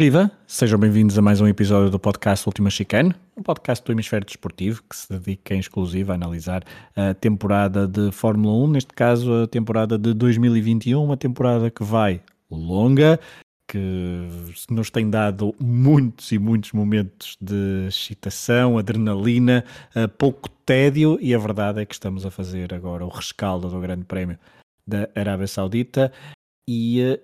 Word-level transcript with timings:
Viva! 0.00 0.30
Sejam 0.46 0.78
bem-vindos 0.78 1.18
a 1.18 1.20
mais 1.20 1.42
um 1.42 1.46
episódio 1.46 1.90
do 1.90 1.98
podcast 1.98 2.48
Última 2.48 2.70
Chicane, 2.70 3.14
um 3.36 3.42
podcast 3.42 3.84
do 3.84 3.92
hemisfério 3.92 4.24
desportivo 4.24 4.82
que 4.88 4.96
se 4.96 5.06
dedica 5.12 5.54
em 5.54 5.58
exclusivo 5.58 6.10
a 6.10 6.14
analisar 6.14 6.64
a 6.96 7.12
temporada 7.12 7.86
de 7.86 8.10
Fórmula 8.10 8.64
1, 8.64 8.70
neste 8.70 8.94
caso 8.94 9.42
a 9.42 9.46
temporada 9.46 9.98
de 9.98 10.14
2021, 10.14 11.04
uma 11.04 11.18
temporada 11.18 11.70
que 11.70 11.84
vai 11.84 12.22
longa, 12.50 13.20
que 13.68 14.26
nos 14.70 14.88
tem 14.88 15.10
dado 15.10 15.54
muitos 15.60 16.32
e 16.32 16.38
muitos 16.38 16.72
momentos 16.72 17.36
de 17.38 17.86
excitação, 17.86 18.78
adrenalina, 18.78 19.66
pouco 20.16 20.48
tédio 20.64 21.18
e 21.20 21.34
a 21.34 21.38
verdade 21.38 21.82
é 21.82 21.84
que 21.84 21.92
estamos 21.92 22.24
a 22.24 22.30
fazer 22.30 22.72
agora 22.72 23.04
o 23.04 23.10
rescaldo 23.10 23.68
do 23.68 23.78
Grande 23.78 24.06
Prémio 24.06 24.38
da 24.86 25.10
Arábia 25.14 25.46
Saudita 25.46 26.10
e 26.66 27.02
eh, 27.02 27.20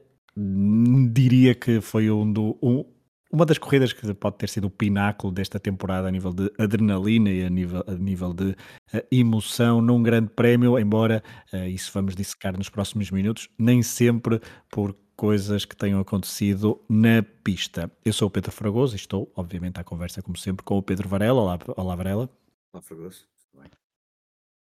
diria 1.13 1.55
que 1.55 1.81
foi 1.81 2.11
um 2.11 2.31
do, 2.31 2.59
um, 2.63 2.85
uma 3.33 3.47
das 3.47 3.59
corridas 3.59 3.93
que 3.93 4.15
pode 4.15 4.37
ter 4.37 4.49
sido 4.49 4.67
o 4.67 4.71
pináculo 4.71 5.33
desta 5.33 5.59
temporada 5.59 6.09
a 6.09 6.11
nível 6.11 6.33
de 6.33 6.51
adrenalina 6.59 7.31
e 7.31 7.45
a 7.45 7.51
nível, 7.51 7.85
a 7.87 7.95
nível 7.95 8.33
de 8.33 8.51
uh, 8.51 8.57
emoção 9.11 9.81
num 9.81 10.03
grande 10.03 10.31
prémio, 10.31 10.79
embora 10.79 11.23
uh, 11.53 11.67
isso 11.67 11.91
vamos 11.93 12.15
dissecar 12.15 12.57
nos 12.57 12.69
próximos 12.69 13.11
minutos, 13.11 13.49
nem 13.59 13.83
sempre 13.83 14.41
por 14.71 14.97
coisas 15.17 15.65
que 15.65 15.75
tenham 15.75 15.99
acontecido 15.99 16.85
na 16.89 17.23
pista. 17.43 17.91
Eu 18.05 18.13
sou 18.13 18.29
o 18.29 18.31
Pedro 18.31 18.53
Fragoso 18.53 18.95
e 18.95 18.97
estou, 18.97 19.33
obviamente, 19.35 19.81
à 19.81 19.85
conversa, 19.85 20.23
como 20.23 20.37
sempre, 20.37 20.63
com 20.65 20.77
o 20.77 20.83
Pedro 20.83 21.09
Varela. 21.09 21.41
Olá, 21.41 21.59
olá 21.77 21.97
Varela. 21.97 22.31
Olá, 22.73 22.83
Fragoso. 22.83 23.27
Tudo 23.51 23.63
bem? 23.63 23.71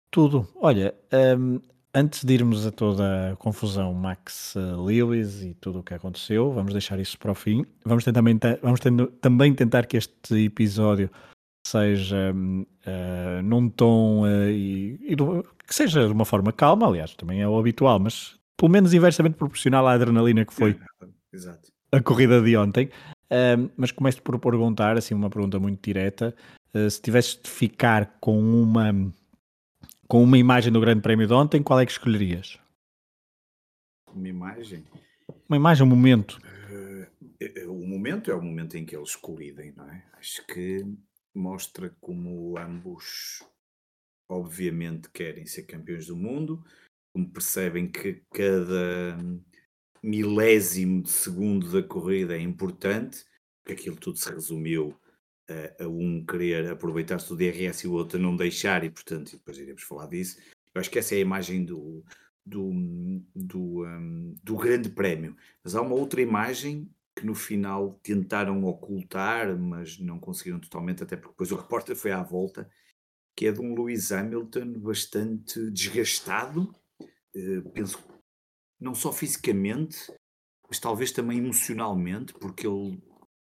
Tudo. 0.09 0.47
Olha, 0.55 0.95
um, 1.37 1.59
Antes 1.97 2.23
de 2.23 2.31
irmos 2.35 2.63
a 2.63 2.71
toda 2.71 3.31
a 3.31 3.35
confusão 3.37 3.91
Max 3.91 4.55
eh, 4.55 4.59
Lewis 4.59 5.41
e 5.41 5.55
tudo 5.55 5.79
o 5.79 5.83
que 5.83 5.95
aconteceu, 5.95 6.51
vamos 6.51 6.71
deixar 6.71 6.99
isso 6.99 7.17
para 7.17 7.31
o 7.31 7.33
fim. 7.33 7.65
Vamos, 7.83 8.03
tentar, 8.03 8.21
vamos 8.61 8.79
tendo, 8.79 9.07
também 9.07 9.51
tentar 9.55 9.87
que 9.87 9.97
este 9.97 10.45
episódio 10.45 11.09
seja 11.65 12.31
uh, 12.35 13.41
num 13.41 13.67
tom 13.67 14.25
uh, 14.25 14.47
e, 14.47 14.99
e 15.07 15.15
do, 15.15 15.43
que 15.65 15.73
seja 15.73 16.05
de 16.05 16.13
uma 16.13 16.23
forma 16.23 16.53
calma, 16.53 16.85
aliás, 16.85 17.15
também 17.15 17.41
é 17.41 17.47
o 17.47 17.57
habitual, 17.57 17.97
mas 17.97 18.37
pelo 18.55 18.71
menos 18.71 18.93
inversamente 18.93 19.35
proporcional 19.35 19.87
à 19.87 19.93
adrenalina 19.93 20.45
que 20.45 20.53
foi 20.53 20.79
Exato. 21.33 21.71
a 21.91 21.99
corrida 21.99 22.39
de 22.43 22.55
ontem. 22.55 22.91
Uh, 23.25 23.71
mas 23.75 23.91
começo 23.91 24.21
por 24.21 24.37
perguntar, 24.37 24.99
assim, 24.99 25.15
uma 25.15 25.31
pergunta 25.31 25.59
muito 25.59 25.83
direta: 25.83 26.35
se 26.91 27.01
tivesses 27.01 27.39
de 27.41 27.49
ficar 27.49 28.17
com 28.19 28.39
uma 28.39 28.93
com 30.07 30.23
uma 30.23 30.37
imagem 30.37 30.71
do 30.71 30.79
Grande 30.79 31.01
Prémio 31.01 31.27
de 31.27 31.33
ontem, 31.33 31.61
qual 31.61 31.79
é 31.79 31.85
que 31.85 31.91
escolherias? 31.91 32.59
Uma 34.13 34.27
imagem? 34.27 34.85
Uma 35.47 35.57
imagem, 35.57 35.85
um 35.85 35.89
momento. 35.89 36.39
Uh, 36.69 37.71
o 37.71 37.87
momento 37.87 38.31
é 38.31 38.35
o 38.35 38.41
momento 38.41 38.77
em 38.77 38.85
que 38.85 38.95
eles 38.95 39.15
colidem, 39.15 39.73
não 39.73 39.89
é? 39.89 40.05
Acho 40.13 40.45
que 40.47 40.85
mostra 41.35 41.95
como 41.99 42.57
ambos, 42.57 43.43
obviamente, 44.29 45.09
querem 45.11 45.45
ser 45.45 45.63
campeões 45.63 46.07
do 46.07 46.15
mundo, 46.15 46.63
como 47.13 47.29
percebem 47.29 47.91
que 47.91 48.23
cada 48.33 49.17
milésimo 50.01 51.03
de 51.03 51.09
segundo 51.09 51.71
da 51.71 51.85
corrida 51.85 52.35
é 52.35 52.41
importante, 52.41 53.25
que 53.65 53.73
aquilo 53.73 53.97
tudo 53.97 54.17
se 54.17 54.31
resumiu 54.31 54.97
a, 55.79 55.87
um 55.87 56.25
querer 56.25 56.71
aproveitar-se 56.71 57.29
do 57.29 57.35
DRS 57.35 57.83
e 57.83 57.87
o 57.87 57.93
outro 57.93 58.19
não 58.19 58.35
deixar, 58.35 58.83
e 58.83 58.89
portanto, 58.89 59.31
depois 59.31 59.57
iremos 59.57 59.83
falar 59.83 60.07
disso. 60.07 60.37
Eu 60.73 60.79
acho 60.79 60.89
que 60.89 60.99
essa 60.99 61.15
é 61.15 61.17
a 61.17 61.21
imagem 61.21 61.65
do, 61.65 62.03
do, 62.45 62.71
do, 63.35 63.85
um, 63.85 64.35
do 64.43 64.55
grande 64.55 64.89
prémio. 64.89 65.35
Mas 65.63 65.75
há 65.75 65.81
uma 65.81 65.95
outra 65.95 66.21
imagem 66.21 66.89
que 67.15 67.25
no 67.25 67.33
final 67.33 67.99
tentaram 68.03 68.63
ocultar, 68.63 69.57
mas 69.57 69.97
não 69.99 70.19
conseguiram 70.19 70.59
totalmente, 70.59 71.03
até 71.03 71.15
porque 71.15 71.31
depois 71.31 71.51
o 71.51 71.55
repórter 71.55 71.95
foi 71.95 72.11
à 72.11 72.21
volta, 72.21 72.69
que 73.35 73.47
é 73.47 73.51
de 73.51 73.59
um 73.59 73.73
Lewis 73.73 74.11
Hamilton 74.11 74.73
bastante 74.73 75.71
desgastado, 75.71 76.73
uh, 77.01 77.69
penso 77.73 77.99
não 78.79 78.93
só 78.93 79.11
fisicamente, 79.11 80.11
mas 80.69 80.79
talvez 80.79 81.11
também 81.11 81.39
emocionalmente, 81.39 82.33
porque 82.33 82.67
ele 82.67 83.01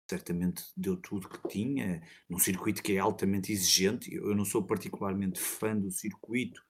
certamente 0.09 0.63
deu 0.75 0.97
tudo 0.97 1.29
que 1.29 1.47
tinha, 1.47 2.01
num 2.29 2.39
circuito 2.39 2.83
que 2.83 2.93
é 2.93 2.99
altamente 2.99 3.51
exigente. 3.51 4.13
Eu 4.13 4.35
não 4.35 4.45
sou 4.45 4.63
particularmente 4.63 5.39
fã 5.39 5.75
do 5.75 5.91
circuito, 5.91 6.61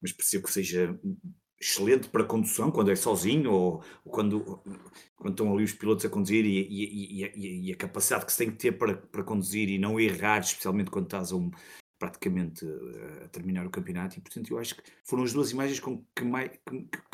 mas 0.00 0.12
percebo 0.12 0.44
que 0.44 0.52
seja 0.52 0.98
excelente 1.60 2.08
para 2.08 2.24
condução 2.24 2.72
quando 2.72 2.90
é 2.90 2.96
sozinho 2.96 3.52
ou, 3.52 3.84
quando, 4.04 4.60
quando 5.14 5.30
estão 5.30 5.52
ali 5.52 5.62
os 5.62 5.72
pilotos 5.72 6.04
a 6.04 6.10
conduzir 6.10 6.44
e, 6.44 6.66
e, 6.68 7.24
e, 7.24 7.68
e, 7.68 7.72
a 7.72 7.76
capacidade 7.76 8.26
que 8.26 8.32
se 8.32 8.38
tem 8.38 8.50
que 8.50 8.56
ter 8.56 8.72
para, 8.72 8.96
para 8.96 9.22
conduzir 9.22 9.68
e 9.68 9.78
não 9.78 10.00
errar, 10.00 10.40
especialmente 10.40 10.90
quando 10.90 11.04
estás 11.04 11.30
a 11.30 11.36
um, 11.36 11.50
praticamente 12.00 12.66
a 13.24 13.28
terminar 13.28 13.64
o 13.64 13.70
campeonato. 13.70 14.18
E 14.18 14.20
portanto, 14.20 14.50
eu 14.50 14.58
acho 14.58 14.74
que 14.74 14.82
foram 15.04 15.22
as 15.22 15.32
duas 15.32 15.52
imagens 15.52 15.78
com 15.78 16.04
que, 16.16 16.24
mais, 16.24 16.50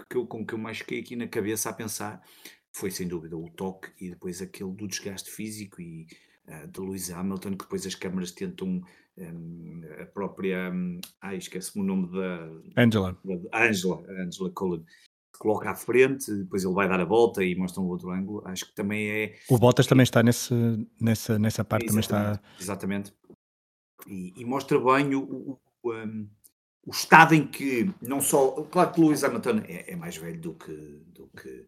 que, 0.08 0.16
eu, 0.16 0.26
com 0.26 0.47
que 0.47 0.54
eu 0.54 0.58
mais 0.58 0.78
fiquei 0.78 1.00
aqui 1.00 1.14
na 1.14 1.28
cabeça 1.28 1.69
a 1.69 1.75
pensar 1.75 2.22
foi 2.73 2.91
sem 2.91 3.09
dúvida 3.09 3.37
o 3.37 3.51
toque 3.51 3.91
e 4.01 4.11
depois 4.11 4.41
aquele 4.41 4.73
do 4.73 4.87
desgaste 4.87 5.31
físico 5.31 5.81
e 5.81 6.06
uh, 6.47 6.69
de 6.69 6.81
Lewis 6.81 7.11
Hamilton, 7.11 7.51
que 7.51 7.65
depois 7.65 7.87
as 7.87 7.95
câmaras 7.95 8.33
tentam 8.33 8.83
um, 9.19 9.81
a 10.01 10.06
própria. 10.06 10.71
Um, 10.71 11.01
ai, 11.21 11.37
esquece-me 11.37 11.84
o 11.84 11.87
nome 11.87 12.11
da. 12.12 12.83
Angela. 12.83 13.19
Da, 13.25 13.67
Angela, 13.67 14.05
Angela 14.09 14.51
Cullen. 14.51 14.84
Coloca 15.39 15.71
à 15.71 15.75
frente, 15.75 16.33
depois 16.34 16.65
ele 16.65 16.75
vai 16.75 16.89
dar 16.89 17.01
a 17.01 17.05
volta 17.05 17.45
e 17.45 17.55
mostra 17.55 17.81
um 17.81 17.87
outro 17.87 18.11
ângulo. 18.11 18.43
Acho 18.45 18.67
que 18.67 18.75
também 18.75 19.09
é. 19.09 19.39
O 19.49 19.56
Bottas 19.56 19.87
também 19.87 20.03
está 20.03 20.21
nesse, 20.21 20.53
nessa, 21.00 21.39
nessa 21.39 21.65
parte, 21.65 21.87
exatamente, 21.87 22.09
também 22.09 22.33
está. 22.33 22.43
Exatamente. 22.61 23.15
E, 24.06 24.35
e 24.37 24.45
mostra 24.45 24.79
bem 24.81 25.15
o, 25.15 25.23
o, 25.23 25.61
o, 25.83 25.95
um, 25.95 26.29
o, 26.87 26.91
estado 26.91 27.35
em 27.35 27.47
que, 27.47 27.89
não 28.03 28.21
só. 28.21 28.50
Claro 28.65 28.93
que 28.93 29.00
Lewis 29.00 29.23
Hamilton 29.23 29.62
é, 29.69 29.93
é 29.93 29.97
mais 29.97 30.17
velho 30.17 30.41
do 30.41 30.55
que, 30.55 30.73
do 31.15 31.29
que 31.29 31.67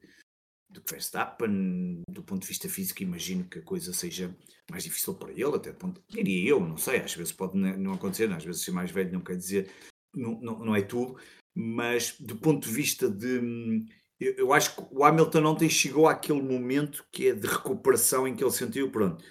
do 0.70 0.80
que 0.80 0.92
Verstappen, 0.92 2.02
do 2.08 2.22
ponto 2.22 2.42
de 2.42 2.48
vista 2.48 2.68
físico, 2.68 3.02
imagino 3.02 3.44
que 3.44 3.58
a 3.58 3.62
coisa 3.62 3.92
seja 3.92 4.34
mais 4.70 4.84
difícil 4.84 5.14
para 5.14 5.32
ele, 5.32 5.56
até 5.56 5.72
ponto, 5.72 6.00
diria 6.08 6.50
eu, 6.50 6.60
não 6.60 6.76
sei, 6.76 7.00
às 7.00 7.14
vezes 7.14 7.32
pode 7.32 7.56
não 7.56 7.92
acontecer, 7.92 8.30
às 8.32 8.44
vezes 8.44 8.62
ser 8.62 8.70
mais 8.70 8.90
velho 8.90 9.12
não 9.12 9.20
quer 9.20 9.36
dizer, 9.36 9.70
não, 10.14 10.40
não, 10.40 10.58
não 10.60 10.76
é 10.76 10.82
tudo, 10.82 11.18
mas 11.54 12.16
do 12.20 12.36
ponto 12.36 12.68
de 12.68 12.72
vista 12.72 13.10
de. 13.10 13.84
Eu, 14.18 14.34
eu, 14.34 14.52
acho 14.52 14.76
que 14.76 14.82
o 14.94 15.04
Hamilton 15.04 15.44
ontem 15.46 15.68
chegou 15.68 16.06
àquele 16.06 16.42
momento 16.42 17.04
que 17.10 17.28
é 17.28 17.34
de 17.34 17.46
recuperação 17.46 18.28
em 18.28 18.36
que 18.36 18.44
ele 18.44 18.50
sentiu, 18.50 18.90
pronto, 18.90 19.24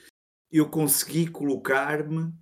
eu 0.51 0.67
consegui 0.67 1.27
colocar-me 1.27 2.33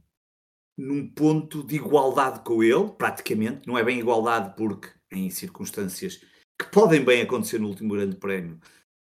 num 0.78 1.08
ponto 1.10 1.64
de 1.64 1.76
igualdade 1.76 2.42
com 2.44 2.64
ele, 2.64 2.90
praticamente, 2.98 3.68
não 3.68 3.78
é 3.78 3.84
bem 3.84 4.00
igualdade 4.00 4.56
porque 4.56 4.90
em 5.12 5.30
circunstâncias 5.30 6.22
que 6.58 6.72
podem 6.72 7.04
bem 7.04 7.22
acontecer 7.22 7.60
no 7.60 7.68
último 7.68 7.94
grande 7.94 8.16
prémio, 8.16 8.60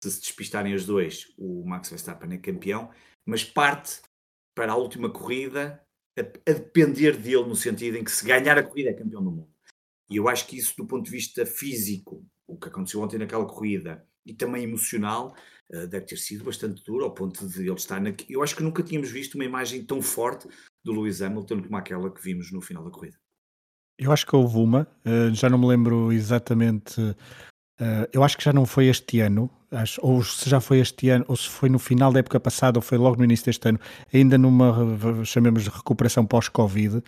se 0.02 0.10
se 0.10 0.20
despistarem 0.20 0.74
os 0.74 0.84
dois, 0.84 1.32
o 1.36 1.64
Max 1.66 1.88
Verstappen 1.88 2.32
é 2.32 2.38
campeão, 2.38 2.90
mas 3.26 3.44
parte 3.44 4.00
para 4.54 4.72
a 4.72 4.76
última 4.76 5.10
corrida 5.10 5.82
a, 6.18 6.20
a, 6.20 6.54
depender 6.54 7.16
dele 7.16 7.44
no 7.44 7.56
sentido 7.56 7.96
em 7.96 8.04
que 8.04 8.10
se 8.10 8.24
ganhar 8.24 8.58
a 8.58 8.62
corrida 8.62 8.90
é 8.90 8.94
campeão 8.94 9.22
do 9.22 9.30
mundo. 9.30 9.50
E 10.10 10.16
eu 10.16 10.28
acho 10.28 10.46
que 10.46 10.56
isso 10.56 10.74
do 10.76 10.86
ponto 10.86 11.04
de 11.04 11.10
vista 11.10 11.44
físico, 11.44 12.24
o 12.46 12.56
que 12.56 12.68
aconteceu 12.68 13.00
ontem 13.00 13.18
naquela 13.18 13.46
corrida, 13.46 14.04
e 14.24 14.34
também 14.34 14.64
emocional, 14.64 15.34
uh, 15.70 15.86
deve 15.86 16.06
ter 16.06 16.16
sido 16.16 16.44
bastante 16.44 16.82
duro 16.84 17.04
ao 17.04 17.14
ponto 17.14 17.46
de 17.46 17.60
ele 17.60 17.72
estar 17.72 18.00
na... 18.00 18.12
Eu 18.28 18.42
acho 18.42 18.56
que 18.56 18.62
nunca 18.62 18.82
tínhamos 18.82 19.10
visto 19.10 19.34
uma 19.34 19.44
imagem 19.44 19.84
tão 19.84 20.02
forte 20.02 20.48
do 20.84 20.92
Lewis 20.92 21.22
Hamilton 21.22 21.62
como 21.62 21.76
aquela 21.76 22.10
que 22.10 22.22
vimos 22.22 22.52
no 22.52 22.60
final 22.60 22.84
da 22.84 22.90
corrida. 22.90 23.16
Eu 23.98 24.12
acho 24.12 24.26
que 24.26 24.36
houve 24.36 24.58
uma, 24.58 24.86
uh, 25.04 25.34
já 25.34 25.48
não 25.48 25.58
me 25.58 25.66
lembro 25.66 26.12
exatamente 26.12 27.00
Uh, 27.80 28.08
eu 28.12 28.24
acho 28.24 28.36
que 28.36 28.44
já 28.44 28.52
não 28.52 28.66
foi 28.66 28.86
este 28.86 29.20
ano, 29.20 29.48
acho, 29.70 30.00
ou 30.02 30.22
se 30.22 30.50
já 30.50 30.60
foi 30.60 30.80
este 30.80 31.10
ano, 31.10 31.24
ou 31.28 31.36
se 31.36 31.48
foi 31.48 31.68
no 31.68 31.78
final 31.78 32.12
da 32.12 32.18
época 32.18 32.40
passada, 32.40 32.78
ou 32.78 32.82
foi 32.82 32.98
logo 32.98 33.16
no 33.16 33.24
início 33.24 33.46
deste 33.46 33.68
ano, 33.68 33.78
ainda 34.12 34.36
numa, 34.36 35.24
chamemos 35.24 35.62
de 35.64 35.70
recuperação 35.70 36.26
pós-Covid, 36.26 36.96
uh, 36.96 37.02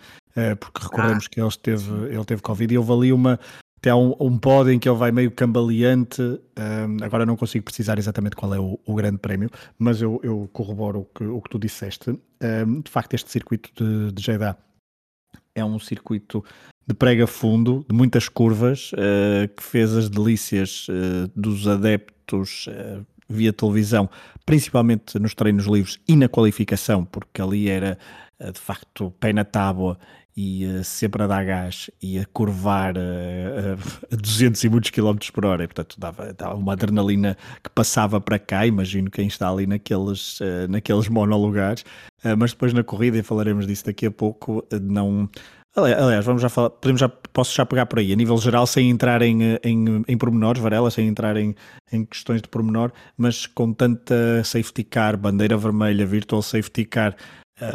porque 0.59 0.81
recordemos 0.81 1.25
ah. 1.25 1.29
que 1.29 1.41
ele 1.41 1.51
teve, 1.61 1.93
ele 2.05 2.25
teve 2.25 2.41
Covid 2.41 2.73
e 2.73 2.77
houve 2.77 2.91
ali 2.93 3.13
uma, 3.13 3.37
até 3.81 3.93
um, 3.93 4.15
um 4.19 4.37
pódio 4.37 4.71
em 4.71 4.79
que 4.79 4.87
ele 4.87 4.97
vai 4.97 5.11
meio 5.11 5.31
cambaleante, 5.31 6.21
um, 6.21 6.37
eh, 6.55 7.03
agora 7.03 7.25
não 7.25 7.35
consigo 7.35 7.65
precisar 7.65 7.97
exatamente 7.97 8.35
qual 8.35 8.53
é 8.53 8.59
o, 8.59 8.79
o 8.85 8.93
grande 8.93 9.17
prémio, 9.17 9.49
mas 9.77 10.01
eu, 10.03 10.21
eu 10.23 10.47
corroboro 10.53 10.99
o 10.99 11.05
que, 11.05 11.23
o 11.23 11.41
que 11.41 11.49
tu 11.49 11.57
disseste. 11.57 12.11
Um, 12.11 12.81
de 12.81 12.91
facto, 12.91 13.15
este 13.15 13.31
circuito 13.31 13.71
de, 13.75 14.11
de 14.11 14.21
Jeddah 14.21 14.55
é 15.55 15.63
um 15.63 15.79
circuito 15.79 16.43
de 16.87 16.93
prega 16.93 17.27
fundo, 17.27 17.85
de 17.87 17.95
muitas 17.95 18.27
curvas, 18.27 18.91
uh, 18.93 19.47
que 19.55 19.63
fez 19.63 19.95
as 19.95 20.09
delícias 20.09 20.87
uh, 20.89 21.31
dos 21.35 21.67
adeptos 21.67 22.67
uh, 22.67 23.05
via 23.29 23.53
televisão, 23.53 24.09
principalmente 24.45 25.17
nos 25.19 25.33
treinos 25.33 25.65
livres 25.65 25.99
e 26.07 26.15
na 26.15 26.27
qualificação, 26.27 27.05
porque 27.05 27.41
ali 27.41 27.69
era 27.69 27.97
de 28.39 28.59
facto 28.59 29.13
pé 29.19 29.31
na 29.31 29.45
tábua 29.45 29.99
e 30.35 30.65
uh, 30.65 30.83
sempre 30.83 31.23
a 31.23 31.27
dar 31.27 31.43
gás 31.43 31.89
e 32.01 32.19
a 32.19 32.25
curvar 32.25 32.95
uh, 32.97 33.77
a 34.11 34.15
200 34.15 34.63
e 34.63 34.69
muitos 34.69 34.89
quilómetros 34.89 35.29
por 35.29 35.45
hora, 35.45 35.63
e, 35.63 35.67
portanto 35.67 35.95
dava, 35.99 36.33
dava, 36.33 36.55
uma 36.55 36.73
adrenalina 36.73 37.37
que 37.63 37.69
passava 37.69 38.21
para 38.21 38.39
cá, 38.39 38.65
imagino 38.65 39.11
quem 39.11 39.27
está 39.27 39.49
ali 39.49 39.67
naqueles, 39.67 40.39
uh, 40.39 40.67
naqueles 40.69 41.07
monolugares, 41.07 41.83
mas 42.37 42.51
depois 42.51 42.71
na 42.71 42.83
corrida, 42.83 43.17
e 43.17 43.23
falaremos 43.23 43.65
disso 43.65 43.85
daqui 43.85 44.05
a 44.05 44.11
pouco, 44.11 44.63
não... 44.79 45.27
Aliás, 45.75 46.23
vamos 46.23 46.41
já 46.41 46.49
falar, 46.49 46.69
podemos 46.69 46.99
já, 46.99 47.09
posso 47.09 47.55
já 47.55 47.65
pegar 47.65 47.87
por 47.87 47.97
aí, 47.97 48.13
a 48.13 48.15
nível 48.15 48.37
geral, 48.37 48.67
sem 48.67 48.91
entrar 48.91 49.23
em, 49.23 49.57
em, 49.63 50.03
em 50.07 50.17
pormenores, 50.17 50.61
Varela, 50.61 50.91
sem 50.91 51.07
entrar 51.07 51.35
em, 51.35 51.55
em 51.91 52.05
questões 52.05 52.41
de 52.41 52.47
pormenor, 52.47 52.91
mas 53.17 53.47
com 53.47 53.73
tanta 53.73 54.43
safety 54.43 54.83
car, 54.83 55.17
bandeira 55.17 55.57
vermelha, 55.57 56.05
virtual 56.05 56.43
safety 56.43 56.85
car, 56.85 57.15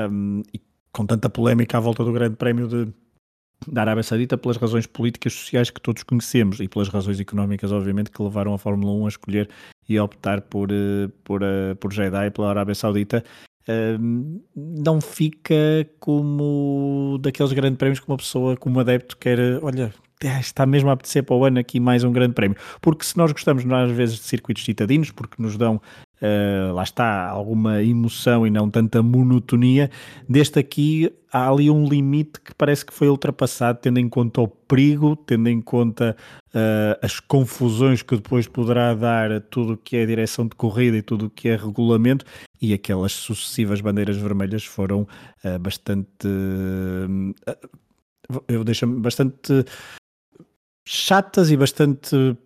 um, 0.09 0.43
e 0.55 0.61
com 0.97 1.05
tanta 1.05 1.29
polémica 1.29 1.77
à 1.77 1.81
volta 1.81 2.03
do 2.03 2.11
Grande 2.11 2.37
Prémio 2.37 2.67
de, 2.67 2.89
da 3.71 3.83
Arábia 3.83 4.03
Saudita 4.03 4.39
pelas 4.39 4.57
razões 4.57 4.87
políticas 4.87 5.35
sociais 5.35 5.69
que 5.69 5.79
todos 5.79 6.03
conhecemos 6.03 6.59
e 6.59 6.69
pelas 6.69 6.89
razões 6.89 7.21
económicas, 7.21 7.71
obviamente, 7.71 8.11
que 8.11 8.23
levaram 8.23 8.55
a 8.55 8.59
Fórmula 8.59 8.93
1 8.93 9.05
a 9.05 9.09
escolher 9.09 9.51
e 9.87 9.99
a 9.99 10.03
optar 10.03 10.41
por, 10.41 10.71
eh, 10.73 11.09
por, 11.23 11.43
eh, 11.43 11.75
por 11.75 11.93
Jeddah 11.93 12.27
e 12.27 12.31
pela 12.31 12.49
Arábia 12.49 12.75
Saudita. 12.75 13.23
não 14.55 15.01
fica 15.01 15.55
como 15.99 17.19
daqueles 17.21 17.53
grandes 17.53 17.79
prémios 17.79 17.99
que 17.99 18.09
uma 18.09 18.17
pessoa, 18.17 18.57
como 18.57 18.79
adepto, 18.79 19.17
quer, 19.17 19.39
olha, 19.61 19.93
está 20.41 20.65
mesmo 20.65 20.89
a 20.89 20.93
apetecer 20.93 21.25
para 21.25 21.35
o 21.35 21.45
ano 21.45 21.59
aqui 21.59 21.81
mais 21.81 22.05
um 22.05 22.13
grande 22.13 22.33
prémio. 22.33 22.57
Porque 22.81 23.05
se 23.05 23.17
nós 23.17 23.33
gostamos, 23.33 23.65
às 23.67 23.91
vezes, 23.91 24.17
de 24.17 24.23
circuitos 24.23 24.65
citadinos, 24.65 25.11
porque 25.11 25.43
nos 25.43 25.57
dão 25.57 25.81
uh, 26.21 26.73
lá 26.73 26.83
está, 26.83 27.29
alguma 27.29 27.83
emoção 27.83 28.47
e 28.47 28.51
não 28.51 28.71
tanta 28.71 29.03
monotonia. 29.03 29.91
Deste 30.29 30.59
aqui 30.59 31.13
há 31.33 31.51
ali 31.51 31.71
um 31.71 31.87
limite 31.87 32.41
que 32.41 32.55
parece 32.55 32.85
que 32.85 32.93
foi 32.93 33.09
ultrapassado, 33.09 33.79
tendo 33.81 33.99
em 33.99 34.09
conta 34.09 34.41
o 34.41 34.49
perigo, 34.49 35.17
tendo 35.17 35.49
em 35.49 35.61
conta 35.61 36.17
uh, 36.49 36.99
as 37.03 37.21
confusões 37.21 38.03
que 38.03 38.17
depois 38.17 38.47
poderá 38.47 38.95
dar 38.95 39.41
tudo 39.43 39.75
o 39.75 39.77
que 39.77 39.97
é 39.97 40.07
direção 40.07 40.47
de 40.47 40.57
corrida 40.57 40.97
e 40.97 41.03
tudo 41.03 41.27
o 41.27 41.31
que 41.31 41.49
é 41.49 41.57
regulamento, 41.57 42.25
e 42.61 42.73
aquelas 42.73 43.13
sucessivas 43.13 43.81
bandeiras 43.81 44.17
vermelhas 44.17 44.65
foram 44.65 45.07
uh, 45.45 45.59
bastante. 45.59 46.27
eu 48.49 48.65
deixo-me 48.65 49.01
bastante 49.01 49.65
chatas 50.87 51.51
e 51.51 51.57
bastante 51.57 52.37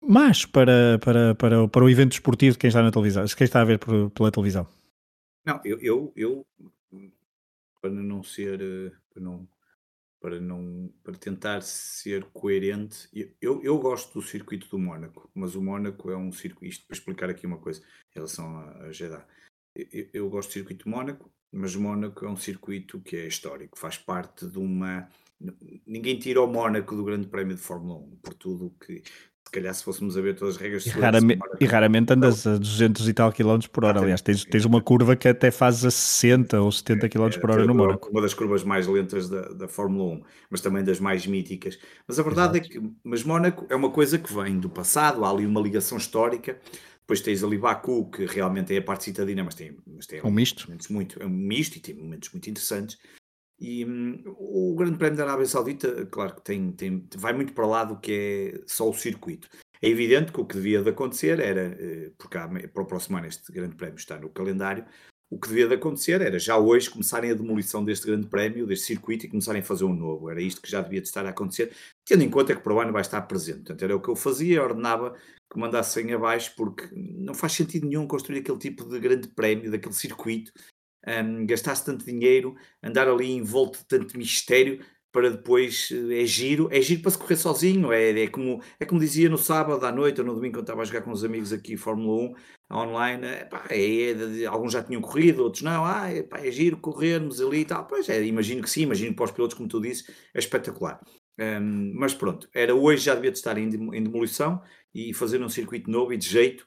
mas 0.00 0.44
para, 0.46 0.98
para, 0.98 1.34
para, 1.34 1.68
para 1.68 1.84
o 1.84 1.90
evento 1.90 2.12
esportivo 2.12 2.52
de 2.52 2.58
quem 2.58 2.68
está 2.68 2.82
na 2.82 2.90
televisão, 2.90 3.24
quem 3.36 3.44
está 3.44 3.60
a 3.60 3.64
ver 3.64 3.78
por, 3.78 4.10
pela 4.10 4.30
televisão. 4.30 4.66
Não, 5.44 5.60
eu, 5.64 5.78
eu, 5.80 6.12
eu, 6.16 6.46
para 7.80 7.90
não 7.90 8.22
ser, 8.22 8.60
eh, 8.60 8.92
para 9.12 9.22
não, 9.22 9.48
para 10.20 10.40
não, 10.40 10.92
para 11.02 11.16
tentar 11.16 11.62
ser 11.62 12.24
coerente, 12.26 13.08
eu, 13.40 13.62
eu 13.62 13.78
gosto 13.78 14.12
do 14.20 14.26
circuito 14.26 14.68
do 14.68 14.78
Mónaco, 14.78 15.30
mas 15.34 15.54
o 15.54 15.62
Mónaco 15.62 16.10
é 16.10 16.16
um 16.16 16.30
circuito, 16.30 16.66
isto 16.66 16.86
para 16.86 16.96
explicar 16.96 17.30
aqui 17.30 17.46
uma 17.46 17.58
coisa 17.58 17.80
em 17.80 18.14
relação 18.14 18.58
a, 18.58 18.92
Jeddah. 18.92 19.26
Eu, 19.74 20.08
eu 20.12 20.30
gosto 20.30 20.50
do 20.50 20.52
circuito 20.52 20.84
do 20.84 20.90
Mónaco, 20.90 21.32
mas 21.50 21.74
Mónaco 21.74 22.24
é 22.24 22.28
um 22.28 22.36
circuito 22.36 23.00
que 23.00 23.16
é 23.16 23.26
histórico, 23.26 23.78
faz 23.78 23.96
parte 23.96 24.46
de 24.46 24.58
uma, 24.58 25.08
ninguém 25.86 26.18
tira 26.18 26.42
o 26.42 26.46
Mónaco 26.46 26.94
do 26.94 27.04
Grande 27.04 27.28
Prémio 27.28 27.56
de 27.56 27.62
Fórmula 27.62 27.98
1, 27.98 28.16
por 28.16 28.34
tudo 28.34 28.76
que 28.78 29.02
se 29.50 29.52
calhar 29.52 29.74
se 29.74 29.82
fôssemos 29.82 30.16
a 30.16 30.20
ver 30.20 30.36
todas 30.36 30.54
as 30.54 30.60
regras... 30.60 30.86
E, 30.86 30.90
raramente, 30.90 31.40
e 31.60 31.64
raramente 31.64 32.12
andas 32.12 32.46
a 32.46 32.56
200 32.56 33.08
e 33.08 33.12
tal 33.12 33.32
km 33.32 33.58
por 33.72 33.84
hora, 33.84 34.00
aliás, 34.00 34.22
tens, 34.22 34.44
tens 34.44 34.64
uma 34.64 34.80
curva 34.80 35.16
que 35.16 35.26
até 35.26 35.50
faz 35.50 35.84
a 35.84 35.90
60 35.90 36.60
ou 36.60 36.70
70 36.70 37.08
km 37.08 37.26
é, 37.26 37.38
por 37.38 37.50
hora 37.50 37.66
no 37.66 37.74
Mónaco. 37.74 38.08
Uma 38.10 38.22
das 38.22 38.32
curvas 38.32 38.62
mais 38.62 38.86
lentas 38.86 39.28
da, 39.28 39.48
da 39.48 39.66
Fórmula 39.66 40.14
1, 40.14 40.22
mas 40.50 40.60
também 40.60 40.84
das 40.84 41.00
mais 41.00 41.26
míticas. 41.26 41.80
Mas 42.06 42.20
a 42.20 42.22
verdade 42.22 42.58
Exato. 42.58 42.78
é 42.78 42.80
que 42.80 42.90
mas 43.02 43.24
Mónaco 43.24 43.66
é 43.68 43.74
uma 43.74 43.90
coisa 43.90 44.18
que 44.18 44.32
vem 44.32 44.56
do 44.56 44.70
passado, 44.70 45.24
há 45.24 45.30
ali 45.30 45.44
uma 45.44 45.60
ligação 45.60 45.98
histórica, 45.98 46.56
depois 47.00 47.20
tens 47.20 47.42
ali 47.42 47.58
Baku, 47.58 48.08
que 48.08 48.24
realmente 48.26 48.72
é 48.72 48.78
a 48.78 48.82
parte 48.82 49.02
citadina, 49.02 49.42
mas 49.42 49.56
tem, 49.56 49.76
mas 49.84 50.06
tem 50.06 50.22
um 50.22 50.30
misto. 50.30 50.72
Muito, 50.88 51.20
é 51.20 51.26
um 51.26 51.28
misto 51.28 51.76
e 51.76 51.80
tem 51.80 51.96
momentos 51.96 52.30
muito 52.32 52.48
interessantes. 52.48 52.96
E 53.60 53.84
hum, 53.84 54.22
o 54.38 54.74
Grande 54.74 54.96
Prémio 54.96 55.16
da 55.16 55.24
Arábia 55.24 55.46
Saudita, 55.46 56.06
claro 56.06 56.34
que 56.34 56.42
tem, 56.42 56.72
tem, 56.72 57.06
vai 57.16 57.32
muito 57.34 57.52
para 57.52 57.66
lá 57.66 57.84
do 57.84 57.98
que 57.98 58.12
é 58.56 58.62
só 58.66 58.88
o 58.88 58.94
circuito. 58.94 59.48
É 59.82 59.88
evidente 59.88 60.32
que 60.32 60.40
o 60.40 60.46
que 60.46 60.56
devia 60.56 60.82
de 60.82 60.90
acontecer 60.90 61.38
era, 61.38 61.76
eh, 61.78 62.10
porque 62.18 62.38
há, 62.38 62.48
para 62.48 62.82
o 62.82 62.86
próximo 62.86 63.16
ano 63.18 63.26
este 63.26 63.52
Grande 63.52 63.76
Prémio 63.76 63.96
está 63.96 64.18
no 64.18 64.30
calendário, 64.30 64.84
o 65.30 65.38
que 65.38 65.48
devia 65.48 65.68
de 65.68 65.74
acontecer 65.74 66.20
era 66.20 66.38
já 66.38 66.58
hoje 66.58 66.90
começarem 66.90 67.30
a 67.30 67.34
demolição 67.34 67.84
deste 67.84 68.06
Grande 68.06 68.26
Prémio, 68.26 68.66
deste 68.66 68.86
circuito 68.86 69.26
e 69.26 69.28
começarem 69.28 69.62
a 69.62 69.64
fazer 69.64 69.84
um 69.84 69.94
novo. 69.94 70.28
Era 70.28 70.42
isto 70.42 70.60
que 70.60 70.70
já 70.70 70.80
devia 70.80 71.00
de 71.00 71.06
estar 71.06 71.24
a 71.24 71.30
acontecer, 71.30 71.72
tendo 72.04 72.24
em 72.24 72.30
conta 72.30 72.54
que 72.54 72.62
para 72.62 72.74
o 72.74 72.80
ano 72.80 72.92
vai 72.92 73.02
estar 73.02 73.22
presente. 73.22 73.58
Portanto, 73.58 73.82
era 73.82 73.96
o 73.96 74.00
que 74.00 74.08
eu 74.08 74.16
fazia, 74.16 74.62
ordenava 74.62 75.14
que 75.52 75.58
mandassem 75.58 76.12
abaixo, 76.12 76.52
porque 76.56 76.88
não 76.92 77.34
faz 77.34 77.52
sentido 77.52 77.86
nenhum 77.86 78.06
construir 78.06 78.38
aquele 78.40 78.58
tipo 78.58 78.84
de 78.84 78.98
grande 78.98 79.28
prémio, 79.28 79.70
daquele 79.70 79.94
circuito, 79.94 80.52
um, 81.06 81.46
gastar-se 81.46 81.84
tanto 81.84 82.04
dinheiro, 82.04 82.54
andar 82.82 83.08
ali 83.08 83.30
envolto 83.32 83.78
de 83.78 83.84
tanto 83.86 84.16
mistério 84.18 84.80
para 85.12 85.30
depois 85.30 85.90
eh, 85.92 86.22
é 86.22 86.26
giro, 86.26 86.68
é 86.70 86.80
giro 86.80 87.02
para 87.02 87.10
se 87.10 87.18
correr 87.18 87.36
sozinho, 87.36 87.92
é, 87.92 88.22
é, 88.22 88.28
como, 88.28 88.62
é 88.78 88.84
como 88.84 89.00
dizia 89.00 89.28
no 89.28 89.38
sábado 89.38 89.84
à 89.84 89.92
noite 89.92 90.20
ou 90.20 90.26
no 90.26 90.34
domingo 90.34 90.54
quando 90.54 90.64
estava 90.64 90.82
a 90.82 90.84
jogar 90.84 91.02
com 91.02 91.10
os 91.10 91.24
amigos 91.24 91.52
aqui 91.52 91.76
Fórmula 91.76 92.34
1 92.70 92.76
online, 92.76 93.26
é, 93.26 93.44
pá, 93.44 93.64
é, 93.70 94.12
é, 94.42 94.46
alguns 94.46 94.72
já 94.72 94.82
tinham 94.82 95.02
corrido, 95.02 95.42
outros 95.42 95.62
não, 95.62 95.84
ah, 95.84 96.08
é, 96.10 96.22
pá, 96.22 96.38
é 96.38 96.50
giro 96.50 96.76
corrermos 96.78 97.40
ali 97.40 97.60
e 97.60 97.64
tal, 97.64 97.86
pois 97.86 98.08
é, 98.08 98.24
imagino 98.24 98.62
que 98.62 98.70
sim, 98.70 98.82
imagino 98.82 99.10
que 99.10 99.16
para 99.16 99.24
os 99.24 99.32
pilotos, 99.32 99.56
como 99.56 99.68
tu 99.68 99.80
disse, 99.80 100.04
é 100.34 100.38
espetacular. 100.38 101.00
Um, 101.38 101.92
mas 101.94 102.12
pronto, 102.12 102.48
era 102.52 102.74
hoje 102.74 103.04
já 103.04 103.14
devia 103.14 103.30
de 103.30 103.38
estar 103.38 103.56
em, 103.56 103.64
em 103.64 104.02
demolição 104.02 104.62
e 104.94 105.14
fazer 105.14 105.42
um 105.42 105.48
circuito 105.48 105.90
novo 105.90 106.12
e 106.12 106.16
de 106.18 106.28
jeito 106.28 106.66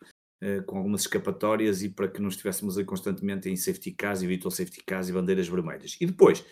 com 0.65 0.77
algumas 0.77 1.01
escapatórias 1.01 1.83
e 1.83 1.89
para 1.89 2.07
que 2.07 2.21
não 2.21 2.29
estivéssemos 2.29 2.77
aí 2.77 2.85
constantemente 2.85 3.49
em 3.49 3.55
safety 3.55 3.91
cars 3.91 4.21
e 4.21 4.27
virtual 4.27 4.51
safety 4.51 4.83
cars 4.85 5.09
e 5.09 5.13
bandeiras 5.13 5.47
vermelhas. 5.47 5.97
E 5.99 6.05
depois, 6.05 6.45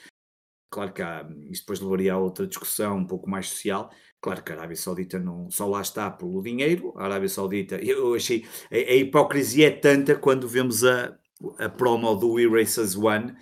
claro 0.69 0.93
que 0.93 1.01
há, 1.01 1.27
isto 1.49 1.63
depois 1.63 1.79
levaria 1.79 2.13
a 2.13 2.17
outra 2.17 2.47
discussão 2.47 2.97
um 2.97 3.05
pouco 3.05 3.29
mais 3.29 3.49
social, 3.49 3.91
claro 4.21 4.43
que 4.43 4.51
a 4.51 4.55
Arábia 4.55 4.77
Saudita 4.77 5.19
não 5.19 5.49
só 5.51 5.67
lá 5.67 5.81
está 5.81 6.09
pelo 6.09 6.41
dinheiro, 6.41 6.93
a 6.95 7.05
Arábia 7.05 7.29
Saudita, 7.29 7.75
eu 7.83 8.15
achei, 8.15 8.45
a, 8.71 8.75
a 8.75 8.95
hipocrisia 8.95 9.67
é 9.67 9.71
tanta 9.71 10.15
quando 10.15 10.47
vemos 10.47 10.83
a, 10.83 11.17
a 11.59 11.69
promo 11.69 12.15
do 12.15 12.33
We 12.33 12.47
Races 12.47 12.95
One 12.95 13.35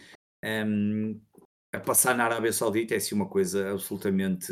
um, 0.43 1.19
a 1.71 1.79
passar 1.79 2.15
na 2.15 2.25
Arábia 2.25 2.51
Saudita, 2.51 2.93
é 2.93 2.97
assim 2.97 3.15
uma 3.15 3.27
coisa 3.27 3.71
absolutamente, 3.71 4.51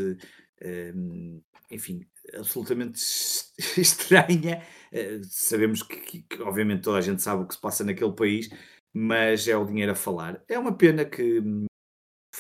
um, 0.95 1.41
enfim, 1.71 2.05
absolutamente 2.33 2.99
estranha. 3.77 4.61
Uh, 4.91 5.23
sabemos 5.23 5.83
que, 5.83 5.97
que, 5.97 6.21
que, 6.23 6.41
obviamente, 6.41 6.83
toda 6.83 6.97
a 6.97 7.01
gente 7.01 7.21
sabe 7.21 7.43
o 7.43 7.47
que 7.47 7.53
se 7.55 7.61
passa 7.61 7.83
naquele 7.83 8.13
país, 8.13 8.49
mas 8.93 9.47
é 9.47 9.55
o 9.57 9.65
dinheiro 9.65 9.91
a 9.91 9.95
falar. 9.95 10.41
É 10.47 10.57
uma 10.57 10.75
pena 10.75 11.05
que. 11.05 11.39
Hum, 11.39 11.65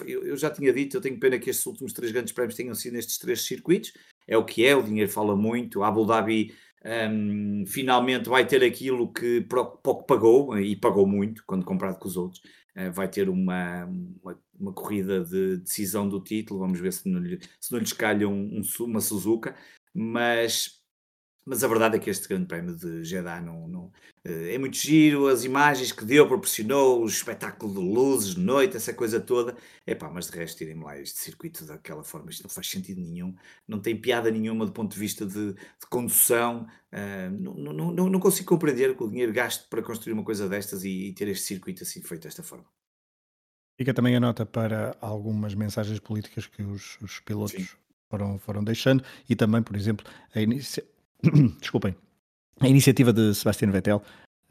eu, 0.05 0.23
eu 0.25 0.37
já 0.37 0.49
tinha 0.49 0.71
dito, 0.71 0.97
eu 0.97 1.01
tenho 1.01 1.19
pena 1.19 1.39
que 1.39 1.49
estes 1.49 1.65
últimos 1.65 1.93
três 1.93 2.11
grandes 2.11 2.33
prémios 2.33 2.55
tenham 2.55 2.75
sido 2.75 2.93
nestes 2.93 3.17
três 3.17 3.41
circuitos. 3.41 3.93
É 4.27 4.37
o 4.37 4.45
que 4.45 4.65
é, 4.65 4.75
o 4.75 4.83
dinheiro 4.83 5.11
fala 5.11 5.35
muito. 5.35 5.83
Abu 5.83 6.05
Dhabi 6.05 6.53
um, 6.85 7.65
finalmente 7.65 8.29
vai 8.29 8.45
ter 8.45 8.63
aquilo 8.63 9.11
que 9.11 9.41
pouco 9.41 10.05
pagou, 10.05 10.57
e 10.59 10.75
pagou 10.75 11.07
muito 11.07 11.43
quando 11.45 11.65
comparado 11.65 11.99
com 11.99 12.07
os 12.07 12.17
outros. 12.17 12.41
Uh, 12.75 12.91
vai 12.91 13.09
ter 13.09 13.27
uma, 13.27 13.85
uma, 13.85 14.39
uma, 14.59 14.73
corrida 14.73 15.23
de 15.23 15.57
decisão 15.57 16.07
do 16.07 16.21
título. 16.21 16.59
Vamos 16.59 16.79
ver 16.79 16.93
se 16.93 17.09
não, 17.09 17.19
lhe, 17.19 17.39
se 17.59 17.71
não 17.71 17.79
lhes 17.79 17.93
calha 17.93 18.29
um, 18.29 18.61
um, 18.61 18.83
uma 18.85 19.01
Suzuka 19.01 19.55
mas, 19.99 20.76
mas 21.47 21.63
a 21.63 21.67
verdade 21.67 21.95
é 21.95 21.99
que 21.99 22.09
este 22.09 22.27
grande 22.27 22.45
prémio 22.45 22.75
de 22.75 23.05
Jeddah 23.05 23.39
não, 23.39 23.69
não, 23.69 23.91
eh, 24.25 24.55
é 24.55 24.57
muito 24.57 24.75
giro, 24.75 25.27
as 25.27 25.45
imagens 25.45 25.93
que 25.93 26.03
deu, 26.03 26.27
proporcionou, 26.27 27.01
o 27.01 27.07
espetáculo 27.07 27.73
de 27.73 27.79
luzes, 27.79 28.35
noite, 28.35 28.75
essa 28.75 28.93
coisa 28.93 29.17
toda. 29.17 29.55
Epá, 29.85 30.09
mas 30.09 30.29
de 30.29 30.37
resto, 30.37 30.61
irem 30.61 30.77
lá 30.83 30.99
este 30.99 31.19
circuito 31.19 31.65
daquela 31.65 32.03
forma, 32.03 32.29
isto 32.29 32.43
não 32.43 32.49
faz 32.49 32.69
sentido 32.69 32.99
nenhum, 32.99 33.33
não 33.65 33.79
tem 33.79 33.95
piada 33.95 34.29
nenhuma 34.29 34.65
do 34.65 34.73
ponto 34.73 34.91
de 34.91 34.99
vista 34.99 35.25
de, 35.25 35.53
de 35.53 35.87
condução, 35.89 36.67
uh, 36.91 37.31
não, 37.39 37.53
não, 37.53 37.91
não, 37.93 38.09
não, 38.09 38.19
consigo 38.19 38.49
compreender 38.49 38.93
que 38.97 39.03
o 39.05 39.09
dinheiro 39.09 39.31
gasto 39.31 39.69
para 39.69 39.81
construir 39.81 40.11
uma 40.11 40.25
coisa 40.25 40.49
destas 40.49 40.83
e, 40.83 41.07
e 41.07 41.13
ter 41.13 41.29
este 41.29 41.45
circuito 41.45 41.83
assim 41.83 42.01
feito 42.01 42.23
desta 42.23 42.43
forma. 42.43 42.65
Fica 43.79 43.93
também 43.93 44.17
a 44.17 44.19
nota 44.19 44.45
para 44.45 44.97
algumas 44.99 45.55
mensagens 45.55 45.99
políticas 45.99 46.45
que 46.45 46.61
os, 46.61 46.99
os 47.01 47.21
pilotos 47.21 47.53
Sim 47.53 47.87
foram, 48.09 48.39
foram 48.39 48.63
deixando 48.63 49.03
e 49.29 49.35
também, 49.35 49.61
por 49.61 49.75
exemplo, 49.75 50.05
a 50.33 50.41
inicia... 50.41 50.83
desculpem, 51.59 51.95
a 52.59 52.67
iniciativa 52.67 53.13
de 53.13 53.33
Sebastian 53.35 53.71
Vettel 53.71 54.01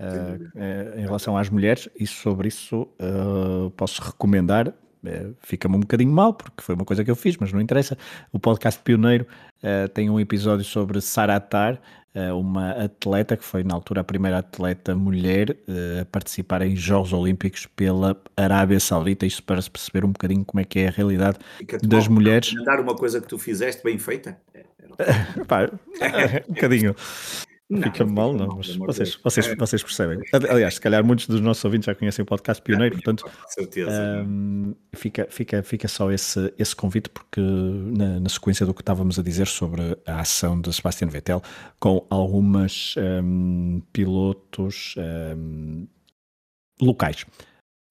uh, 0.01 0.99
em 0.99 1.03
relação 1.03 1.37
às 1.37 1.49
mulheres, 1.49 1.89
e 1.99 2.07
sobre 2.07 2.49
isso 2.49 2.89
uh, 3.01 3.71
posso 3.71 4.03
recomendar 4.03 4.73
fica-me 5.41 5.77
um 5.77 5.81
bocadinho 5.81 6.13
mal, 6.13 6.35
porque 6.35 6.63
foi 6.63 6.75
uma 6.75 6.85
coisa 6.85 7.05
que 7.05 7.11
eu 7.11 7.17
fiz, 7.17 7.37
mas 7.37 7.53
não 7.53 7.61
interessa. 7.61 7.97
O 8.33 8.39
podcast 8.39 8.81
Pioneiro 8.83 9.27
uh, 9.63 9.89
tem 9.89 10.11
um 10.11 10.19
episódio 10.21 10.65
sobre 10.65 11.01
Saratar, 11.01 11.81
uh, 12.15 12.39
uma 12.39 12.71
atleta 12.73 13.37
que 13.37 13.45
foi 13.45 13.63
na 13.63 13.75
altura 13.75 14.01
a 14.01 14.05
primeira 14.05 14.39
atleta 14.39 14.95
mulher 14.95 15.51
uh, 15.51 16.03
a 16.03 16.05
participar 16.05 16.63
em 16.63 16.75
Jogos 16.75 17.13
Olímpicos 17.13 17.67
pela 17.67 18.21
Arábia 18.37 18.81
Saudita. 18.81 19.27
Isto 19.27 19.43
para 19.43 19.61
se 19.61 19.71
perceber 19.71 20.05
um 20.05 20.13
bocadinho 20.13 20.45
como 20.45 20.61
é 20.61 20.65
que 20.65 20.81
é 20.81 20.89
a 20.89 20.91
realidade 20.91 21.39
das 21.83 22.09
mulheres. 22.09 22.53
Dar 22.65 22.81
uma 22.81 22.95
coisa 22.95 23.21
que 23.21 23.29
tu 23.29 23.39
fizeste 23.39 23.83
bem 23.83 23.99
feita. 23.99 24.37
Pá, 25.47 25.71
um 26.49 26.55
bocadinho. 26.55 26.95
Não, 27.69 27.83
Fica 27.83 28.05
não 28.05 28.13
mal, 28.13 28.33
não, 28.33 28.57
mas 28.57 28.77
vocês, 28.77 29.17
vocês, 29.17 29.57
vocês 29.59 29.83
percebem. 29.83 30.21
Aliás, 30.49 30.75
se 30.75 30.81
calhar 30.81 31.05
muitos 31.05 31.27
dos 31.27 31.41
nossos 31.41 31.65
ouvintes 31.65 31.87
já 31.87 31.97
conhecem 31.97 32.23
o 32.23 32.27
podcast 32.27 32.63
Pioneiro, 32.63 32.95
portanto, 32.95 33.29
certeza, 33.49 34.25
um, 34.25 34.73
fica, 34.95 35.27
fica, 35.29 35.63
fica 35.65 35.89
só 35.89 36.13
esse, 36.13 36.55
esse 36.57 36.77
convite, 36.77 37.09
porque 37.09 37.41
na, 37.41 38.21
na, 38.21 38.29
sequência 38.29 38.65
do 38.65 38.73
que 38.73 38.83
estávamos 38.83 39.19
a 39.19 39.23
dizer 39.23 39.49
sobre 39.49 39.99
a 40.07 40.21
ação 40.21 40.61
de 40.61 40.73
Sebastian 40.73 41.09
Vettel 41.09 41.43
com 41.81 42.07
algumas 42.09 42.95
um, 42.99 43.83
pilotos 43.93 44.95
um, 45.37 45.89
locais. 46.81 47.27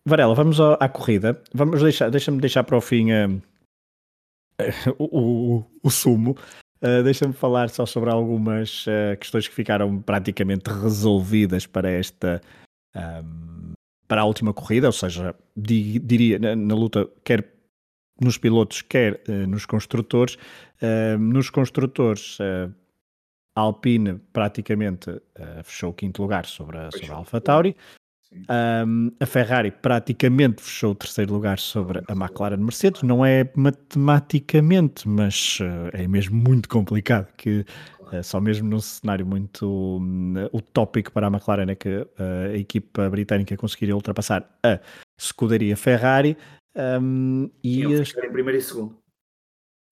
Varela, 0.07 0.33
vamos 0.33 0.61
à, 0.61 0.75
à 0.75 0.87
corrida. 0.87 1.41
Vamos 1.53 1.81
deixar, 1.81 2.09
deixa-me 2.09 2.39
deixar 2.39 2.63
para 2.63 2.77
o 2.77 2.81
fim 2.81 3.07
o, 4.97 5.19
o, 5.57 5.65
o 5.83 5.89
sumo. 5.91 6.37
Uh, 6.81 7.03
Deixa-me 7.03 7.33
falar 7.33 7.69
só 7.69 7.85
sobre 7.85 8.09
algumas 8.09 8.85
uh, 8.85 9.17
questões 9.19 9.47
que 9.47 9.53
ficaram 9.53 10.01
praticamente 10.01 10.69
resolvidas 10.69 11.65
para 11.65 11.89
esta. 11.89 12.41
Um, 12.95 13.73
para 14.07 14.21
a 14.21 14.25
última 14.25 14.53
corrida, 14.53 14.87
ou 14.87 14.93
seja, 14.93 15.35
di, 15.57 15.97
diria 15.97 16.37
na, 16.37 16.55
na, 16.55 16.75
luta, 16.75 17.09
quer 17.23 17.43
nos 18.21 18.37
pilotos, 18.37 18.83
quer 18.83 19.21
uh, 19.27 19.47
nos 19.47 19.65
construtores. 19.65 20.37
nos 21.19 21.49
construtores, 21.49 22.37
a 23.55 23.61
Alpine 23.61 24.19
praticamente 24.31 25.09
fechou 25.63 25.89
o 25.89 25.93
quinto 25.93 26.21
lugar 26.21 26.45
sobre 26.45 26.77
a, 26.77 26.91
sobre 26.91 27.11
a 27.11 27.15
Alpha 27.15 27.41
Tauri. 27.41 27.75
Um, 28.49 29.11
a 29.19 29.25
Ferrari 29.25 29.71
praticamente 29.71 30.61
fechou 30.61 30.91
o 30.91 30.95
terceiro 30.95 31.33
lugar 31.33 31.59
sobre 31.59 32.01
a 32.07 32.13
McLaren 32.13 32.57
Mercedes. 32.57 33.01
Não 33.01 33.25
é 33.25 33.49
matematicamente, 33.55 35.07
mas 35.07 35.59
uh, 35.61 35.89
é 35.93 36.07
mesmo 36.07 36.35
muito 36.35 36.69
complicado. 36.69 37.27
Que 37.37 37.65
uh, 38.01 38.23
só 38.23 38.39
mesmo 38.39 38.69
num 38.69 38.79
cenário 38.79 39.25
muito 39.25 39.67
uh, 39.67 40.57
utópico 40.57 41.11
para 41.11 41.27
a 41.27 41.31
McLaren 41.31 41.71
é 41.71 41.75
que 41.75 42.07
a 42.17 42.57
equipa 42.57 43.09
britânica 43.09 43.55
conseguiria 43.57 43.95
ultrapassar 43.95 44.47
a 44.63 44.79
escuderia 45.17 45.75
Ferrari. 45.75 46.37
Um, 46.75 47.49
e 47.63 48.03
ficar 48.05 48.25
em 48.25 48.31
primeiro 48.31 48.59
e 48.59 48.61
segundo. 48.61 48.97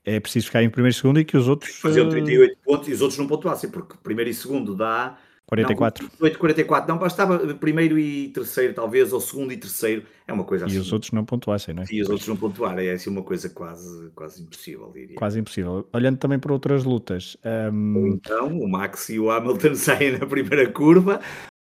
É 0.06 0.20
preciso 0.20 0.48
ficar 0.48 0.62
em 0.62 0.70
primeiro 0.70 0.94
e 0.94 0.98
segundo 0.98 1.20
e 1.20 1.24
que 1.24 1.38
os 1.38 1.48
outros. 1.48 1.76
Faziam 1.78 2.10
38 2.10 2.58
pontos 2.62 2.90
e 2.90 2.92
os 2.92 3.02
outros 3.02 3.18
não 3.18 3.26
pontuassem, 3.26 3.70
porque 3.70 3.96
primeiro 4.04 4.30
e 4.30 4.34
segundo 4.34 4.76
dá 4.76 5.18
44. 5.56 6.04
Não, 6.04 6.12
8, 6.22 6.40
44. 6.40 6.90
Não, 6.92 7.00
bastava 7.00 7.54
primeiro 7.56 7.98
e 8.00 8.30
terceiro, 8.30 8.74
talvez, 8.74 9.14
ou 9.14 9.22
segundo 9.22 9.54
e 9.54 9.58
terceiro. 9.58 10.04
É 10.28 10.34
uma 10.34 10.44
coisa 10.44 10.66
assim. 10.66 10.76
E 10.76 10.80
os 10.80 10.92
outros 10.92 11.12
não 11.12 11.24
pontuassem, 11.24 11.74
não 11.74 11.84
é? 11.84 11.86
E 11.92 12.02
os 12.02 12.10
outros 12.10 12.28
não 12.28 12.36
pontuarem. 12.36 12.88
É 12.88 12.94
assim 12.94 13.10
uma 13.10 13.24
coisa 13.24 13.50
quase, 13.50 14.10
quase 14.16 14.42
impossível, 14.42 14.92
diria. 14.94 15.16
Quase 15.16 15.40
impossível. 15.40 15.88
Olhando 15.94 16.18
também 16.18 16.40
para 16.40 16.54
outras 16.54 16.84
lutas. 16.84 17.38
Um... 17.72 18.08
Então, 18.08 18.58
o 18.58 18.70
Max 18.70 19.10
e 19.10 19.20
o 19.20 19.30
Hamilton 19.30 19.76
saem 19.76 20.18
na 20.18 20.26
primeira 20.26 20.70
curva 20.72 21.20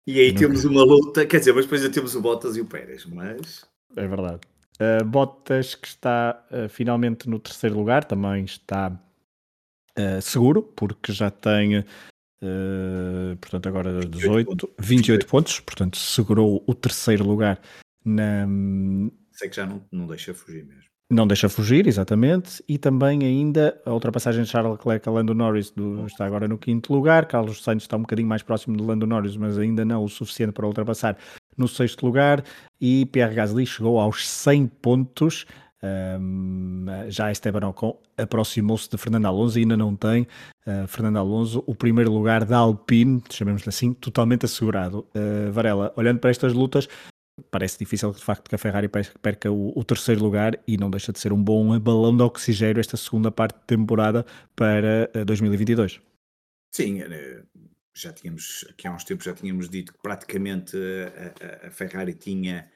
e 0.06 0.20
aí 0.20 0.32
não 0.32 0.38
temos 0.38 0.64
uma 0.64 0.84
luta. 0.84 1.26
Quer 1.26 1.38
dizer, 1.38 1.52
mas 1.52 1.64
depois 1.64 1.82
já 1.82 1.90
temos 1.90 2.14
o 2.14 2.20
Bottas 2.20 2.56
e 2.56 2.60
o 2.60 2.66
Pérez, 2.66 3.06
mas. 3.06 3.66
É 3.96 4.06
verdade. 4.06 4.40
Uh, 4.80 5.04
Bottas, 5.04 5.74
que 5.74 5.86
está 5.86 6.44
uh, 6.50 6.68
finalmente 6.68 7.28
no 7.28 7.38
terceiro 7.38 7.76
lugar, 7.76 8.04
também 8.04 8.44
está 8.44 8.90
uh, 9.98 10.20
seguro, 10.20 10.62
porque 10.62 11.12
já 11.12 11.30
tem 11.30 11.84
Uh, 12.44 13.36
portanto, 13.36 13.68
agora 13.68 14.00
18, 14.00 14.10
28 14.10 14.46
pontos. 14.46 14.70
28 14.78 15.26
pontos, 15.26 15.60
portanto, 15.60 15.96
segurou 15.96 16.62
o 16.66 16.74
terceiro 16.74 17.26
lugar 17.26 17.58
na. 18.04 18.46
Sei 19.32 19.48
que 19.48 19.56
já 19.56 19.64
não, 19.66 19.82
não 19.90 20.06
deixa 20.06 20.34
fugir 20.34 20.66
mesmo. 20.66 20.84
Não 21.10 21.26
deixa 21.26 21.48
fugir, 21.48 21.86
exatamente, 21.86 22.62
e 22.68 22.78
também 22.78 23.22
ainda 23.24 23.80
a 23.84 23.92
ultrapassagem 23.92 24.42
de 24.42 24.48
Charles 24.48 24.72
Leclerc 24.72 25.08
a 25.08 25.12
Lando 25.12 25.34
Norris 25.34 25.70
do, 25.70 26.06
está 26.06 26.24
agora 26.24 26.48
no 26.48 26.58
quinto 26.58 26.92
lugar. 26.92 27.26
Carlos 27.26 27.62
Sainz 27.62 27.82
está 27.82 27.96
um 27.96 28.00
bocadinho 28.00 28.28
mais 28.28 28.42
próximo 28.42 28.76
de 28.76 28.82
Lando 28.82 29.06
Norris, 29.06 29.36
mas 29.36 29.58
ainda 29.58 29.84
não 29.84 30.02
o 30.02 30.08
suficiente 30.08 30.52
para 30.52 30.66
ultrapassar 30.66 31.16
no 31.56 31.68
sexto 31.68 32.04
lugar. 32.04 32.42
E 32.80 33.06
Pierre 33.06 33.34
Gasly 33.34 33.66
chegou 33.66 34.00
aos 34.00 34.28
100 34.28 34.66
pontos, 34.66 35.46
um, 35.84 36.86
já 37.08 37.30
Esteban 37.30 37.68
Ocon 37.68 38.00
aproximou-se 38.16 38.88
de 38.88 38.96
Fernando 38.96 39.26
Alonso 39.26 39.58
e 39.58 39.62
ainda 39.62 39.76
não 39.76 39.94
tem 39.94 40.26
uh, 40.66 40.86
Fernando 40.86 41.18
Alonso 41.18 41.62
o 41.66 41.74
primeiro 41.74 42.10
lugar 42.10 42.44
da 42.44 42.58
Alpine, 42.58 43.22
chamemos-lhe 43.30 43.68
assim, 43.68 43.92
totalmente 43.92 44.46
assegurado. 44.46 45.06
Uh, 45.14 45.52
Varela, 45.52 45.92
olhando 45.96 46.20
para 46.20 46.30
estas 46.30 46.52
lutas, 46.52 46.88
parece 47.50 47.78
difícil 47.78 48.12
de 48.12 48.22
facto 48.22 48.48
que 48.48 48.54
a 48.54 48.58
Ferrari 48.58 48.88
perca 49.20 49.50
o, 49.50 49.78
o, 49.78 49.84
terceiro 49.84 50.22
lugar 50.22 50.58
e 50.66 50.76
não 50.76 50.90
deixa 50.90 51.12
de 51.12 51.18
ser 51.18 51.32
um 51.32 51.42
bom 51.42 51.78
balão 51.78 52.16
de 52.16 52.22
oxigênio 52.22 52.80
esta 52.80 52.96
segunda 52.96 53.30
parte 53.30 53.58
de 53.58 53.66
temporada 53.66 54.24
para 54.56 55.10
uh, 55.14 55.24
2022. 55.24 56.00
Sim, 56.72 57.02
já 57.96 58.12
tínhamos, 58.12 58.64
aqui 58.70 58.88
há 58.88 58.92
uns 58.92 59.04
tempos 59.04 59.24
já 59.24 59.34
tínhamos 59.34 59.68
dito 59.68 59.92
que 59.92 59.98
praticamente 60.02 60.76
a, 60.76 61.64
a, 61.64 61.68
a 61.68 61.70
Ferrari 61.70 62.14
tinha 62.14 62.68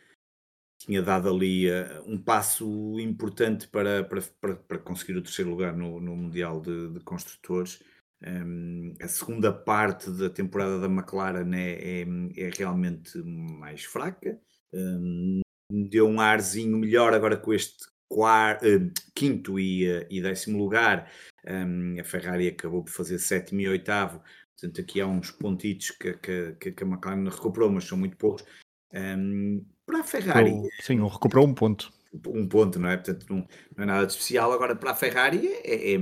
tinha 0.78 1.02
dado 1.02 1.28
ali 1.28 1.68
uh, 1.68 2.02
um 2.06 2.16
passo 2.16 2.99
importante 3.00 3.66
para, 3.68 4.04
para, 4.04 4.23
para, 4.40 4.56
para, 4.56 4.78
conseguir 4.78 5.16
o 5.16 5.23
terceiro 5.23 5.50
lugar 5.50 5.76
no, 5.76 6.00
no 6.00 6.16
Mundial 6.16 6.61
de, 6.61 6.90
de 6.90 7.00
Construtores. 7.00 7.82
Um, 8.25 8.94
a 9.00 9.08
segunda 9.08 9.52
parte 9.52 10.11
da 10.11 10.28
temporada 10.30 10.80
da 10.80 10.87
McLaren 10.87 11.52
é, 11.54 12.02
é, 12.02 12.06
é 12.37 12.50
realmente 12.56 13.18
mais 13.18 13.85
fraca. 13.85 14.38
Um, 14.73 15.40
deu 15.70 16.06
um 16.06 16.20
arzinho 16.20 16.78
melhor 16.78 17.12
agora 17.12 17.37
com 17.37 17.52
este 17.52 17.87
quarto, 18.08 18.64
uh, 18.66 18.92
quinto 19.14 19.58
e, 19.58 19.87
uh, 19.90 20.06
e, 20.08 20.23
décimo 20.23 20.58
lugar. 20.58 21.11
Um, 21.47 22.00
a 22.00 22.04
Ferrari 22.04 22.49
acabou 22.49 22.85
por 22.85 22.92
fazer 22.92 23.18
sétimo 23.18 23.61
e 23.61 23.68
oitavo. 23.68 24.23
Portanto, 24.56 24.80
aqui 24.80 25.00
há 25.00 25.06
uns 25.06 25.30
pontitos 25.30 25.90
que, 25.92 26.14
que, 26.14 26.73
que 26.73 26.85
a 26.85 26.87
McLaren 26.87 27.28
recuperou, 27.28 27.70
mas 27.70 27.85
são 27.85 27.99
muito 27.99 28.16
poucos. 28.16 28.44
Um, 28.92 29.64
para 29.88 30.00
a 30.00 30.04
Ferrari. 30.04 30.52
sim, 30.83 31.02
recuperou 31.02 31.47
um 31.47 31.54
ponto. 31.54 31.90
Um 32.26 32.47
ponto, 32.47 32.78
não 32.78 32.90
é? 32.90 32.97
Portanto, 32.97 33.26
não, 33.30 33.49
não 33.75 33.85
é 33.85 33.87
nada 33.87 34.07
de 34.07 34.12
especial. 34.12 34.52
Agora, 34.52 34.76
para 34.76 34.90
a 34.90 34.95
Ferrari, 34.95 35.47
é, 35.64 35.95
é, 35.95 35.99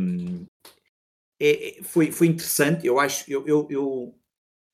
é, 1.41 1.79
é 1.79 1.83
foi, 1.85 2.11
foi 2.11 2.27
interessante. 2.27 2.85
Eu 2.85 2.99
acho, 2.99 3.31
eu, 3.31 3.47
eu, 3.47 3.67
eu, 3.71 4.19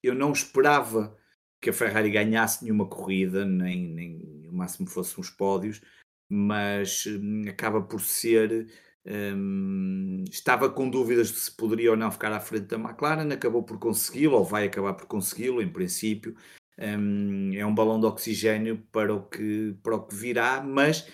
eu 0.03 0.15
não 0.15 0.33
esperava 0.33 1.15
que 1.61 1.69
a 1.69 1.73
Ferrari 1.73 2.11
ganhasse 2.11 2.65
nenhuma 2.65 2.87
corrida, 2.87 3.45
nem, 3.45 3.87
nem 3.87 4.49
o 4.49 4.53
máximo 4.53 4.89
fossem 4.89 5.21
os 5.21 5.31
pódios, 5.31 5.83
mas 6.29 7.05
hum, 7.07 7.45
acaba 7.49 7.83
por 7.83 8.01
ser. 8.01 8.67
Hum, 9.05 10.25
estava 10.31 10.71
com 10.71 10.89
dúvidas 10.89 11.29
de 11.29 11.39
se 11.39 11.51
poderia 11.51 11.91
ou 11.91 11.97
não 11.97 12.11
ficar 12.11 12.33
à 12.33 12.41
frente 12.41 12.67
da 12.67 12.77
McLaren, 12.77 13.31
acabou 13.33 13.63
por 13.63 13.79
consegui-lo, 13.79 14.39
ou 14.39 14.45
vai 14.45 14.67
acabar 14.67 14.95
por 14.95 15.07
consegui-lo, 15.07 15.61
em 15.61 15.69
princípio 15.69 16.35
um, 16.79 17.53
é 17.55 17.65
um 17.65 17.75
balão 17.75 18.01
de 18.01 18.07
oxigênio 18.07 18.79
para 18.91 19.15
o, 19.15 19.23
que, 19.23 19.77
para 19.83 19.97
o 19.97 20.07
que 20.07 20.15
virá, 20.15 20.63
mas 20.63 21.07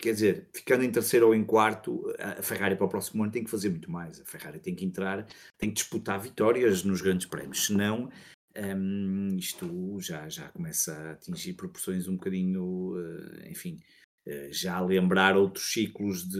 quer 0.00 0.12
dizer, 0.12 0.48
ficando 0.54 0.84
em 0.84 0.92
terceiro 0.92 1.28
ou 1.28 1.34
em 1.34 1.44
quarto, 1.44 2.04
a 2.18 2.42
Ferrari 2.42 2.76
para 2.76 2.84
o 2.84 2.90
próximo 2.90 3.22
ano 3.22 3.32
tem 3.32 3.42
que 3.42 3.50
fazer 3.50 3.70
muito 3.70 3.90
mais. 3.90 4.20
A 4.20 4.24
Ferrari 4.24 4.58
tem 4.58 4.74
que 4.74 4.84
entrar, 4.84 5.26
tem 5.58 5.70
que 5.70 5.76
disputar 5.76 6.20
vitórias 6.20 6.84
nos 6.84 7.00
grandes 7.00 7.26
prémios, 7.26 7.66
senão 7.66 8.10
um, 8.56 9.36
isto 9.36 9.98
já, 10.00 10.28
já 10.28 10.48
começa 10.50 10.94
a 10.94 11.12
atingir 11.12 11.54
proporções 11.54 12.06
um 12.06 12.16
bocadinho, 12.16 12.94
uh, 12.94 13.48
enfim, 13.48 13.80
uh, 14.26 14.52
já 14.52 14.76
a 14.76 14.84
lembrar 14.84 15.36
outros 15.36 15.72
ciclos 15.72 16.28
de, 16.28 16.38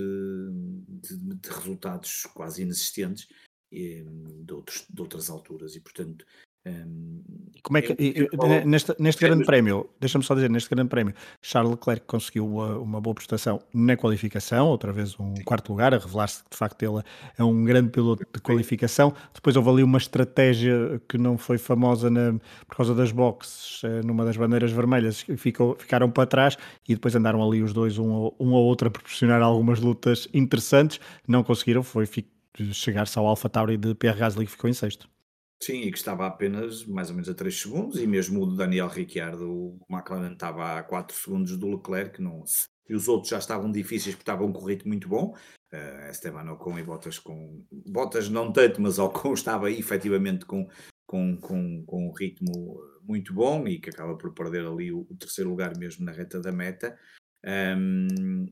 de, 0.88 1.16
de 1.36 1.48
resultados 1.48 2.24
quase 2.34 2.62
inexistentes 2.62 3.28
um, 3.72 4.44
de, 4.44 4.52
outros, 4.52 4.86
de 4.90 5.00
outras 5.00 5.30
alturas 5.30 5.74
e, 5.74 5.80
portanto, 5.80 6.26
um, 6.64 7.22
Como 7.62 7.76
é 7.76 7.82
que, 7.82 7.92
eu, 7.92 8.66
neste, 8.66 8.94
neste 8.98 9.24
grande 9.24 9.44
prémio, 9.44 9.88
deixa-me 10.00 10.24
só 10.24 10.34
dizer, 10.34 10.50
neste 10.50 10.70
grande 10.70 10.88
prémio, 10.88 11.14
Charles 11.40 11.72
Leclerc 11.72 12.06
conseguiu 12.06 12.46
uma, 12.46 12.78
uma, 12.78 13.00
boa 13.00 13.14
prestação 13.14 13.60
na 13.72 13.96
qualificação, 13.96 14.68
outra 14.68 14.92
vez 14.92 15.18
um 15.18 15.34
quarto 15.44 15.70
lugar, 15.70 15.94
a 15.94 15.98
revelar-se 15.98 16.42
que 16.44 16.50
de 16.50 16.56
facto 16.56 16.82
ele 16.82 17.02
é 17.38 17.42
um 17.44 17.64
grande 17.64 17.90
piloto 17.90 18.24
de 18.32 18.40
qualificação. 18.40 19.12
Depois 19.34 19.56
houve 19.56 19.70
ali 19.70 19.82
uma 19.82 19.98
estratégia 19.98 21.00
que 21.08 21.18
não 21.18 21.36
foi 21.36 21.58
famosa 21.58 22.10
na, 22.10 22.34
por 22.66 22.76
causa 22.76 22.94
das 22.94 23.10
boxes, 23.12 23.82
eh, 23.84 24.02
numa 24.04 24.24
das 24.24 24.36
bandeiras 24.36 24.70
vermelhas, 24.70 25.24
ficou, 25.36 25.76
ficaram 25.78 26.10
para 26.10 26.26
trás 26.26 26.56
e 26.88 26.94
depois 26.94 27.14
andaram 27.14 27.42
ali 27.46 27.62
os 27.62 27.72
dois, 27.72 27.98
um, 27.98 28.30
um 28.38 28.52
ou 28.52 28.64
outro, 28.64 28.88
a 28.88 28.90
proporcionar 28.90 29.42
algumas 29.42 29.80
lutas 29.80 30.28
interessantes. 30.32 31.00
Não 31.26 31.42
conseguiram, 31.42 31.82
foi 31.82 32.06
chegar-se 32.72 33.18
ao 33.18 33.26
Alpha 33.26 33.48
Tauri 33.48 33.76
de 33.76 33.94
Pierre 33.94 34.18
Gasly 34.18 34.46
que 34.46 34.52
ficou 34.52 34.68
em 34.68 34.72
sexto. 34.72 35.11
Sim, 35.62 35.82
e 35.82 35.92
que 35.92 35.98
estava 35.98 36.26
apenas 36.26 36.84
mais 36.84 37.08
ou 37.08 37.14
menos 37.14 37.28
a 37.28 37.34
3 37.34 37.60
segundos, 37.60 38.00
e 38.00 38.06
mesmo 38.06 38.42
o 38.42 38.56
Daniel 38.56 38.88
Ricciardo, 38.88 39.48
o 39.48 39.78
McLaren 39.88 40.32
estava 40.32 40.78
a 40.78 40.82
4 40.82 41.16
segundos 41.16 41.56
do 41.56 41.68
Leclerc, 41.68 42.20
não, 42.20 42.42
e 42.88 42.94
os 42.94 43.06
outros 43.06 43.30
já 43.30 43.38
estavam 43.38 43.70
difíceis 43.70 44.16
porque 44.16 44.22
estavam 44.22 44.52
com 44.52 44.60
um 44.60 44.66
ritmo 44.66 44.88
muito 44.88 45.08
bom. 45.08 45.36
Uh, 45.72 46.10
Esteban 46.10 46.50
Ocon 46.50 46.78
e 46.78 46.82
Bottas 46.82 47.18
com. 47.18 47.64
Bottas 47.70 48.28
não 48.28 48.52
tanto, 48.52 48.82
mas 48.82 48.98
Ocon 48.98 49.32
estava 49.34 49.70
efetivamente 49.70 50.44
com, 50.44 50.68
com, 51.06 51.36
com, 51.36 51.84
com 51.86 52.08
um 52.08 52.12
ritmo 52.12 52.82
muito 53.02 53.32
bom 53.32 53.66
e 53.68 53.78
que 53.78 53.88
acaba 53.88 54.16
por 54.16 54.34
perder 54.34 54.66
ali 54.66 54.92
o, 54.92 55.06
o 55.08 55.16
terceiro 55.16 55.48
lugar 55.48 55.76
mesmo 55.78 56.04
na 56.04 56.12
reta 56.12 56.40
da 56.40 56.50
meta. 56.50 56.98
Um, 57.46 58.46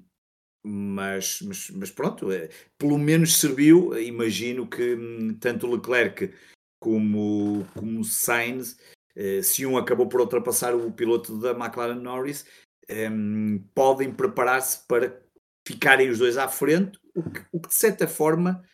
mas, 0.63 1.41
mas, 1.43 1.71
mas, 1.71 1.91
pronto, 1.91 2.31
é, 2.31 2.49
pelo 2.79 2.99
menos 2.99 3.37
serviu. 3.37 3.99
Imagino 3.99 4.69
que 4.69 4.95
hum, 4.95 5.37
tanto 5.41 5.67
Leclerc 5.67 6.33
como, 6.81 7.67
como 7.75 8.03
Sainz, 8.03 8.79
eh, 9.15 9.43
se 9.43 9.67
um 9.67 9.77
acabou 9.77 10.09
por 10.09 10.21
ultrapassar 10.21 10.75
o 10.75 10.91
piloto 10.91 11.39
da 11.39 11.51
McLaren 11.51 12.01
Norris, 12.01 12.47
um, 12.91 13.59
podem 13.75 14.13
preparar-se 14.13 14.87
para 14.89 15.23
ficarem 15.67 16.09
os 16.09 16.19
dois 16.19 16.37
à 16.37 16.49
frente, 16.49 16.99
o 17.15 17.23
que, 17.23 17.45
o 17.53 17.61
que 17.61 17.69
de 17.69 17.75
certa 17.75 18.09
forma 18.09 18.65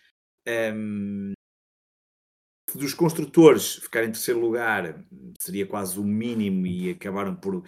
um, 0.75 1.32
dos 2.75 2.94
construtores 2.94 3.76
ficarem 3.76 4.08
em 4.08 4.12
terceiro 4.12 4.40
lugar 4.40 5.04
seria 5.40 5.66
quase 5.66 5.98
o 5.98 6.04
mínimo 6.04 6.66
e 6.66 6.90
acabaram 6.90 7.34
por 7.34 7.64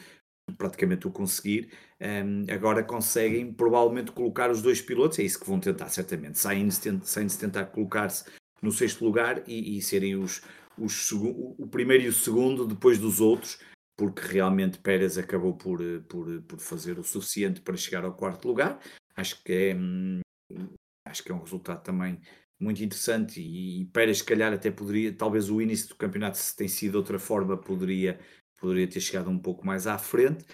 praticamente 0.57 1.07
o 1.07 1.11
conseguir. 1.11 1.71
Um, 2.01 2.47
agora 2.53 2.83
conseguem 2.83 3.53
provavelmente 3.53 4.13
colocar 4.13 4.51
os 4.51 4.63
dois 4.63 4.81
pilotos, 4.81 5.19
é 5.19 5.23
isso 5.23 5.39
que 5.39 5.47
vão 5.47 5.61
tentar, 5.61 5.89
certamente. 5.89 6.39
Sainz, 6.39 6.81
Sainz 7.03 7.37
tentar 7.37 7.67
colocar-se 7.67 8.25
no 8.63 8.73
sexto 8.73 9.05
lugar 9.05 9.43
e, 9.47 9.77
e 9.77 9.83
serem 9.83 10.17
os, 10.17 10.43
os, 10.77 11.13
o 11.13 11.67
primeiro 11.71 12.05
e 12.05 12.09
o 12.09 12.13
segundo 12.13 12.67
depois 12.67 12.99
dos 12.99 13.21
outros, 13.21 13.59
porque 13.97 14.23
realmente 14.23 14.79
Pérez 14.79 15.19
acabou 15.19 15.57
por, 15.57 15.81
por, 16.09 16.43
por 16.43 16.61
fazer 16.61 16.99
o 16.99 17.05
suficiente 17.05 17.61
para 17.61 17.77
chegar 17.77 18.05
ao 18.05 18.15
quarto 18.15 18.47
lugar. 18.47 18.81
Acho 19.17 19.43
que 19.43 19.53
é, 19.53 19.75
hum, 19.75 20.21
acho 21.05 21.23
que 21.23 21.33
é 21.33 21.35
um 21.35 21.43
resultado 21.43 21.83
também 21.83 22.21
muito 22.61 22.83
interessante 22.83 23.41
e, 23.41 23.83
e 23.83 23.85
Pérez, 23.87 24.19
se 24.19 24.25
calhar, 24.25 24.53
até 24.53 24.71
poderia, 24.71 25.13
talvez 25.13 25.51
o 25.51 25.61
início 25.61 25.89
do 25.89 25.97
campeonato, 25.97 26.39
se 26.39 26.57
tem 26.57 26.69
sido 26.69 26.93
de 26.93 26.97
outra 26.99 27.19
forma, 27.19 27.57
poderia, 27.57 28.19
poderia 28.61 28.89
ter 28.89 29.01
chegado 29.01 29.31
um 29.31 29.39
pouco 29.39 29.67
mais 29.67 29.87
à 29.87 29.99
frente. 29.99 30.45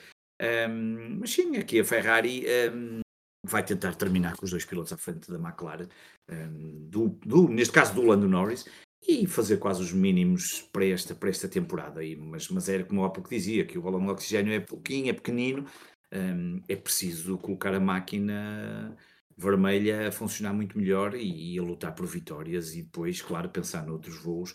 Um, 0.41 1.19
mas 1.21 1.31
sim, 1.31 1.57
aqui 1.57 1.81
a 1.81 1.85
Ferrari 1.85 2.45
um, 2.75 3.01
vai 3.45 3.65
tentar 3.65 3.95
terminar 3.95 4.37
com 4.37 4.45
os 4.45 4.51
dois 4.51 4.65
pilotos 4.65 4.93
à 4.93 4.97
frente 4.97 5.31
da 5.31 5.39
McLaren, 5.39 5.89
um, 6.31 6.89
do, 6.89 7.09
do, 7.25 7.49
neste 7.49 7.73
caso 7.73 7.95
do 7.95 8.03
Lando 8.03 8.29
Norris, 8.29 8.65
e 9.07 9.27
fazer 9.27 9.59
quase 9.59 9.83
os 9.83 9.93
mínimos 9.93 10.63
para 10.73 10.87
esta, 10.87 11.15
para 11.15 11.29
esta 11.29 11.47
temporada. 11.47 12.01
aí 12.01 12.17
mas, 12.17 12.49
mas 12.49 12.69
era 12.69 12.85
como 12.85 13.05
há 13.05 13.11
pouco 13.11 13.29
dizia, 13.29 13.67
que 13.67 13.79
o 13.79 13.83
balão 13.83 14.05
de 14.05 14.11
oxigênio 14.11 14.53
é 14.53 14.61
pouquinho, 14.61 15.11
é 15.11 15.13
pequenino, 15.13 15.67
um, 16.13 16.63
é 16.69 16.77
preciso 16.77 17.37
colocar 17.39 17.75
a 17.75 17.81
máquina 17.81 18.97
vermelha 19.37 20.09
a 20.09 20.13
funcionar 20.13 20.55
muito 20.55 20.79
melhor 20.79 21.15
e, 21.15 21.55
e, 21.55 21.59
a 21.59 21.63
lutar 21.63 21.95
por 21.95 22.07
vitórias 22.07 22.75
e 22.75 22.83
depois, 22.83 23.21
claro, 23.21 23.51
pensar 23.51 23.85
noutros 23.85 24.17
voos, 24.23 24.55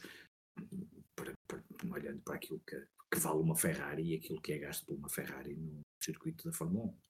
para, 1.15 1.33
para, 1.47 1.61
olhando 1.93 2.21
para 2.21 2.35
aquilo 2.35 2.61
que, 2.65 2.75
que 3.11 3.19
vale 3.19 3.39
uma 3.39 3.55
Ferrari 3.55 4.03
e 4.03 4.15
aquilo 4.15 4.41
que 4.41 4.53
é 4.53 4.57
gasto 4.57 4.85
por 4.85 4.95
uma 4.95 5.09
Ferrari 5.09 5.53
no 5.53 5.81
circuito 5.99 6.45
da 6.45 6.53
Fórmula 6.53 6.85
1. 6.85 7.08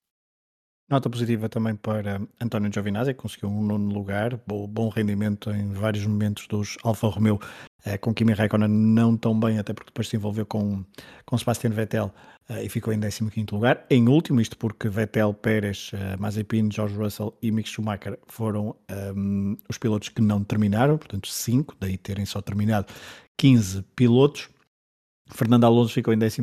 Nota 0.90 1.08
positiva 1.08 1.48
também 1.48 1.76
para 1.76 2.20
António 2.42 2.74
Giovinazzi, 2.74 3.14
que 3.14 3.22
conseguiu 3.22 3.48
um 3.48 3.64
nono 3.64 3.94
lugar, 3.94 4.40
bom 4.48 4.90
rendimento 4.90 5.52
em 5.52 5.72
vários 5.72 6.04
momentos 6.04 6.48
dos 6.48 6.78
Alfa 6.84 7.08
Romeo, 7.08 7.40
eh, 7.86 7.96
com 8.00 8.12
Kimi 8.12 8.34
Raikkonen 8.34 8.68
não 8.68 9.16
tão 9.16 9.40
bem, 9.40 9.60
até 9.60 9.72
porque 9.72 9.92
depois 9.92 10.08
se 10.08 10.16
envolveu 10.16 10.48
com, 10.48 10.84
com 11.28 11.38
Sebastian 11.38 11.70
Vettel 11.70 12.12
eh, 12.50 12.64
e 12.64 12.70
ficou 12.70 12.92
em 12.92 13.00
15 13.00 13.46
lugar. 13.52 13.86
Em 13.88 14.10
último, 14.10 14.42
isto 14.42 14.58
porque 14.58 14.90
Vettel, 14.90 15.32
Pérez, 15.32 15.92
eh, 15.94 16.18
Mazepin, 16.18 16.72
George 16.72 16.96
Russell 16.96 17.38
e 17.40 17.52
Mick 17.52 17.70
Schumacher 17.70 18.18
foram 18.26 18.76
um, 19.16 19.56
os 19.70 19.78
pilotos 19.78 20.10
que 20.10 20.24
não 20.24 20.44
terminaram, 20.44 20.98
portanto 20.98 21.28
5, 21.28 21.76
daí 21.80 22.00
terem 22.00 22.26
só 22.26 22.42
terminado 22.42 22.88
15 23.38 23.84
pilotos. 23.96 24.50
Fernando 25.32 25.66
Alonso 25.66 25.94
ficou 25.94 26.12
em 26.12 26.18
13 26.18 26.42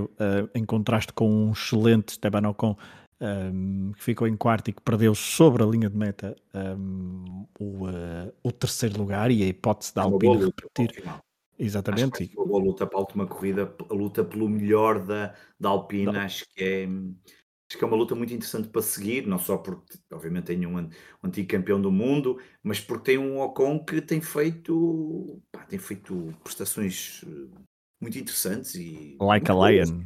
uh, 0.00 0.10
em 0.54 0.66
contraste 0.66 1.14
com 1.14 1.46
um 1.46 1.52
excelente 1.52 2.10
Esteban 2.10 2.46
Ocon 2.50 2.76
um, 3.20 3.92
que 3.92 4.02
ficou 4.02 4.28
em 4.28 4.36
quarto 4.36 4.68
e 4.68 4.72
que 4.72 4.82
perdeu 4.82 5.14
sobre 5.14 5.62
a 5.62 5.66
linha 5.66 5.88
de 5.88 5.96
meta 5.96 6.36
um, 6.54 7.46
o, 7.58 7.86
uh, 7.86 8.32
o, 8.42 8.52
terceiro 8.52 8.98
lugar 8.98 9.30
e 9.30 9.42
a 9.42 9.46
hipótese 9.46 9.94
da 9.94 10.02
Alpine 10.02 10.46
repetir. 10.46 11.04
Exatamente. 11.58 12.22
Acho 12.22 12.30
que 12.32 12.36
uma 12.36 12.46
boa 12.46 12.62
luta 12.62 12.86
para 12.86 12.98
a 12.98 13.00
última 13.00 13.26
corrida, 13.26 13.74
a 13.88 13.94
luta 13.94 14.24
pelo 14.24 14.48
melhor 14.48 15.04
da, 15.04 15.34
da 15.58 15.70
Alpine, 15.70 16.16
acho 16.16 16.44
que 16.54 16.62
é 16.62 16.88
acho 17.68 17.78
que 17.78 17.84
é 17.84 17.86
uma 17.86 17.96
luta 17.96 18.14
muito 18.14 18.32
interessante 18.32 18.68
para 18.68 18.82
seguir, 18.82 19.26
não 19.26 19.38
só 19.38 19.56
porque 19.56 19.98
obviamente 20.12 20.44
tem 20.44 20.66
um, 20.66 20.78
um 20.78 20.90
antigo 21.24 21.48
campeão 21.48 21.80
do 21.80 21.90
mundo, 21.90 22.38
mas 22.62 22.78
porque 22.78 23.12
tem 23.12 23.18
um 23.18 23.40
Ocon 23.40 23.84
que 23.84 24.00
tem 24.00 24.20
feito 24.20 25.42
pá, 25.50 25.64
tem 25.64 25.78
feito 25.78 26.32
prestações 26.44 27.24
eh, 27.26 27.58
muito 28.00 28.18
interessantes 28.18 28.74
e 28.76 29.16
like 29.20 29.50
a 29.50 29.54
lion. 29.54 30.04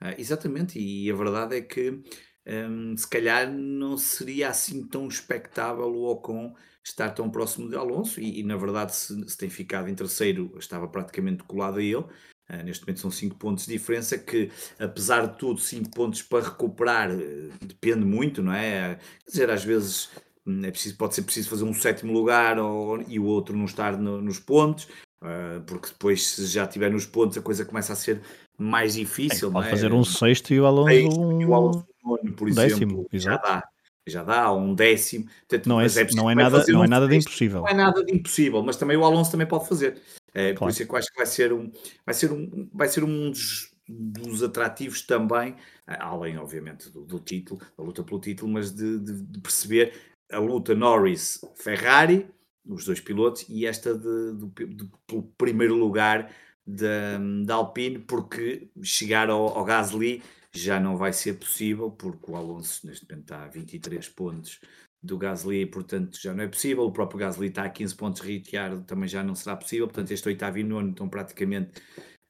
Ah, 0.00 0.14
exatamente, 0.18 0.78
e 0.78 1.10
a 1.10 1.14
verdade 1.14 1.56
é 1.56 1.60
que 1.62 2.02
um, 2.46 2.96
se 2.96 3.08
calhar 3.08 3.50
não 3.50 3.96
seria 3.96 4.48
assim 4.50 4.86
tão 4.86 5.08
expectável 5.08 5.86
o 5.86 6.10
Ocon 6.10 6.54
estar 6.84 7.10
tão 7.10 7.28
próximo 7.28 7.68
de 7.68 7.76
Alonso 7.76 8.20
e, 8.20 8.40
e 8.40 8.42
na 8.44 8.56
verdade 8.56 8.94
se, 8.94 9.28
se, 9.28 9.36
tem 9.36 9.50
ficado 9.50 9.88
em 9.88 9.94
terceiro 9.94 10.54
estava 10.56 10.86
praticamente 10.86 11.42
colado 11.42 11.78
a 11.78 11.82
ele 11.82 11.96
uh, 11.96 12.62
neste 12.64 12.84
momento 12.84 13.00
são 13.00 13.10
5 13.10 13.36
pontos 13.36 13.66
de 13.66 13.72
diferença 13.72 14.16
que 14.16 14.50
apesar 14.78 15.26
de 15.26 15.38
tudo 15.38 15.60
5 15.60 15.90
pontos 15.90 16.22
para 16.22 16.44
recuperar 16.44 17.10
uh, 17.10 17.50
depende 17.60 18.04
muito, 18.04 18.42
não 18.42 18.52
é? 18.52 19.00
Quer 19.24 19.30
dizer, 19.30 19.50
às 19.50 19.64
vezes 19.64 20.10
hum, 20.46 20.64
é 20.64 20.70
preciso, 20.70 20.96
pode 20.96 21.16
ser 21.16 21.22
preciso 21.22 21.50
fazer 21.50 21.64
um 21.64 21.74
sétimo 21.74 22.12
lugar 22.12 22.60
ou, 22.60 23.02
e 23.08 23.18
o 23.18 23.24
outro 23.24 23.56
não 23.56 23.64
estar 23.64 23.98
no, 23.98 24.22
nos 24.22 24.38
pontos 24.38 24.84
uh, 25.20 25.60
porque 25.66 25.88
depois 25.88 26.24
se 26.24 26.46
já 26.46 26.62
estiver 26.62 26.92
nos 26.92 27.06
pontos 27.06 27.36
a 27.36 27.42
coisa 27.42 27.64
começa 27.64 27.92
a 27.92 27.96
ser 27.96 28.22
mais 28.56 28.94
difícil. 28.94 29.48
É, 29.48 29.52
pode 29.52 29.66
é? 29.66 29.70
fazer 29.70 29.92
um 29.92 30.04
sexto 30.04 30.54
e 30.54 30.60
o 30.60 30.66
Alonso, 30.66 31.20
um... 31.20 31.46
o 31.48 31.54
Alonso 31.54 31.86
nono, 32.06 32.32
por 32.34 32.50
décimo, 32.50 32.66
exemplo, 32.66 33.08
já 33.12 33.36
dá. 33.36 33.68
Já 34.08 34.22
dá, 34.22 34.52
um 34.52 34.72
décimo. 34.72 35.26
Portanto, 35.48 35.68
não 35.68 35.80
é, 35.80 35.86
é 35.86 36.06
não 36.14 36.30
é 36.30 36.34
nada, 36.36 36.64
não 36.68 36.84
é 36.84 36.86
nada 36.86 37.08
de 37.08 37.16
impossível. 37.16 37.62
Não 37.62 37.68
é 37.68 37.74
nada 37.74 38.04
de 38.04 38.14
impossível, 38.14 38.62
mas 38.62 38.76
também 38.76 38.96
o 38.96 39.04
Alonso 39.04 39.32
também 39.32 39.48
pode 39.48 39.68
fazer. 39.68 40.00
É, 40.32 40.52
claro. 40.52 40.58
Por 40.58 40.68
isso 40.70 40.82
é 40.82 40.86
que 40.86 40.92
eu 40.92 40.96
acho 40.96 41.10
que 41.10 41.16
vai 41.16 41.26
ser 41.26 41.52
um, 41.52 41.72
vai 42.04 42.14
ser 42.14 42.32
um, 42.32 42.68
vai 42.72 42.88
ser 42.88 43.02
um 43.02 43.30
dos, 43.30 43.74
dos 43.88 44.44
atrativos 44.44 45.02
também, 45.02 45.56
além, 45.86 46.38
obviamente, 46.38 46.88
do, 46.88 47.04
do 47.04 47.18
título, 47.18 47.60
da 47.76 47.82
luta 47.82 48.04
pelo 48.04 48.20
título, 48.20 48.52
mas 48.52 48.70
de, 48.70 48.98
de, 49.00 49.22
de 49.22 49.40
perceber 49.40 49.92
a 50.30 50.38
luta 50.38 50.74
Norris-Ferrari, 50.74 52.28
os 52.64 52.84
dois 52.84 53.00
pilotos, 53.00 53.44
e 53.48 53.66
esta 53.66 53.92
de, 53.92 54.34
de, 54.34 54.88
pelo 55.06 55.22
primeiro 55.36 55.74
lugar 55.74 56.30
da, 56.66 57.18
da 57.44 57.54
Alpine, 57.54 57.98
porque 58.00 58.68
chegar 58.82 59.30
ao, 59.30 59.56
ao 59.56 59.64
Gasly 59.64 60.22
já 60.58 60.80
não 60.80 60.96
vai 60.96 61.12
ser 61.12 61.34
possível, 61.34 61.90
porque 61.90 62.30
o 62.30 62.36
Alonso 62.36 62.86
neste 62.86 63.08
momento 63.08 63.24
está 63.24 63.44
a 63.44 63.48
23 63.48 64.08
pontos 64.10 64.60
do 65.02 65.16
Gasly, 65.16 65.66
portanto 65.66 66.18
já 66.20 66.34
não 66.34 66.44
é 66.44 66.48
possível. 66.48 66.84
O 66.84 66.92
próprio 66.92 67.20
Gasly 67.20 67.48
está 67.48 67.64
a 67.64 67.70
15 67.70 67.94
pontos, 67.94 68.20
Ricciardo 68.20 68.82
também 68.82 69.08
já 69.08 69.22
não 69.22 69.34
será 69.34 69.56
possível. 69.56 69.86
Portanto, 69.86 70.10
este 70.10 70.28
oitavo 70.28 70.58
e 70.58 70.64
nono 70.64 70.90
estão 70.90 71.08
praticamente 71.08 71.80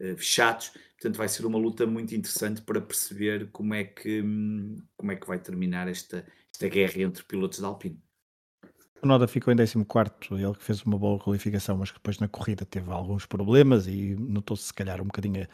uh, 0.00 0.16
fechados. 0.16 0.72
Portanto, 0.98 1.16
vai 1.16 1.28
ser 1.28 1.44
uma 1.46 1.58
luta 1.58 1.86
muito 1.86 2.14
interessante 2.14 2.62
para 2.62 2.80
perceber 2.80 3.50
como 3.50 3.74
é 3.74 3.84
que, 3.84 4.22
hum, 4.22 4.76
como 4.96 5.12
é 5.12 5.16
que 5.16 5.26
vai 5.26 5.38
terminar 5.38 5.88
esta, 5.88 6.26
esta 6.52 6.68
guerra 6.68 7.02
entre 7.02 7.24
pilotos 7.24 7.60
da 7.60 7.68
Alpine. 7.68 8.00
O 9.02 9.06
Noda 9.06 9.28
ficou 9.28 9.52
em 9.52 9.56
14, 9.56 10.42
ele 10.42 10.54
que 10.54 10.64
fez 10.64 10.82
uma 10.82 10.98
boa 10.98 11.18
qualificação, 11.18 11.76
mas 11.76 11.90
que 11.90 11.98
depois 11.98 12.18
na 12.18 12.28
corrida 12.28 12.64
teve 12.64 12.90
alguns 12.90 13.26
problemas 13.26 13.86
e 13.86 14.16
notou-se 14.16 14.64
se 14.64 14.74
calhar 14.74 15.00
um 15.02 15.04
bocadinho 15.04 15.46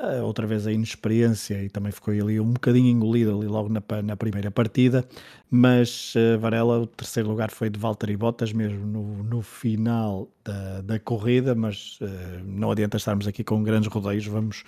uh, 0.00 0.24
outra 0.24 0.46
vez 0.46 0.66
a 0.66 0.72
inexperiência 0.72 1.62
e 1.62 1.68
também 1.68 1.92
ficou 1.92 2.12
ali 2.12 2.40
um 2.40 2.52
bocadinho 2.52 2.88
engolido 2.88 3.36
ali 3.36 3.46
logo 3.46 3.68
na, 3.68 3.82
na 4.02 4.16
primeira 4.16 4.50
partida. 4.50 5.06
Mas 5.50 6.14
uh, 6.14 6.38
Varela, 6.38 6.80
o 6.80 6.86
terceiro 6.86 7.28
lugar 7.28 7.50
foi 7.50 7.70
de 7.70 7.78
Valtteri 7.78 8.16
Bottas, 8.16 8.52
mesmo 8.52 8.86
no, 8.86 9.22
no 9.22 9.42
final 9.42 10.28
da, 10.44 10.80
da 10.80 10.98
corrida. 10.98 11.54
Mas 11.54 11.98
uh, 12.00 12.44
não 12.44 12.70
adianta 12.70 12.96
estarmos 12.96 13.26
aqui 13.26 13.44
com 13.44 13.62
grandes 13.62 13.92
rodeios, 13.92 14.26
vamos, 14.26 14.64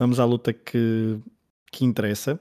vamos 0.00 0.18
à 0.18 0.24
luta 0.24 0.52
que, 0.52 1.18
que 1.70 1.84
interessa. 1.84 2.38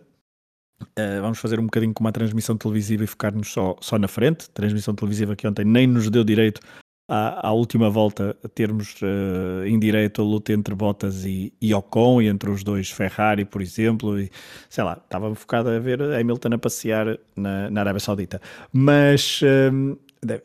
Vamos 1.21 1.39
fazer 1.39 1.59
um 1.59 1.65
bocadinho 1.65 1.93
com 1.93 2.01
uma 2.01 2.11
transmissão 2.11 2.55
televisiva 2.55 3.03
e 3.03 3.07
focar-nos 3.07 3.51
só, 3.51 3.75
só 3.81 3.99
na 3.99 4.07
frente. 4.07 4.49
Transmissão 4.51 4.95
televisiva 4.95 5.35
que 5.35 5.45
ontem 5.45 5.65
nem 5.65 5.85
nos 5.85 6.09
deu 6.09 6.23
direito 6.23 6.61
à, 7.09 7.47
à 7.47 7.51
última 7.51 7.89
volta 7.89 8.35
termos 8.53 8.95
uh, 9.01 9.65
em 9.65 9.79
direito 9.79 10.21
a 10.21 10.25
luta 10.25 10.53
entre 10.53 10.75
Bottas 10.75 11.25
e, 11.25 11.51
e, 11.59 11.73
Ocon 11.73 12.21
e 12.21 12.27
entre 12.27 12.49
os 12.51 12.63
dois 12.63 12.91
Ferrari, 12.91 13.43
por 13.43 13.61
exemplo. 13.61 14.19
E, 14.19 14.29
sei 14.69 14.83
lá, 14.83 14.93
estava 15.03 15.33
focado 15.33 15.69
a 15.69 15.79
ver 15.79 16.01
Hamilton 16.01 16.49
a 16.53 16.57
passear 16.59 17.17
na, 17.35 17.69
na 17.71 17.81
Arábia 17.81 17.99
Saudita. 17.99 18.39
Mas 18.71 19.41
uh, 19.41 19.97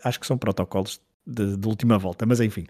acho 0.02 0.18
que 0.18 0.26
são 0.26 0.38
protocolos 0.38 1.00
de, 1.26 1.56
de 1.56 1.68
última 1.68 1.98
volta, 1.98 2.24
mas 2.24 2.40
enfim. 2.40 2.66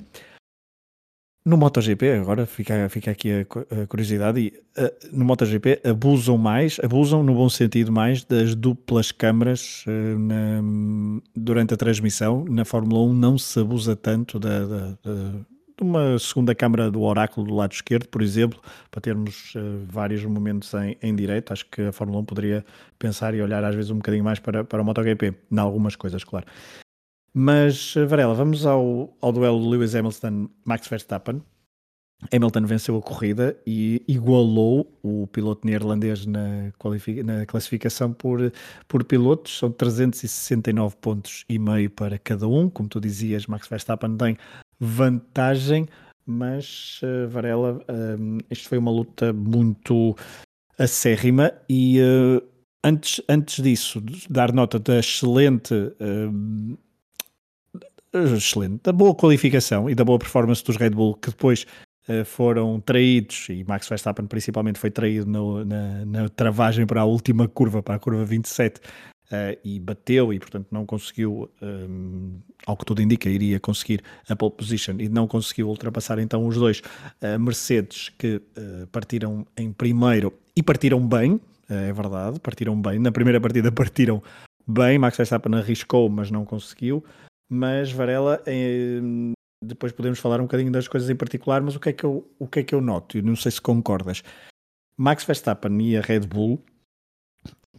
No 1.44 1.59
MotoGP, 1.59 2.12
agora 2.12 2.46
fica, 2.46 2.88
fica 2.88 3.11
aqui 3.11 3.30
a, 3.30 3.87
curiosidade, 3.87 4.40
e, 4.40 4.80
uh, 4.80 4.90
no 5.12 5.26
MotoGP 5.26 5.83
abusam 5.85 6.38
mais, 6.38 6.80
abusam 6.83 7.22
no 7.22 7.35
bom 7.35 7.50
sentido 7.50 7.92
mais 7.92 8.24
das 8.24 8.54
duplas 8.54 9.12
câmaras 9.12 9.85
uh, 9.87 10.18
na, 10.18 10.62
durante 11.37 11.74
a 11.74 11.76
transmissão. 11.76 12.46
Na 12.48 12.64
Fórmula 12.64 13.02
1 13.02 13.12
não 13.12 13.37
se 13.37 13.61
abusa 13.61 13.94
tanto 13.94 14.38
da, 14.38 14.61
da, 14.64 14.88
da, 15.04 15.30
de 15.76 15.83
uma 15.83 16.18
segunda 16.18 16.54
câmara 16.54 16.90
do 16.90 17.02
oráculo 17.02 17.46
do 17.46 17.54
lado 17.54 17.72
esquerdo, 17.72 18.09
por 18.09 18.22
exemplo, 18.22 18.59
para 18.90 19.02
termos 19.02 19.54
uh, 19.54 19.85
vários 19.87 20.24
momentos 20.24 20.72
em, 20.72 20.96
em. 21.02 21.14
Acho 21.50 21.66
que 21.70 21.83
a 21.83 21.92
Fórmula 21.92 22.20
1 22.20 22.24
poderia 22.24 22.64
pensar 22.98 23.35
e 23.35 23.42
olhar 23.42 23.62
às 23.62 23.74
vezes 23.74 23.90
um 23.90 23.96
bocadinho 23.96 24.24
mais 24.24 24.38
para, 24.38 24.64
para 24.64 24.80
o 24.80 24.85
MotoGP, 24.85 25.35
em 25.52 25.59
algumas 25.59 25.94
coisas, 25.94 26.24
claro. 26.24 26.46
Mas, 27.36 27.94
Varela, 28.08 28.32
vamos 28.32 28.64
ao, 28.64 29.16
ao 29.20 29.32
duelo 29.32 29.68
Lewis 29.68 29.94
Hamilton-Max 29.96 30.86
Verstappen. 30.86 31.42
Hamilton 32.32 32.64
venceu 32.64 32.96
a 32.96 33.02
corrida 33.02 33.56
e 33.66 34.02
igualou 34.08 34.98
o 35.02 35.26
piloto 35.26 35.66
neerlandês 35.66 36.24
na, 36.24 36.72
na, 37.24 37.46
classificação 37.46 38.12
por, 38.12 38.52
por 38.88 39.04
pilotos. 39.04 39.58
São 39.58 39.70
369 39.70 40.96
pontos 41.00 41.44
e 41.48 41.58
meio 41.58 41.90
para 41.90 42.18
cada 42.18 42.46
um. 42.46 42.70
Como 42.70 42.88
tu 42.88 43.00
dizias, 43.00 43.46
Max 43.46 43.68
Verstappen 43.68 44.16
tem 44.16 44.38
vantagem, 44.78 45.86
mas 46.24 47.00
uh, 47.02 47.28
Varela, 47.28 47.74
uh, 47.78 48.38
isto 48.50 48.68
foi 48.68 48.78
uma 48.78 48.90
luta 48.90 49.32
muito 49.32 50.16
acérrima 50.78 51.52
e 51.68 52.00
uh, 52.00 52.42
antes, 52.82 53.20
antes 53.28 53.62
disso, 53.62 54.02
dar 54.30 54.52
nota 54.52 54.78
da 54.78 54.98
excelente 54.98 55.74
excelente, 58.14 58.81
da 58.83 58.92
boa 58.92 59.14
qualificação 59.14 59.90
e 59.90 59.94
da 59.94 60.05
boa 60.05 60.18
performance 60.18 60.62
dos 60.62 60.77
Red 60.77 60.90
Bull, 60.90 61.14
que 61.14 61.31
depois 61.31 61.66
uh, 62.09 62.24
foram 62.24 62.81
traídos, 62.81 63.48
e 63.48 63.64
Max 63.64 63.88
Verstappen 63.88 64.27
principalmente 64.27 64.79
foi 64.79 64.90
traído 64.90 65.27
no, 65.27 65.64
na, 65.64 66.05
na, 66.05 66.29
travagem 66.29 66.87
para 66.87 67.00
a 67.00 67.05
última 67.05 67.48
curva, 67.48 67.83
para 67.83 67.96
a 67.96 67.98
curva 67.98 68.24
27, 68.24 68.79
uh, 68.79 68.81
eh, 69.33 69.59
e 69.64 69.81
bateu 69.81 70.33
e 70.33 70.38
portanto 70.38 70.68
não 70.70 70.87
conseguiu, 70.87 71.50
um, 71.61 72.38
eh, 72.38 72.53
ao 72.66 72.77
que 72.77 72.85
tudo 72.85 73.03
indica, 73.03 73.29
iria 73.29 73.59
conseguir 73.59 74.03
a 74.29 74.37
pole 74.37 74.53
position 74.53 74.96
e 74.98 75.09
não 75.09 75.27
conseguiu 75.27 75.68
ultrapassar 75.68 76.18
então 76.18 76.46
os 76.46 76.57
dois. 76.57 76.81
Uh, 77.20 77.38
Mercedes 77.38 78.11
que 78.11 78.40
partiram 78.92 79.46
em 79.57 79.72
primeiro 79.72 80.33
e 80.57 80.62
partiram 80.62 81.05
bem, 81.07 81.40
é 81.68 81.92
verdade, 81.92 82.38
partiram 82.38 82.81
bem, 82.81 82.98
na 82.98 83.11
primeira 83.11 83.40
partida 83.40 83.72
partiram 83.72 84.22
bem, 84.66 84.98
Max 84.98 85.16
Verstappen 85.16 85.55
arriscou, 85.55 86.09
mas 86.09 86.31
não 86.31 86.44
conseguiu. 86.44 87.03
Mas 87.48 87.92
Varela, 87.92 88.42
eh, 88.46 89.00
depois 89.62 89.92
podemos 89.92 90.18
falar 90.18 90.40
um 90.40 90.44
bocadinho 90.44 90.72
das 90.72 90.88
coisas 90.88 91.09
em 91.09 91.16
particular, 91.16 91.62
mas 91.62 91.76
o 91.76 91.80
que 91.80 91.90
é 91.90 91.92
que 91.92 92.04
eu, 92.04 92.30
o 92.38 92.46
que 92.46 92.61
é 92.61 92.62
que 92.62 92.74
eu 92.74 92.80
noto? 92.80 93.18
Eu 93.18 93.22
não 93.22 93.37
sei 93.37 93.52
se 93.52 93.61
concordas. 93.61 94.22
Max 94.96 95.24
Verstappen 95.24 95.80
e 95.83 95.96
a 95.96 96.00
Red 96.00 96.20
Bull 96.20 96.62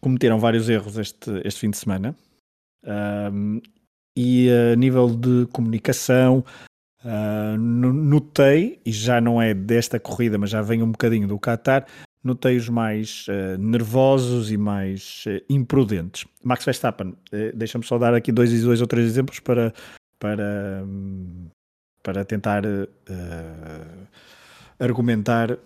cometeram 0.02 0.40
vários 0.40 0.70
erros 0.70 0.98
este, 0.98 1.32
este 1.44 1.62
fim 1.62 1.70
de 1.70 1.78
semana. 1.78 2.16
Um, 2.84 3.62
e 4.18 4.50
a 4.50 4.76
nível 4.76 5.10
de 5.10 5.48
comunicação, 5.48 6.44
uh, 7.04 7.58
notei, 7.58 8.80
e 8.86 8.92
já 8.92 9.20
não 9.20 9.42
é 9.42 9.54
desta 9.54 10.00
corrida, 10.00 10.38
mas 10.38 10.50
já 10.50 10.62
vem 10.62 10.82
um 10.82 10.92
bocadinho 10.92 11.28
do 11.28 11.40
Qatar, 11.40 11.86
notei-os 12.26 12.68
mais 12.68 13.28
uh, 13.28 13.58
nervosos 13.60 14.52
e 14.52 14.58
mais 14.58 15.24
uh, 15.28 15.46
imprudentes. 15.48 16.26
Max 16.44 16.66
Verstappen, 16.66 17.10
uh, 17.10 17.56
deixa-me 17.56 17.86
só 17.86 18.00
dar 18.00 18.16
aqui 18.16 18.32
dois, 18.32 18.64
dois 18.64 18.82
ou 18.82 18.88
três 18.88 19.06
exemplos 19.06 19.40
para, 19.40 19.72
para, 20.18 20.84
um, 20.84 21.46
para 22.02 22.26
tentar 22.26 22.64
argumentar 24.80 25.58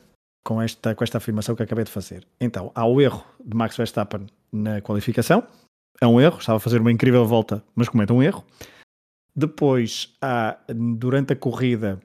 com 0.44 0.62
esta, 0.62 0.94
com 0.94 1.04
esta 1.04 1.18
afirmação 1.18 1.56
que 1.56 1.64
acabei 1.64 1.86
de 1.86 1.92
fazer. 1.92 2.28
Então, 2.42 2.72
há 2.76 2.86
o 2.86 3.00
erro 3.00 3.26
de 3.44 3.56
Max 3.56 3.78
Verstappen 3.78 4.28
na 4.52 4.82
qualificação, 4.82 5.48
é 6.02 6.08
um 6.08 6.20
erro, 6.20 6.40
estava 6.40 6.58
a 6.58 6.60
fazer 6.60 6.82
uma 6.82 6.92
incrível 6.92 7.26
volta, 7.26 7.64
mas 7.74 7.88
comete 7.88 8.12
um 8.12 8.22
erro. 8.22 8.44
Depois, 9.34 10.14
há, 10.22 10.58
durante 10.68 11.34
a 11.34 11.36
corrida, 11.36 12.02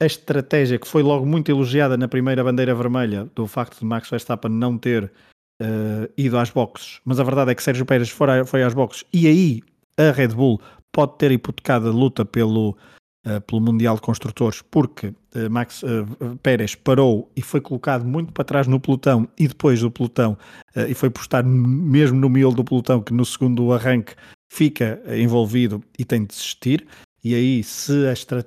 a 0.00 0.06
estratégia 0.06 0.78
que 0.78 0.88
foi 0.88 1.02
logo 1.02 1.26
muito 1.26 1.50
elogiada 1.50 1.96
na 1.96 2.08
primeira 2.08 2.42
bandeira 2.42 2.74
vermelha 2.74 3.28
do 3.34 3.46
facto 3.46 3.78
de 3.78 3.84
Max 3.84 4.08
Verstappen 4.08 4.50
não 4.50 4.78
ter 4.78 5.04
uh, 5.04 6.10
ido 6.16 6.38
às 6.38 6.50
boxes, 6.50 7.00
mas 7.04 7.20
a 7.20 7.22
verdade 7.22 7.52
é 7.52 7.54
que 7.54 7.62
Sérgio 7.62 7.84
Pérez 7.84 8.08
foi, 8.08 8.44
foi 8.46 8.62
às 8.62 8.72
boxes. 8.72 9.04
E 9.12 9.26
aí 9.26 9.62
a 9.98 10.10
Red 10.10 10.28
Bull 10.28 10.58
pode 10.90 11.18
ter 11.18 11.30
hipotecado 11.30 11.88
a 11.88 11.92
luta 11.92 12.24
pelo, 12.24 12.70
uh, 13.26 13.40
pelo 13.42 13.60
Mundial 13.60 13.96
de 13.96 14.00
Construtores 14.00 14.62
porque 14.62 15.08
uh, 15.08 15.50
Max 15.50 15.82
Pérez 16.42 16.74
parou 16.74 17.30
e 17.36 17.42
foi 17.42 17.60
colocado 17.60 18.06
muito 18.06 18.32
para 18.32 18.44
trás 18.44 18.66
no 18.66 18.80
pelotão 18.80 19.28
e 19.38 19.46
depois 19.46 19.80
do 19.80 19.90
pelotão 19.90 20.36
e 20.88 20.94
foi 20.94 21.10
por 21.10 21.20
estar 21.20 21.44
mesmo 21.44 22.18
no 22.18 22.30
miolo 22.30 22.54
do 22.54 22.64
pelotão 22.64 23.02
que 23.02 23.12
no 23.12 23.24
segundo 23.24 23.72
arranque 23.72 24.14
fica 24.50 25.00
envolvido 25.08 25.82
e 25.98 26.04
tem 26.04 26.22
de 26.22 26.28
desistir 26.28 26.86
e 27.22 27.34
aí, 27.34 27.62
se, 27.62 27.94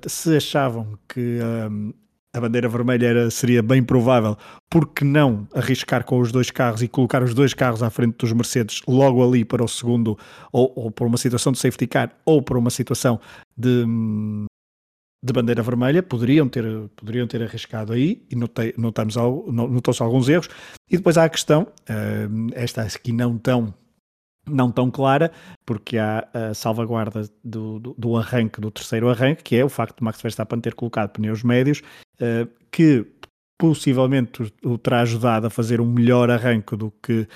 se 0.07 0.35
achavam 0.35 0.97
que 1.07 1.39
um, 1.69 1.93
a 2.35 2.41
bandeira 2.41 2.67
vermelha 2.67 3.05
era, 3.05 3.31
seria 3.31 3.61
bem 3.61 3.83
provável, 3.83 4.35
por 4.69 4.87
que 4.87 5.05
não 5.05 5.47
arriscar 5.53 6.03
com 6.03 6.19
os 6.19 6.31
dois 6.31 6.49
carros 6.49 6.81
e 6.81 6.87
colocar 6.87 7.21
os 7.21 7.33
dois 7.35 7.53
carros 7.53 7.83
à 7.83 7.91
frente 7.91 8.17
dos 8.17 8.33
Mercedes 8.33 8.81
logo 8.87 9.23
ali 9.23 9.45
para 9.45 9.63
o 9.63 9.67
segundo, 9.67 10.17
ou, 10.51 10.73
ou 10.75 10.91
por 10.91 11.05
uma 11.05 11.17
situação 11.17 11.51
de 11.51 11.59
safety 11.59 11.85
car, 11.85 12.11
ou 12.25 12.41
por 12.41 12.57
uma 12.57 12.71
situação 12.71 13.19
de, 13.55 13.85
hum, 13.87 14.45
de 15.23 15.31
bandeira 15.31 15.61
vermelha, 15.61 16.01
poderiam 16.01 16.49
ter, 16.49 16.65
poderiam 16.95 17.27
ter 17.27 17.43
arriscado 17.43 17.93
aí, 17.93 18.25
e 18.31 18.35
notei, 18.35 18.73
notamos, 18.75 19.15
notou-se 19.15 20.01
alguns 20.01 20.27
erros. 20.27 20.49
E 20.89 20.97
depois 20.97 21.19
há 21.19 21.25
a 21.25 21.29
questão, 21.29 21.67
hum, 22.31 22.47
esta 22.53 22.81
aqui 22.81 23.11
não 23.11 23.37
tão 23.37 23.71
não 24.45 24.71
tão 24.71 24.91
clara, 24.91 25.31
porque 25.65 25.97
há 25.97 26.27
a 26.33 26.53
salvaguarda 26.53 27.29
do, 27.43 27.79
do, 27.79 27.95
do, 27.97 28.17
arranque, 28.17 28.59
do 28.59 28.69
terceiro 28.69 29.09
arranque, 29.09 29.43
que 29.43 29.55
é 29.55 29.63
o 29.63 29.69
facto 29.69 29.97
de 29.97 30.03
Max 30.03 30.21
Verstappen 30.21 30.59
ter 30.59 30.73
colocado 30.73 31.09
pneus 31.09 31.43
médios, 31.43 31.81
uh, 32.15 32.49
que 32.71 33.05
possivelmente 33.57 34.51
o, 34.63 34.77
terá 34.77 35.01
ajudado 35.01 35.47
a 35.47 35.49
fazer 35.49 35.79
um 35.79 35.85
melhor 35.85 36.29
arranque 36.29 36.75
do 36.75 36.91
que, 37.01 37.27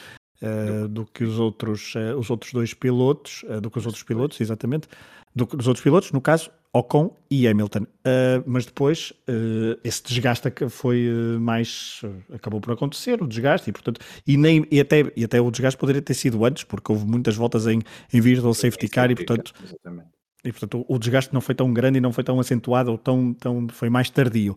uh, 0.41 0.87
do 0.87 1.05
que 1.05 1.23
os 1.23 1.39
outros, 1.39 1.95
uh, 1.95 2.17
os 2.17 2.29
outros 2.29 2.51
dois 2.51 2.73
pilotos, 2.73 3.45
do 3.61 3.71
que 3.71 3.77
os 3.77 3.85
outros 3.85 4.03
pilotos, 4.03 4.41
exatamente, 4.41 4.87
do, 5.33 5.45
dos 5.45 5.67
outros 5.67 5.83
pilotos, 5.83 6.11
no 6.11 6.19
caso, 6.19 6.51
Ocon 6.73 7.15
e 7.29 7.47
Hamilton. 7.47 7.83
Uh, 7.83 8.43
mas 8.45 8.65
depois 8.65 9.11
uh, 9.27 9.79
esse 9.83 10.03
desgaste 10.03 10.51
foi 10.69 11.09
uh, 11.09 11.39
mais. 11.39 12.01
acabou 12.33 12.61
por 12.61 12.73
acontecer, 12.73 13.21
o 13.21 13.27
desgaste, 13.27 13.69
e 13.69 13.73
portanto. 13.73 13.99
E, 14.25 14.37
nem, 14.37 14.65
e, 14.71 14.79
até, 14.79 15.11
e 15.15 15.23
até 15.23 15.41
o 15.41 15.49
desgaste 15.49 15.77
poderia 15.77 16.01
ter 16.01 16.13
sido 16.13 16.43
antes, 16.45 16.63
porque 16.63 16.91
houve 16.91 17.05
muitas 17.05 17.35
voltas 17.35 17.67
em, 17.67 17.81
em 18.13 18.21
virtual 18.21 18.53
safety 18.53 18.87
car, 18.87 19.09
e 19.11 19.15
portanto. 19.15 19.53
Exatamente 19.63 20.17
e 20.45 20.51
portanto 20.51 20.85
o 20.87 20.97
desgaste 20.97 21.33
não 21.33 21.41
foi 21.41 21.53
tão 21.53 21.73
grande 21.73 21.97
e 21.97 22.01
não 22.01 22.13
foi 22.13 22.23
tão 22.23 22.39
acentuado 22.39 22.91
ou 22.91 22.97
tão, 22.97 23.33
tão 23.33 23.67
foi 23.69 23.89
mais 23.89 24.09
tardio. 24.09 24.55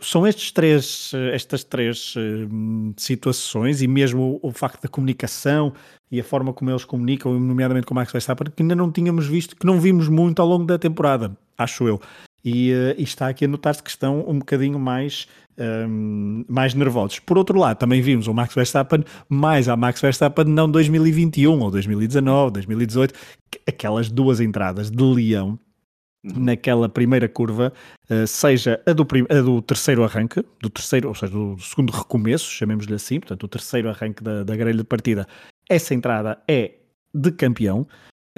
São 0.00 0.26
estes 0.26 0.50
três, 0.50 1.12
estas 1.32 1.62
três 1.62 2.14
uh, 2.16 2.94
situações 2.96 3.80
e 3.80 3.86
mesmo 3.86 4.40
o, 4.42 4.48
o, 4.48 4.52
facto 4.52 4.82
da 4.82 4.88
comunicação 4.88 5.72
e 6.10 6.18
a 6.20 6.24
forma 6.24 6.52
como 6.52 6.70
eles 6.70 6.84
comunicam, 6.84 7.38
nomeadamente 7.38 7.86
com 7.86 7.94
o 7.94 7.96
Max 7.96 8.10
Verstappen, 8.10 8.50
que 8.54 8.62
ainda 8.62 8.74
não 8.74 8.90
tínhamos 8.90 9.26
visto, 9.26 9.54
que 9.54 9.66
não 9.66 9.80
vimos 9.80 10.08
muito 10.08 10.40
ao 10.42 10.48
longo 10.48 10.64
da 10.64 10.78
temporada, 10.78 11.36
acho 11.58 11.88
eu. 11.88 12.00
E, 12.44 12.72
uh, 12.72 12.94
e 12.96 13.02
está 13.02 13.28
aqui 13.28 13.44
a 13.44 13.48
notar-se 13.48 13.82
que 13.82 13.90
estão 13.90 14.24
um 14.28 14.38
bocadinho 14.38 14.78
mais, 14.78 15.26
um, 15.58 16.44
mais 16.48 16.72
nervosos. 16.72 17.18
Por 17.18 17.36
outro 17.36 17.58
lado, 17.58 17.76
também 17.78 18.00
vimos 18.00 18.28
o 18.28 18.32
Max 18.32 18.54
Verstappen 18.54 19.04
mais 19.28 19.68
a 19.68 19.76
Max 19.76 20.00
Verstappen 20.00 20.44
não 20.44 20.70
2021 20.70 21.58
ou 21.58 21.70
2019, 21.70 22.52
2018, 22.52 23.14
aquelas 23.66 24.08
duas 24.08 24.40
entradas 24.40 24.90
de 24.90 25.02
leão 25.02 25.58
uhum. 26.24 26.44
naquela 26.44 26.88
primeira 26.88 27.28
curva, 27.28 27.72
uh, 28.08 28.26
seja 28.26 28.80
a 28.86 28.92
do, 28.92 29.06
a 29.28 29.40
do, 29.42 29.60
terceiro 29.60 30.04
arranque, 30.04 30.44
do 30.62 30.70
terceiro, 30.70 31.08
ou 31.08 31.14
seja, 31.14 31.32
do 31.32 31.58
segundo 31.58 31.90
recomeço, 31.90 32.50
chamemos-lhe 32.50 32.94
assim, 32.94 33.18
portanto, 33.18 33.42
o 33.42 33.48
terceiro 33.48 33.90
arranque 33.90 34.22
da, 34.22 34.44
da 34.44 34.56
grelha 34.56 34.78
de 34.78 34.84
partida, 34.84 35.26
essa 35.68 35.92
entrada 35.92 36.38
é 36.48 36.74
de 37.12 37.32
campeão 37.32 37.86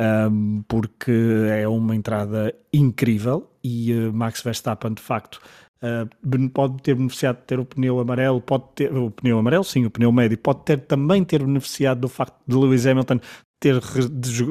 um, 0.01 0.63
porque 0.67 1.13
é 1.51 1.69
uma 1.69 1.95
entrada 1.95 2.55
incrível 2.73 3.51
e 3.63 3.93
uh, 3.93 4.13
Max 4.13 4.43
Verstappen 4.43 4.95
de 4.95 5.03
facto 5.03 5.41
uh, 5.83 6.49
pode 6.51 6.83
ter 6.83 6.95
beneficiado 6.95 7.37
de 7.37 7.43
ter 7.43 7.61
o 7.61 7.65
pneu 7.65 8.01
amarelo, 8.01 8.41
pode 8.41 8.65
ter 8.75 8.97
o 8.97 9.11
pneu 9.11 9.39
amarelo, 9.39 9.65
sim, 9.65 9.85
o 9.85 9.91
pneu 9.91 10.11
médio, 10.11 10.39
pode 10.39 10.65
ter 10.65 10.81
também 10.81 11.23
ter 11.23 11.45
beneficiado 11.45 12.01
do 12.01 12.09
facto 12.09 12.37
de 12.47 12.57
Lewis 12.57 12.87
Hamilton 12.87 13.21
ter, 13.61 13.79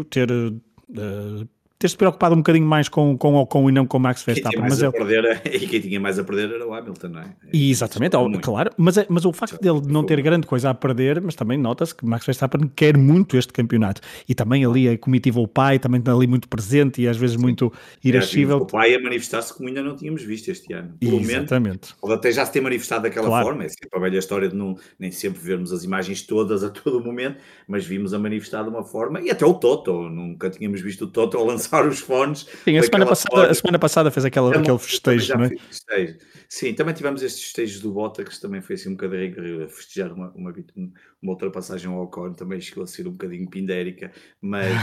ter 0.10 0.32
uh, 0.32 1.50
ter-se 1.80 1.96
preocupado 1.96 2.36
um 2.36 2.40
bocadinho 2.40 2.66
mais 2.66 2.90
com, 2.90 3.18
com 3.18 3.36
o 3.36 3.42
Ocon 3.42 3.70
e 3.70 3.72
não 3.72 3.88
com 3.88 3.96
o 3.96 4.00
Max 4.02 4.22
Verstappen. 4.22 4.60
Mas 4.60 4.82
ele... 4.82 4.92
perder, 4.92 5.42
e 5.50 5.66
quem 5.66 5.80
tinha 5.80 5.98
mais 5.98 6.20
a 6.20 6.26
perder 6.26 6.52
era 6.52 6.68
o 6.68 6.74
Hamilton, 6.74 7.08
não 7.08 7.22
é? 7.22 7.34
E 7.54 7.72
exatamente, 7.72 8.18
ó, 8.18 8.30
claro, 8.42 8.70
mas, 8.76 8.98
é, 8.98 9.06
mas 9.08 9.24
o 9.24 9.32
facto 9.32 9.58
dele 9.62 9.82
não 9.88 10.04
ter 10.04 10.22
grande 10.22 10.46
coisa 10.46 10.70
a 10.72 10.74
perder, 10.74 11.22
mas 11.22 11.36
também 11.36 11.58
nota-se 11.58 11.96
que 11.96 12.06
Max 12.06 12.26
Verstappen 12.26 12.70
quer 12.76 12.98
muito 12.98 13.38
este 13.38 13.54
campeonato. 13.54 14.02
E 14.28 14.36
também 14.36 14.66
ali 14.66 14.90
a 14.90 14.98
comitiva 14.98 15.40
o 15.40 15.48
pai, 15.48 15.80
também 15.80 16.00
está 16.00 16.14
ali 16.14 16.28
muito 16.28 16.50
presente 16.50 17.02
e 17.02 17.08
às 17.08 17.16
vezes 17.16 17.38
muito 17.38 17.72
irascível. 18.04 18.58
O 18.58 18.66
pai 18.66 18.94
a 18.94 19.02
manifestar-se 19.02 19.54
como 19.54 19.70
ainda 19.70 19.82
não 19.82 19.96
tínhamos 19.96 20.22
visto 20.22 20.50
este 20.50 20.74
ano. 20.74 20.96
Pelo 21.00 21.22
exatamente. 21.22 21.96
Ou 22.02 22.12
até 22.12 22.30
já 22.30 22.46
se 22.46 22.52
ter 22.52 22.60
manifestado 22.60 23.04
daquela 23.04 23.28
claro. 23.28 23.46
forma, 23.46 23.64
é 23.64 23.70
sempre 23.70 23.98
a 23.98 24.00
velha 24.00 24.20
história 24.20 24.50
de 24.50 24.56
não, 24.56 24.76
nem 25.00 25.12
sempre 25.12 25.40
vermos 25.42 25.72
as 25.72 25.86
imagens 25.86 26.24
todas 26.24 26.62
a 26.62 26.68
todo 26.70 27.02
momento, 27.02 27.38
mas 27.66 27.86
vimos 27.86 28.14
a 28.14 28.20
manifestar 28.20 28.64
de 28.64 28.70
uma 28.70 28.84
forma, 28.84 29.22
e 29.22 29.32
até 29.32 29.46
o 29.46 29.54
Toto, 29.54 30.10
nunca 30.10 30.50
tínhamos 30.50 30.82
visto 30.82 31.06
o 31.06 31.08
Toto 31.08 31.38
a 31.38 31.42
lançar 31.42 31.69
os 31.88 32.00
fones 32.00 32.48
Sim, 32.64 32.78
a 32.78 32.84
semana, 32.84 33.06
passada, 33.06 33.50
a 33.50 33.54
semana 33.54 33.80
passada 33.80 34.12
fez 34.12 34.26
aquela, 34.26 34.56
aquele 34.56 34.80
festejo, 34.80 35.38
não 35.38 35.46
é? 35.46 35.50
Festejo. 35.50 36.18
Sim, 36.48 36.74
também 36.74 36.96
tivemos 36.96 37.22
estes 37.22 37.44
festejos 37.44 37.80
do 37.80 37.92
Bottas, 37.92 38.40
também 38.40 38.60
foi 38.60 38.76
assim 38.76 38.90
um 38.90 38.96
bocadinho 38.96 39.64
a 39.64 39.68
festejar 39.68 40.12
uma, 40.12 40.32
uma, 40.32 40.52
uma 41.22 41.32
ultrapassagem 41.32 41.88
ao 41.92 42.02
Ocon, 42.02 42.34
também 42.34 42.60
chegou 42.60 42.84
a 42.84 42.88
ser 42.88 43.08
um 43.08 43.12
bocadinho 43.12 43.48
pindérica, 43.48 44.12
mas... 44.42 44.74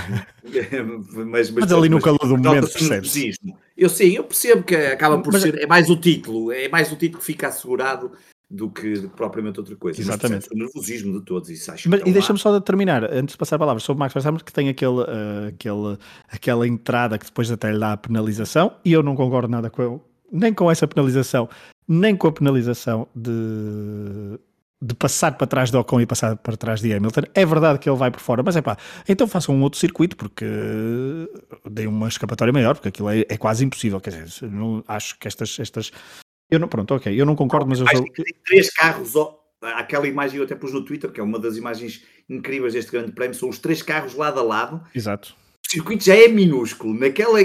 mas, 0.44 1.26
mas, 1.26 1.50
mas, 1.50 1.72
ali 1.72 1.88
no 1.88 2.00
calor 2.00 2.20
do 2.20 2.38
momento 2.38 2.70
percebes. 2.70 3.36
Eu 3.76 3.88
sim, 3.88 4.12
eu 4.12 4.22
percebo 4.22 4.62
que 4.62 4.76
acaba 4.76 5.20
por 5.20 5.32
mas, 5.32 5.42
ser, 5.42 5.58
é 5.60 5.66
mais 5.66 5.90
o 5.90 5.96
título, 5.96 6.52
é 6.52 6.68
mais 6.68 6.92
o 6.92 6.96
título 6.96 7.18
que 7.18 7.26
fica 7.26 7.48
assegurado 7.48 8.12
do 8.48 8.70
que, 8.70 9.08
propriamente 9.08 9.58
outra 9.58 9.74
coisa. 9.76 10.00
Exatamente. 10.00 10.48
o 10.52 10.56
nervosismo 10.56 11.18
de 11.18 11.24
todos, 11.24 11.50
isso 11.50 11.70
acho 11.72 11.90
Mas, 11.90 12.00
E 12.04 12.12
deixa-me 12.12 12.38
só 12.38 12.56
de 12.56 12.64
terminar, 12.64 13.04
antes 13.04 13.32
de 13.32 13.38
passar 13.38 13.56
a 13.56 13.58
palavra, 13.58 13.80
sobre 13.80 13.98
o 13.98 14.00
Max 14.00 14.14
Verstappen, 14.14 14.42
que 14.44 14.52
tem 14.52 14.68
aquele, 14.68 15.00
uh, 15.00 15.48
aquele, 15.48 15.98
aquela 16.30 16.66
entrada 16.66 17.18
que 17.18 17.26
depois 17.26 17.50
até 17.50 17.72
lhe 17.72 17.78
dá 17.78 17.92
a 17.92 17.96
penalização, 17.96 18.72
e 18.84 18.92
eu 18.92 19.02
não 19.02 19.16
concordo 19.16 19.48
nada 19.48 19.68
com 19.68 20.00
nem 20.30 20.52
com 20.52 20.70
essa 20.70 20.86
penalização, 20.86 21.48
nem 21.86 22.16
com 22.16 22.26
a 22.28 22.32
penalização 22.32 23.06
de, 23.14 24.38
de 24.82 24.94
passar 24.94 25.36
para 25.36 25.46
trás 25.46 25.70
de 25.70 25.76
Ocon 25.76 26.00
e 26.00 26.06
passar 26.06 26.36
para 26.36 26.56
trás 26.56 26.80
de 26.80 26.92
Hamilton. 26.92 27.22
É 27.34 27.46
verdade 27.46 27.78
que 27.78 27.88
ele 27.88 27.96
vai 27.96 28.10
por 28.10 28.20
fora, 28.20 28.42
mas 28.42 28.56
é 28.56 28.62
pá, 28.62 28.76
então 29.08 29.26
façam 29.26 29.54
um 29.54 29.62
outro 29.62 29.78
circuito, 29.78 30.16
porque 30.16 30.44
dei 31.70 31.86
uma 31.86 32.08
escapatória 32.08 32.52
maior, 32.52 32.74
porque 32.74 32.88
aquilo 32.88 33.08
é, 33.08 33.20
é 33.20 33.36
quase 33.36 33.64
impossível. 33.64 34.00
Quer 34.00 34.10
dizer, 34.10 34.50
não, 34.50 34.84
acho 34.86 35.18
que 35.18 35.28
estas, 35.28 35.58
estas 35.58 35.90
eu 36.50 36.58
não, 36.58 36.68
pronto, 36.68 36.94
ok, 36.94 37.20
eu 37.20 37.26
não 37.26 37.36
concordo, 37.36 37.68
mas 37.68 37.80
eu 37.80 37.86
sou... 37.88 38.04
Tem 38.12 38.24
três 38.44 38.70
carros, 38.70 39.14
aquela 39.60 40.06
imagem 40.06 40.38
eu 40.38 40.44
até 40.44 40.54
pus 40.54 40.72
no 40.72 40.84
Twitter, 40.84 41.10
que 41.10 41.20
é 41.20 41.22
uma 41.22 41.38
das 41.38 41.56
imagens 41.56 42.04
incríveis 42.28 42.74
deste 42.74 42.92
grande 42.92 43.12
prémio, 43.12 43.34
são 43.34 43.48
os 43.48 43.58
três 43.58 43.82
carros 43.82 44.14
lado 44.14 44.38
a 44.38 44.42
lado. 44.42 44.80
Exato. 44.94 45.34
O 45.66 45.70
circuito 45.70 46.04
já 46.04 46.14
é 46.14 46.28
minúsculo, 46.28 46.94
naquela 46.94 47.38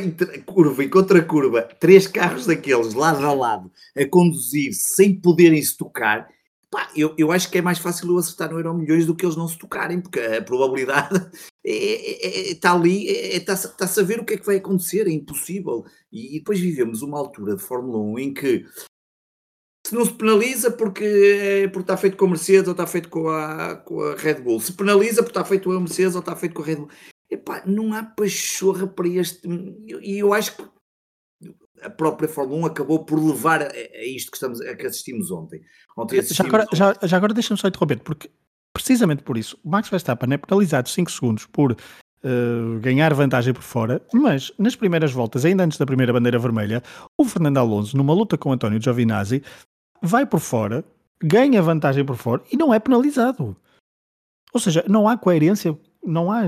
curva 0.46 0.84
e 0.84 0.90
contra 0.90 1.24
curva, 1.24 1.64
três 1.80 2.06
carros 2.06 2.46
daqueles 2.46 2.94
lado 2.94 3.26
a 3.26 3.34
lado 3.34 3.72
a 3.98 4.06
conduzir 4.06 4.74
sem 4.74 5.14
poderem 5.20 5.62
se 5.62 5.76
tocar. 5.76 6.30
Pá, 6.70 6.90
eu, 6.96 7.14
eu 7.18 7.32
acho 7.32 7.50
que 7.52 7.58
é 7.58 7.62
mais 7.62 7.80
fácil 7.80 8.08
eu 8.10 8.18
acertar 8.18 8.50
no 8.50 8.58
Euro 8.58 8.74
Milhões 8.76 9.06
do 9.06 9.16
que 9.16 9.26
eles 9.26 9.36
não 9.36 9.48
se 9.48 9.58
tocarem, 9.58 10.00
porque 10.00 10.20
a 10.20 10.42
probabilidade 10.42 11.16
está 11.16 11.32
é, 11.66 12.50
é, 12.50 12.52
é, 12.52 12.56
tá 12.56 12.74
ali, 12.74 13.08
está 13.08 13.54
é, 13.54 13.68
tá 13.78 13.86
a 13.86 13.88
saber 13.88 14.20
o 14.20 14.24
que 14.24 14.36
é 14.36 14.38
que 14.38 14.46
vai 14.46 14.58
acontecer, 14.58 15.08
é 15.08 15.12
impossível. 15.12 15.84
E, 16.12 16.36
e, 16.36 16.40
depois 16.40 16.60
vivemos 16.60 17.02
uma 17.02 17.18
altura 17.18 17.56
de 17.56 17.64
Fórmula 17.64 18.00
1 18.00 18.20
em 18.20 18.34
que 18.34 18.66
se 19.92 19.96
não 19.96 20.06
se 20.06 20.14
penaliza 20.14 20.72
porque, 20.72 21.04
é, 21.04 21.68
porque 21.68 21.82
está 21.82 21.98
feito 21.98 22.16
com 22.16 22.24
a 22.24 22.30
Mercedes 22.30 22.66
ou 22.66 22.72
está 22.72 22.88
feito 22.88 23.10
com 23.10 23.28
a, 23.28 23.76
com 23.76 24.02
a 24.02 24.16
Red 24.16 24.36
Bull. 24.36 24.62
Se 24.62 24.72
penaliza 24.72 25.22
porque 25.22 25.38
está 25.38 25.44
feito 25.44 25.66
com 25.66 25.76
a 25.76 25.80
Mercedes 25.82 26.16
ou 26.16 26.22
está 26.22 26.34
feito 26.34 26.56
com 26.56 26.62
a 26.62 26.66
Red 26.66 26.78
Bull. 26.78 26.90
Epá, 27.30 27.62
não 27.66 27.94
há 27.94 28.02
pachorra 28.02 28.88
para 28.88 29.10
este. 29.10 29.46
E 30.02 30.18
eu 30.18 30.34
acho 30.34 30.56
que 30.56 30.64
a 31.82 31.90
própria 31.90 32.30
Fórmula 32.30 32.62
1 32.62 32.66
acabou 32.68 33.04
por 33.04 33.20
levar 33.20 33.64
a, 33.64 33.68
a 33.68 34.06
isto 34.06 34.32
que, 34.32 34.38
estamos, 34.38 34.62
a 34.62 34.74
que 34.78 34.88
assistimos 34.88 35.30
ontem. 35.30 35.62
ontem 35.98 36.20
assistimos 36.20 36.38
já 36.38 36.48
agora, 36.48 36.64
ontem. 36.64 36.78
Já, 36.78 37.08
já 37.08 37.18
agora 37.18 37.34
deixa-me 37.34 37.60
só 37.60 37.68
interromper, 37.68 38.00
porque 38.00 38.32
precisamente 38.74 39.24
por 39.24 39.38
isso, 39.38 39.60
o 39.62 39.70
Max 39.70 39.90
Verstappen 39.90 40.32
é 40.34 40.38
penalizado 40.38 40.88
5 40.88 41.12
segundos 41.12 41.46
por 41.48 41.74
uh, 41.74 42.80
ganhar 42.80 43.14
vantagem 43.14 43.54
por 43.54 43.64
fora, 43.64 44.02
mas 44.14 44.54
nas 44.58 44.74
primeiras 44.74 45.12
voltas, 45.12 45.44
ainda 45.44 45.66
antes 45.66 45.78
da 45.78 45.86
primeira 45.86 46.14
bandeira 46.14 46.40
vermelha, 46.40 46.82
o 47.18 47.26
Fernando 47.26 47.58
Alonso, 47.58 47.98
numa 47.98 48.14
luta 48.14 48.38
com 48.38 48.54
António 48.54 48.82
Giovinazzi, 48.82 49.44
vai 50.02 50.26
por 50.26 50.40
fora, 50.40 50.84
ganha 51.22 51.62
vantagem 51.62 52.06
por 52.06 52.16
fora 52.16 52.44
e 52.52 52.58
não 52.58 52.74
é 52.74 52.80
penalizado. 52.80 53.56
Ou 54.54 54.60
seja, 54.60 54.84
não 54.88 55.08
há 55.08 55.18
coerência, 55.18 55.78
não 56.04 56.32
há 56.32 56.44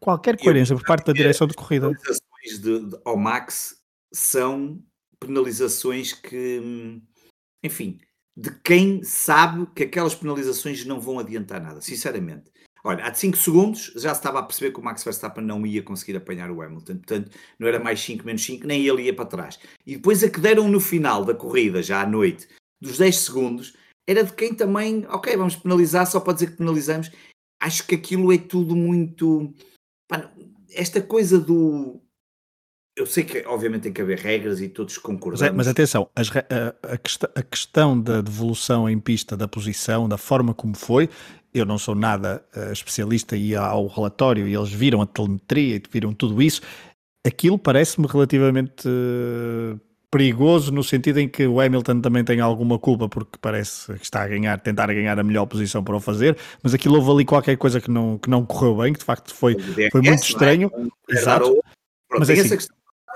qualquer 0.00 0.36
coerência 0.38 0.76
por 0.76 0.84
parte 0.84 1.06
da 1.06 1.12
direção 1.12 1.46
de 1.46 1.54
corrida. 1.54 1.88
As 1.88 1.96
penalizações 1.96 2.62
de, 2.62 2.90
de, 2.90 3.00
ao 3.04 3.16
Max 3.16 3.80
são 4.12 4.82
penalizações 5.18 6.12
que, 6.12 7.00
enfim, 7.62 7.98
de 8.36 8.50
quem 8.62 9.02
sabe 9.02 9.66
que 9.74 9.84
aquelas 9.84 10.14
penalizações 10.14 10.84
não 10.84 11.00
vão 11.00 11.18
adiantar 11.18 11.60
nada, 11.60 11.80
sinceramente. 11.80 12.52
Olha, 12.84 13.04
há 13.04 13.12
5 13.12 13.36
segundos 13.36 13.92
já 13.96 14.14
se 14.14 14.20
estava 14.20 14.38
a 14.38 14.42
perceber 14.44 14.70
que 14.70 14.78
o 14.78 14.82
Max 14.82 15.02
Verstappen 15.02 15.44
não 15.44 15.66
ia 15.66 15.82
conseguir 15.82 16.16
apanhar 16.16 16.52
o 16.52 16.62
Hamilton, 16.62 16.98
portanto 16.98 17.32
não 17.58 17.66
era 17.66 17.80
mais 17.80 18.00
5 18.00 18.24
menos 18.24 18.44
5, 18.44 18.64
nem 18.64 18.86
ele 18.86 19.02
ia 19.02 19.16
para 19.16 19.24
trás. 19.24 19.58
E 19.84 19.96
depois 19.96 20.22
a 20.22 20.30
que 20.30 20.38
deram 20.38 20.68
no 20.68 20.78
final 20.78 21.24
da 21.24 21.34
corrida, 21.34 21.82
já 21.82 22.02
à 22.02 22.06
noite, 22.06 22.46
dos 22.80 22.98
10 22.98 23.16
segundos, 23.16 23.74
era 24.08 24.22
de 24.22 24.32
quem 24.32 24.54
também, 24.54 25.04
ok, 25.08 25.36
vamos 25.36 25.56
penalizar 25.56 26.06
só 26.06 26.20
para 26.20 26.34
dizer 26.34 26.50
que 26.52 26.58
penalizamos. 26.58 27.10
Acho 27.60 27.86
que 27.86 27.96
aquilo 27.96 28.32
é 28.32 28.38
tudo 28.38 28.76
muito. 28.76 29.52
esta 30.70 31.02
coisa 31.02 31.38
do. 31.38 32.00
Eu 32.96 33.04
sei 33.04 33.24
que, 33.24 33.44
obviamente, 33.46 33.82
tem 33.82 33.92
que 33.92 34.00
haver 34.00 34.18
regras 34.18 34.60
e 34.60 34.68
todos 34.68 34.96
concordamos. 34.96 35.40
Mas, 35.40 35.50
é, 35.50 35.52
mas 35.52 35.68
atenção, 35.68 36.08
as, 36.14 36.30
a, 36.30 36.92
a, 36.94 36.96
questão, 36.96 37.30
a, 37.34 37.42
questão 37.42 38.00
da 38.00 38.22
devolução 38.22 38.88
em 38.88 38.98
pista 38.98 39.36
da 39.36 39.46
posição, 39.46 40.08
da 40.08 40.16
forma 40.16 40.54
como 40.54 40.74
foi, 40.74 41.10
eu 41.52 41.66
não 41.66 41.76
sou 41.76 41.94
nada 41.94 42.42
uh, 42.56 42.72
especialista 42.72 43.36
e 43.36 43.54
ao 43.54 43.86
relatório 43.86 44.48
e 44.48 44.54
eles 44.54 44.72
viram 44.72 45.02
a 45.02 45.06
telemetria 45.06 45.76
e 45.76 45.82
viram 45.90 46.14
tudo 46.14 46.40
isso. 46.40 46.62
Aquilo 47.26 47.58
parece-me 47.58 48.06
relativamente 48.06 48.88
uh, 48.88 49.78
perigoso 50.16 50.72
no 50.72 50.82
sentido 50.82 51.18
em 51.20 51.28
que 51.28 51.46
o 51.46 51.60
Hamilton 51.60 52.00
também 52.00 52.24
tem 52.24 52.40
alguma 52.40 52.78
culpa 52.78 53.08
porque 53.08 53.38
parece 53.40 53.92
que 53.94 54.04
está 54.04 54.22
a 54.22 54.28
ganhar, 54.28 54.58
tentar 54.60 54.86
ganhar 54.86 55.18
a 55.18 55.22
melhor 55.22 55.44
posição 55.46 55.84
para 55.84 55.94
o 55.94 56.00
fazer, 56.00 56.36
mas 56.62 56.72
aquilo 56.72 56.96
houve 56.96 57.10
ali 57.10 57.24
qualquer 57.24 57.56
coisa 57.56 57.80
que 57.80 57.90
não, 57.90 58.18
que 58.18 58.30
não 58.30 58.44
correu 58.44 58.76
bem, 58.76 58.92
que 58.92 58.98
de 58.98 59.04
facto 59.04 59.34
foi, 59.34 59.56
foi 59.90 60.00
muito 60.00 60.22
é? 60.22 60.26
estranho. 60.26 60.70
Exato. 61.08 61.62
Mas 62.18 62.30
é 62.30 62.32
assim, 62.34 62.56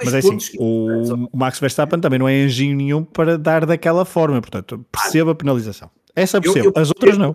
mas 0.05 0.15
é 0.15 0.19
assim, 0.19 0.39
o, 0.59 1.29
o 1.33 1.37
Max 1.37 1.59
Verstappen 1.59 2.01
também 2.01 2.19
não 2.19 2.29
é 2.29 2.45
engenho 2.45 2.77
nenhum 2.77 3.05
para 3.05 3.39
dar 3.39 3.65
daquela 3.65 4.05
forma, 4.05 4.41
portanto, 4.41 4.85
perceba 4.93 5.33
a 5.33 5.35
penalização. 5.35 5.91
Essa 6.15 6.41
percebo, 6.41 6.73
as 6.77 6.89
outras 6.89 7.17
não 7.17 7.35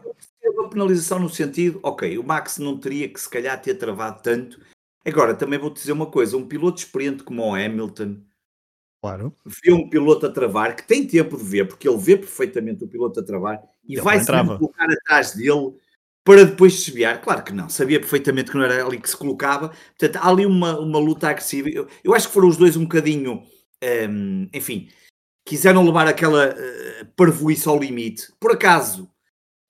uma 0.65 0.69
penalização 0.69 1.19
no 1.19 1.29
sentido, 1.29 1.79
ok, 1.83 2.17
o 2.17 2.23
Max 2.23 2.57
não 2.57 2.77
teria 2.77 3.07
que 3.07 3.19
se 3.19 3.29
calhar 3.29 3.59
ter 3.61 3.75
travado 3.75 4.21
tanto. 4.21 4.59
Agora, 5.05 5.35
também 5.35 5.59
vou 5.59 5.69
dizer 5.69 5.91
uma 5.91 6.07
coisa: 6.07 6.35
um 6.35 6.47
piloto 6.47 6.79
experiente 6.79 7.23
como 7.23 7.43
o 7.43 7.53
Hamilton 7.53 8.17
claro. 9.05 9.35
vê 9.45 9.71
um 9.71 9.89
piloto 9.89 10.25
a 10.25 10.31
travar, 10.31 10.75
que 10.75 10.87
tem 10.87 11.05
tempo 11.05 11.37
de 11.37 11.43
ver, 11.43 11.67
porque 11.67 11.87
ele 11.87 11.97
vê 11.97 12.17
perfeitamente 12.17 12.83
o 12.83 12.87
piloto 12.87 13.19
a 13.19 13.23
travar 13.23 13.61
e 13.87 13.93
ele 13.93 14.01
vai 14.01 14.19
se 14.19 14.25
colocar 14.27 14.87
atrás 14.91 15.33
dele 15.33 15.73
para 16.23 16.45
depois 16.45 16.73
desviar. 16.73 17.21
Claro 17.21 17.43
que 17.43 17.53
não, 17.53 17.69
sabia 17.69 17.99
perfeitamente 17.99 18.51
que 18.51 18.57
não 18.57 18.63
era 18.63 18.85
ali 18.85 18.99
que 18.99 19.09
se 19.09 19.17
colocava. 19.17 19.69
Portanto, 19.97 20.23
há 20.23 20.29
ali 20.29 20.45
uma, 20.45 20.79
uma 20.79 20.99
luta 20.99 21.29
agressiva. 21.29 21.69
Eu, 21.69 21.87
eu 22.03 22.13
acho 22.13 22.27
que 22.27 22.33
foram 22.33 22.47
os 22.47 22.57
dois 22.57 22.75
um 22.75 22.83
bocadinho, 22.83 23.43
um, 24.09 24.47
enfim, 24.53 24.89
quiseram 25.45 25.85
levar 25.85 26.07
aquela 26.07 26.49
uh, 26.49 27.05
parvoíce 27.15 27.67
ao 27.69 27.79
limite. 27.79 28.33
Por 28.39 28.51
acaso, 28.51 29.09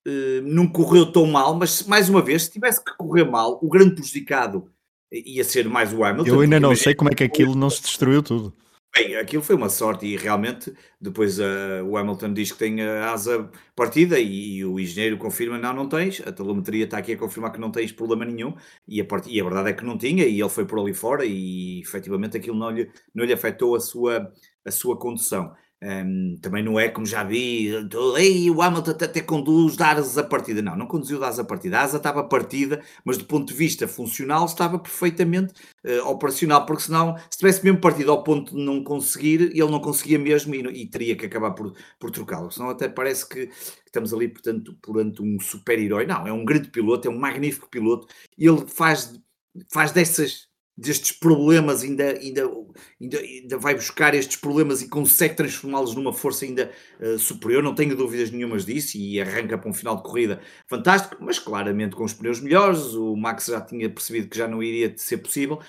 eh, 0.06 0.40
não 0.42 0.68
correu 0.68 1.10
tão 1.10 1.26
mal, 1.26 1.56
mas 1.56 1.82
mais 1.82 2.08
uma 2.08 2.22
vez, 2.22 2.44
se 2.44 2.52
tivesse 2.52 2.82
que 2.82 2.96
correr 2.96 3.24
mal, 3.24 3.58
o 3.60 3.68
grande 3.68 3.96
prejudicado 3.96 4.70
ia 5.12 5.42
ser 5.42 5.68
mais 5.68 5.92
o 5.92 6.04
Hamilton. 6.04 6.30
Eu 6.30 6.40
ainda 6.40 6.60
não 6.60 6.76
sei 6.76 6.94
como 6.94 7.10
é 7.10 7.14
que 7.14 7.24
aquilo 7.24 7.56
não 7.56 7.68
se 7.68 7.82
destruiu 7.82 8.22
tudo. 8.22 8.54
Bem, 8.96 9.14
aquilo 9.16 9.42
foi 9.42 9.54
uma 9.54 9.68
sorte 9.68 10.06
e 10.06 10.16
realmente 10.16 10.72
depois 10.98 11.38
uh, 11.38 11.84
o 11.84 11.98
Hamilton 11.98 12.32
diz 12.32 12.50
que 12.50 12.56
tem 12.58 12.80
a 12.80 13.10
asa 13.12 13.50
partida 13.74 14.18
e, 14.18 14.56
e, 14.56 14.64
o 14.64 14.80
engenheiro 14.80 15.18
confirma 15.18 15.58
não, 15.58 15.74
não 15.74 15.86
tens, 15.86 16.22
a 16.26 16.32
telemetria 16.32 16.84
está 16.84 16.96
aqui 16.96 17.12
a 17.12 17.18
confirmar 17.18 17.52
que 17.52 17.60
não 17.60 17.70
tens 17.70 17.92
problema 17.92 18.24
nenhum 18.24 18.54
e 18.88 18.98
a, 18.98 19.04
part... 19.04 19.28
e 19.28 19.38
a 19.38 19.44
verdade 19.44 19.68
é 19.68 19.72
que 19.74 19.84
não 19.84 19.98
tinha 19.98 20.24
e 20.24 20.40
ele 20.40 20.48
foi 20.48 20.64
por 20.64 20.80
ali 20.80 20.94
fora 20.94 21.26
e 21.26 21.80
efetivamente 21.80 22.38
aquilo 22.38 22.56
não 22.56 22.70
lhe, 22.70 22.90
não 23.14 23.26
lhe 23.26 23.34
afetou 23.34 23.76
a 23.76 23.80
sua, 23.80 24.32
a 24.64 24.70
sua 24.70 24.98
condução. 24.98 25.54
Um, 25.82 26.38
também 26.40 26.64
não 26.64 26.80
é 26.80 26.88
como 26.88 27.04
já 27.04 27.22
vi, 27.22 27.70
Ei, 28.16 28.50
o 28.50 28.62
Hamilton 28.62 28.92
até 28.92 29.20
conduz 29.20 29.76
da 29.76 29.90
asas 29.90 30.16
a 30.16 30.24
partida. 30.24 30.62
Não, 30.62 30.74
não 30.74 30.86
conduziu 30.86 31.20
da 31.20 31.28
asa 31.28 31.42
a 31.42 31.44
partida. 31.44 31.78
A 31.78 31.82
asa 31.82 31.98
estava 31.98 32.24
partida, 32.24 32.82
mas 33.04 33.18
do 33.18 33.26
ponto 33.26 33.48
de 33.48 33.54
vista 33.54 33.86
funcional 33.86 34.46
estava 34.46 34.78
perfeitamente 34.78 35.52
uh, 35.84 36.08
operacional, 36.08 36.64
porque 36.64 36.84
senão, 36.84 37.16
se 37.30 37.38
tivesse 37.38 37.62
mesmo 37.62 37.80
partido 37.80 38.10
ao 38.10 38.24
ponto 38.24 38.56
de 38.56 38.64
não 38.64 38.82
conseguir, 38.82 39.42
ele 39.42 39.70
não 39.70 39.80
conseguia 39.80 40.18
mesmo 40.18 40.54
e, 40.54 40.82
e 40.82 40.86
teria 40.88 41.14
que 41.16 41.26
acabar 41.26 41.52
por, 41.52 41.74
por 42.00 42.10
trocá-lo. 42.10 42.50
Senão 42.50 42.70
até 42.70 42.88
parece 42.88 43.28
que 43.28 43.50
estamos 43.84 44.14
ali, 44.14 44.28
portanto, 44.28 44.74
perante 44.80 45.22
um 45.22 45.38
super-herói. 45.38 46.06
Não, 46.06 46.26
é 46.26 46.32
um 46.32 46.44
grande 46.44 46.70
piloto, 46.70 47.06
é 47.06 47.10
um 47.10 47.18
magnífico 47.18 47.68
piloto. 47.68 48.06
Ele 48.38 48.66
faz, 48.66 49.12
faz 49.70 49.92
dessas 49.92 50.48
destes 50.76 51.10
problemas, 51.10 51.82
ainda, 51.82 52.10
ainda, 52.10 52.42
ainda, 53.00 53.18
ainda 53.18 53.58
vai 53.58 53.74
buscar 53.74 54.14
estes 54.14 54.36
problemas 54.36 54.82
e 54.82 54.88
consegue 54.88 55.34
transformá-los 55.34 55.94
numa 55.94 56.12
força 56.12 56.44
ainda 56.44 56.70
uh, 57.00 57.18
superior, 57.18 57.62
não 57.62 57.74
tenho 57.74 57.96
dúvidas 57.96 58.30
nenhumas 58.30 58.66
disso, 58.66 58.98
e 58.98 59.18
arranca 59.18 59.56
para 59.56 59.70
um 59.70 59.72
final 59.72 59.96
de 59.96 60.02
corrida 60.02 60.40
fantástico, 60.66 61.16
mas 61.20 61.38
claramente 61.38 61.96
com 61.96 62.04
os 62.04 62.12
pneus 62.12 62.40
melhores, 62.40 62.94
o 62.94 63.16
Max 63.16 63.46
já 63.46 63.60
tinha 63.60 63.88
percebido 63.88 64.28
que 64.28 64.36
já 64.36 64.46
não 64.46 64.62
iria 64.62 64.92
ser 64.98 65.18
possível, 65.18 65.60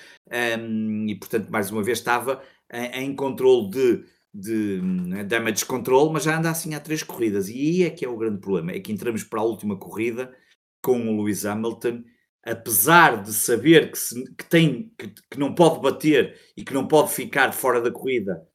um, 0.60 1.06
e 1.08 1.15
portanto 1.15 1.50
mais 1.50 1.72
uma 1.72 1.82
vez 1.82 2.00
estava 2.00 2.41
em, 2.72 3.06
em 3.06 3.15
controle 3.15 3.70
de, 3.70 4.04
de 4.34 4.82
né, 4.82 5.24
damage 5.24 5.65
control, 5.65 6.12
mas 6.12 6.24
já 6.24 6.38
anda 6.38 6.50
assim 6.50 6.74
há 6.76 6.82
três 6.82 7.02
corridas, 7.02 7.48
e 7.48 7.54
aí 7.54 7.84
é 7.84 7.89
que 7.89 8.04
é 8.04 8.10
o 8.10 8.17
grande 8.17 8.39
problema, 8.41 8.74
é 8.74 8.80
que 8.82 8.91
entramos 8.91 9.24
para 9.24 9.39
a 9.39 9.46
última 9.46 9.78
corrida 9.78 10.36
com 10.82 11.00
o 11.00 11.24
Lewis 11.24 11.46
Hamilton, 11.46 12.04
apesar 12.48 13.22
de 13.22 13.34
saber 13.34 13.92
que, 13.92 13.98
se, 13.98 14.24
que 14.34 14.46
tem 14.46 14.94
que, 14.98 15.10
que, 15.30 15.38
não 15.38 15.54
pode 15.54 15.82
bater 15.82 16.40
e 16.56 16.64
que 16.64 16.74
não 16.74 16.88
pode 16.88 17.12
ficar 17.12 17.52
fora 17.52 17.82
da 17.82 17.92
corrida, 17.92 18.48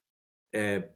eh, 0.52 0.88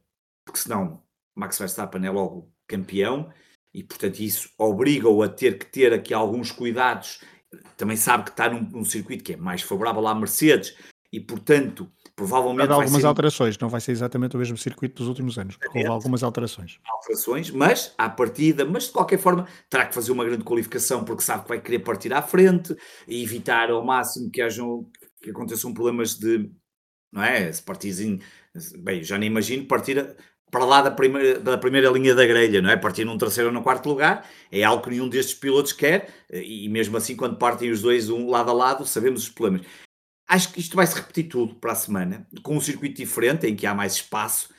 porque 0.43 0.59
senão 0.59 1.03
Max 1.35 1.59
Verstappen 1.59 2.03
é 2.05 2.09
logo 2.09 2.51
campeão 2.67 3.31
e 3.73 3.83
portanto 3.83 4.19
isso 4.19 4.49
obriga-o 4.57 5.21
a 5.21 5.29
ter 5.29 5.59
que 5.59 5.65
ter 5.67 5.93
aqui 5.93 6.13
alguns 6.13 6.51
cuidados. 6.51 7.21
Também 7.77 7.95
sabe 7.95 8.23
que 8.23 8.31
está 8.31 8.49
num, 8.49 8.61
num 8.61 8.83
circuito 8.83 9.23
que 9.23 9.33
é 9.33 9.37
mais 9.37 9.61
favorável 9.61 10.07
à 10.07 10.15
Mercedes 10.15 10.75
e 11.13 11.19
portanto 11.19 11.91
provavelmente. 12.17 12.71
Há 12.71 12.73
algumas 12.73 13.01
ser... 13.01 13.07
alterações, 13.07 13.57
não 13.59 13.69
vai 13.69 13.79
ser 13.79 13.91
exatamente 13.91 14.35
o 14.35 14.39
mesmo 14.39 14.57
circuito 14.57 14.95
dos 14.95 15.07
últimos 15.07 15.37
anos, 15.37 15.55
porque 15.55 15.77
houve 15.77 15.89
algumas 15.89 16.23
alterações. 16.23 16.79
Alterações, 16.85 17.51
mas 17.51 17.93
à 17.97 18.09
partida, 18.09 18.65
mas 18.65 18.85
de 18.85 18.91
qualquer 18.91 19.19
forma 19.19 19.47
terá 19.69 19.85
que 19.85 19.93
fazer 19.93 20.11
uma 20.11 20.25
grande 20.25 20.43
qualificação 20.43 21.05
porque 21.05 21.21
sabe 21.21 21.43
que 21.43 21.49
vai 21.49 21.61
querer 21.61 21.79
partir 21.79 22.11
à 22.11 22.21
frente 22.21 22.75
e 23.07 23.23
evitar 23.23 23.69
ao 23.69 23.85
máximo 23.85 24.31
que 24.31 24.41
hajam 24.41 24.89
que 25.21 25.29
aconteçam 25.29 25.73
problemas 25.73 26.15
de 26.15 26.49
não 27.13 27.23
é? 27.23 27.51
Se 27.51 27.63
bem, 28.79 29.03
já 29.03 29.17
nem 29.17 29.29
imagino 29.29 29.65
partir 29.65 30.15
para 30.49 30.65
lá 30.65 30.81
da 30.81 30.91
primeira, 30.91 31.39
da 31.39 31.57
primeira 31.57 31.89
linha 31.89 32.15
da 32.15 32.25
grelha, 32.25 32.61
não 32.61 32.69
é? 32.69 32.77
Partir 32.77 33.05
num 33.05 33.17
terceiro 33.17 33.49
ou 33.49 33.53
no 33.53 33.61
quarto 33.61 33.87
lugar 33.87 34.27
é 34.51 34.63
algo 34.63 34.83
que 34.83 34.89
nenhum 34.89 35.07
destes 35.07 35.35
pilotos 35.35 35.73
quer, 35.73 36.09
e 36.31 36.67
mesmo 36.69 36.97
assim, 36.97 37.15
quando 37.15 37.37
partem 37.37 37.69
os 37.69 37.81
dois 37.81 38.09
um 38.09 38.29
lado 38.29 38.49
a 38.49 38.53
lado, 38.53 38.85
sabemos 38.85 39.23
os 39.23 39.29
problemas. 39.29 39.65
Acho 40.27 40.51
que 40.51 40.59
isto 40.59 40.75
vai 40.75 40.85
se 40.85 40.95
repetir 40.95 41.29
tudo 41.29 41.55
para 41.55 41.71
a 41.71 41.75
semana, 41.75 42.27
com 42.43 42.57
um 42.57 42.61
circuito 42.61 42.97
diferente, 42.97 43.47
em 43.47 43.55
que 43.55 43.65
há 43.65 43.73
mais 43.73 43.93
espaço, 43.93 44.49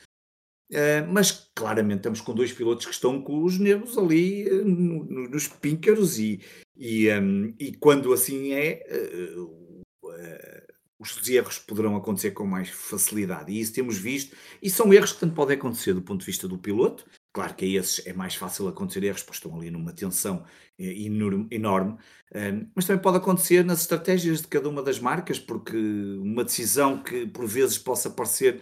uh, 0.71 1.07
mas 1.11 1.51
claramente 1.55 1.99
estamos 1.99 2.21
com 2.21 2.33
dois 2.33 2.51
pilotos 2.51 2.85
que 2.85 2.91
estão 2.91 3.21
com 3.21 3.43
os 3.43 3.59
nervos 3.59 3.97
ali 3.97 4.49
no, 4.63 5.03
nos 5.29 5.47
píncaros 5.47 6.17
e, 6.17 6.41
e, 6.75 7.11
um, 7.11 7.53
e, 7.59 7.71
quando 7.73 8.11
assim 8.11 8.51
é, 8.53 8.83
uh, 8.89 9.69
os 10.99 11.29
erros 11.29 11.57
poderão 11.59 11.95
acontecer 11.95 12.31
com 12.31 12.45
mais 12.45 12.69
facilidade. 12.69 13.51
E 13.51 13.59
isso 13.59 13.73
temos 13.73 13.97
visto, 13.97 14.35
e 14.61 14.69
são 14.69 14.93
erros 14.93 15.13
que 15.13 15.19
tanto 15.19 15.33
podem 15.33 15.55
acontecer 15.55 15.93
do 15.93 16.01
ponto 16.01 16.19
de 16.19 16.25
vista 16.25 16.47
do 16.47 16.57
piloto, 16.57 17.05
Claro 17.31 17.55
que 17.55 17.65
a 17.65 17.79
esses 17.79 18.05
é 18.07 18.13
mais 18.13 18.33
fácil 18.35 18.67
acontecer 18.67 19.03
erros, 19.03 19.21
porque 19.21 19.37
estão 19.37 19.55
ali 19.55 19.69
numa 19.69 19.93
tensão 19.93 20.43
eh, 20.79 20.95
enorme, 21.51 21.97
mas 22.75 22.85
também 22.85 23.01
pode 23.01 23.17
acontecer 23.17 23.63
nas 23.63 23.81
estratégias 23.81 24.41
de 24.41 24.47
cada 24.47 24.67
uma 24.67 24.81
das 24.81 24.99
marcas, 24.99 25.39
porque 25.39 25.77
uma 25.77 26.43
decisão 26.43 27.03
que 27.03 27.27
por 27.27 27.45
vezes 27.45 27.77
possa 27.77 28.09
parecer 28.09 28.61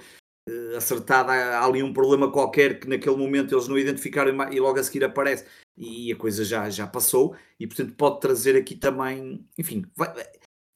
eh, 0.49 0.75
acertada, 0.75 1.31
há 1.31 1.65
ali 1.65 1.81
um 1.81 1.93
problema 1.93 2.31
qualquer 2.31 2.79
que 2.79 2.87
naquele 2.89 3.15
momento 3.15 3.55
eles 3.55 3.67
não 3.69 3.77
identificaram 3.77 4.51
e 4.51 4.59
logo 4.59 4.79
a 4.79 4.83
seguir 4.83 5.03
aparece. 5.05 5.45
E 5.77 6.11
a 6.11 6.15
coisa 6.15 6.43
já, 6.43 6.69
já 6.69 6.87
passou, 6.87 7.35
e 7.59 7.67
portanto 7.67 7.95
pode 7.95 8.19
trazer 8.19 8.57
aqui 8.57 8.75
também, 8.75 9.47
enfim, 9.57 9.85
vai, 9.95 10.11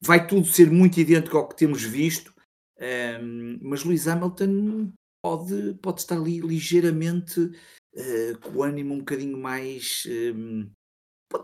vai 0.00 0.26
tudo 0.26 0.46
ser 0.46 0.70
muito 0.70 0.98
idêntico 0.98 1.36
ao 1.36 1.48
que 1.48 1.56
temos 1.56 1.82
visto, 1.82 2.32
mas 3.60 3.84
Lewis 3.84 4.06
Hamilton 4.06 4.92
pode, 5.22 5.74
pode 5.82 6.00
estar 6.00 6.16
ali 6.16 6.40
ligeiramente 6.40 7.50
uh, 7.96 8.38
com 8.40 8.58
o 8.58 8.62
ânimo 8.62 8.94
um 8.94 8.98
bocadinho 8.98 9.38
mais. 9.38 10.04
Um, 10.06 10.70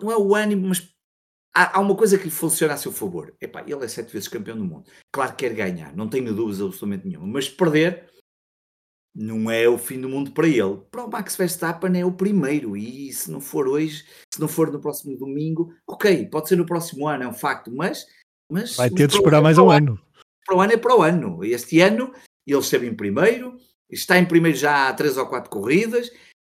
não 0.03 0.13
é 0.13 0.17
o 0.17 0.35
ânimo, 0.35 0.69
mas 0.69 0.89
há, 1.55 1.79
há, 1.79 1.81
uma 1.81 1.97
coisa 1.97 2.19
que 2.19 2.25
lhe 2.25 2.31
funciona 2.31 2.75
a 2.75 2.77
seu 2.77 2.93
favor. 2.93 3.35
Epá, 3.41 3.63
ele 3.67 3.85
é 3.85 3.89
sete 3.89 4.13
vezes 4.13 4.29
campeão 4.29 4.57
do 4.57 4.65
mundo. 4.65 4.85
Claro 5.13 5.33
que 5.33 5.49
quer 5.49 5.55
ganhar, 5.55 5.95
não 5.97 6.09
tenho 6.09 6.35
dúvidas 6.35 6.61
absolutamente 6.61 7.07
nenhuma, 7.07 7.27
mas 7.27 7.49
perder 7.49 8.09
não 9.15 9.51
é 9.51 9.69
o 9.69 9.77
fim 9.77 10.01
do 10.01 10.09
mundo 10.09 10.31
para 10.31 10.47
ele. 10.47 10.81
Para 10.91 11.05
o 11.05 11.11
Max 11.11 11.35
Verstappen 11.37 11.99
é 11.99 12.05
o 12.05 12.13
primeiro, 12.13 12.77
e 12.77 13.13
se 13.13 13.31
não 13.31 13.41
for 13.41 13.67
hoje, 13.67 14.05
se 14.33 14.41
não 14.41 14.47
for 14.47 14.71
no 14.71 14.81
próximo 14.81 15.17
domingo, 15.17 15.75
ok, 15.89 16.27
pode 16.27 16.49
ser 16.49 16.57
no 16.57 16.67
próximo 16.67 17.09
ano, 17.09 17.25
é 17.25 17.29
um 17.29 17.35
facto, 17.35 17.71
mas. 17.75 18.07
mas 18.51 18.77
Vai 18.77 18.91
ter 18.91 19.09
de 19.09 19.17
esperar 19.17 19.43
mais 19.43 19.59
um 19.59 19.71
ano. 19.71 20.01
Para 20.47 20.57
o 20.57 20.61
ano 20.61 20.73
é 20.73 20.77
para 20.77 20.97
o 20.97 21.03
ano. 21.03 21.45
Este 21.45 21.81
ano 21.81 22.13
ele 22.47 22.59
esteve 22.61 22.87
em 22.87 22.95
primeiro, 22.95 23.57
está 23.91 24.19
em 24.19 24.25
primeiro 24.25 24.57
já 24.57 24.89
há 24.89 24.95
três 24.95 25.17
ou 25.17 25.27
quatro 25.27 25.51
corridas 25.51 26.11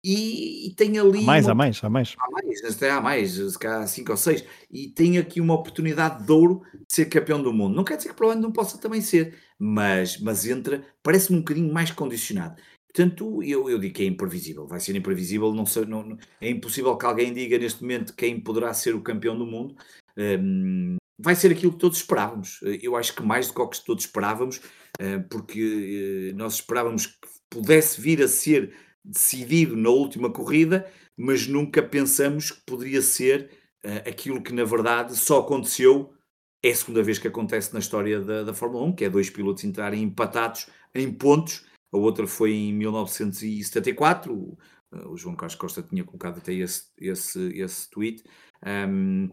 e, 0.05 0.67
e 0.67 0.75
tem 0.75 0.99
ali. 0.99 1.21
Há 1.21 1.23
mais, 1.23 1.47
uma... 1.47 1.53
há 1.53 1.55
mais, 1.55 1.85
há 1.85 1.91
mais. 1.91 2.15
Há 2.19 2.31
mais, 2.31 2.65
até 2.65 2.91
há 2.91 3.01
mais, 3.01 3.39
há 3.41 3.87
cinco 3.87 4.11
ou 4.11 4.17
seis. 4.17 4.45
E 4.71 4.89
tem 4.89 5.19
aqui 5.19 5.41
uma 5.41 5.55
oportunidade 5.55 6.25
de 6.25 6.33
ouro 6.33 6.63
de 6.75 6.95
ser 6.95 7.07
campeão 7.07 7.43
do 7.43 7.53
mundo. 7.53 7.77
Não 7.77 7.85
quer 7.85 7.97
dizer 7.97 8.15
que 8.15 8.25
ano 8.25 8.41
não 8.41 8.53
possa 8.53 8.79
também 8.79 9.01
ser, 9.01 9.37
mas, 9.59 10.19
mas 10.19 10.47
entra, 10.47 10.85
parece-me 11.03 11.39
um 11.39 11.41
bocadinho 11.43 11.73
mais 11.73 11.91
condicionado. 11.91 12.61
Portanto, 12.93 13.43
eu, 13.43 13.71
eu 13.71 13.79
digo 13.79 13.95
que 13.95 14.03
é 14.03 14.07
imprevisível, 14.07 14.67
vai 14.67 14.79
ser 14.79 14.95
imprevisível, 14.95 15.55
não, 15.55 15.65
sei, 15.65 15.87
não, 15.87 16.19
é 16.39 16.51
impossível 16.51 16.95
que 16.99 17.07
alguém 17.07 17.33
diga 17.33 17.57
neste 17.57 17.81
momento 17.81 18.15
quem 18.15 18.39
poderá 18.39 18.75
ser 18.75 18.95
o 18.95 19.01
campeão 19.01 19.39
do 19.39 19.47
mundo. 19.47 19.75
Um, 20.19 20.97
vai 21.19 21.35
ser 21.35 21.53
aquilo 21.53 21.73
que 21.73 21.79
todos 21.79 21.99
esperávamos. 21.99 22.61
Eu 22.83 22.97
acho 22.97 23.15
que 23.15 23.23
mais 23.23 23.47
do 23.47 23.55
que 23.55 23.61
o 23.61 23.69
que 23.69 23.85
todos 23.85 24.05
esperávamos, 24.05 24.59
uh, 25.01 25.27
porque 25.31 26.33
uh, 26.33 26.37
nós 26.37 26.55
esperávamos 26.55 27.07
que 27.07 27.29
pudesse 27.49 28.01
vir 28.01 28.23
a 28.23 28.29
ser 28.29 28.75
decidido 29.05 29.77
na 29.77 29.91
última 29.91 30.31
corrida, 30.31 30.91
mas 31.17 31.47
nunca 31.47 31.83
pensamos 31.83 32.51
que 32.51 32.61
poderia 32.67 33.03
ser 33.03 33.51
uh, 33.85 34.09
aquilo 34.09 34.43
que 34.43 34.53
na 34.53 34.65
verdade 34.65 35.17
só 35.17 35.41
aconteceu. 35.41 36.15
É 36.63 36.71
a 36.71 36.75
segunda 36.75 37.03
vez 37.03 37.19
que 37.19 37.27
acontece 37.27 37.73
na 37.73 37.81
história 37.81 38.21
da, 38.21 38.45
da 38.45 38.55
Fórmula 38.55 38.85
1, 38.85 38.95
que 38.95 39.05
é 39.05 39.11
dois 39.11 39.29
pilotos 39.29 39.65
entrarem 39.65 40.03
empatados 40.03 40.69
em 40.95 41.13
pontos. 41.13 41.65
A 41.93 41.97
outra 41.99 42.27
foi 42.27 42.53
em 42.53 42.73
1974. 42.73 44.33
O, 44.33 44.59
uh, 44.93 45.09
o 45.11 45.17
João 45.17 45.37
Carlos 45.37 45.57
Costa 45.57 45.83
tinha 45.83 46.05
colocado 46.05 46.39
até 46.39 46.53
esse, 46.55 46.85
esse, 46.99 47.41
esse 47.59 47.91
tweet. 47.91 48.23
Um, 48.65 49.29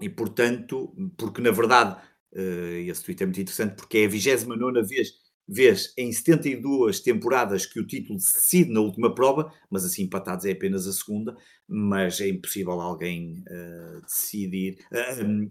e 0.00 0.08
portanto, 0.08 0.92
porque 1.16 1.40
na 1.40 1.52
verdade, 1.52 1.96
uh, 2.34 2.88
esse 2.88 3.04
tweet 3.04 3.22
é 3.22 3.26
muito 3.26 3.40
interessante, 3.40 3.76
porque 3.76 3.98
é 3.98 4.06
a 4.06 4.08
29 4.08 4.82
vez 4.82 5.23
vez 5.46 5.92
em 5.96 6.10
72 6.10 7.00
temporadas 7.00 7.66
que 7.66 7.78
o 7.78 7.86
título 7.86 8.18
se 8.18 8.34
decide 8.34 8.70
na 8.70 8.80
última 8.80 9.14
prova, 9.14 9.52
mas 9.70 9.84
assim 9.84 10.02
empatados 10.02 10.44
é 10.44 10.52
apenas 10.52 10.86
a 10.86 10.92
segunda, 10.92 11.36
mas 11.68 12.20
é 12.20 12.28
impossível 12.28 12.80
alguém 12.80 13.44
uh, 13.48 14.00
decidir, 14.02 14.78
uh, 14.90 15.24
um, 15.24 15.48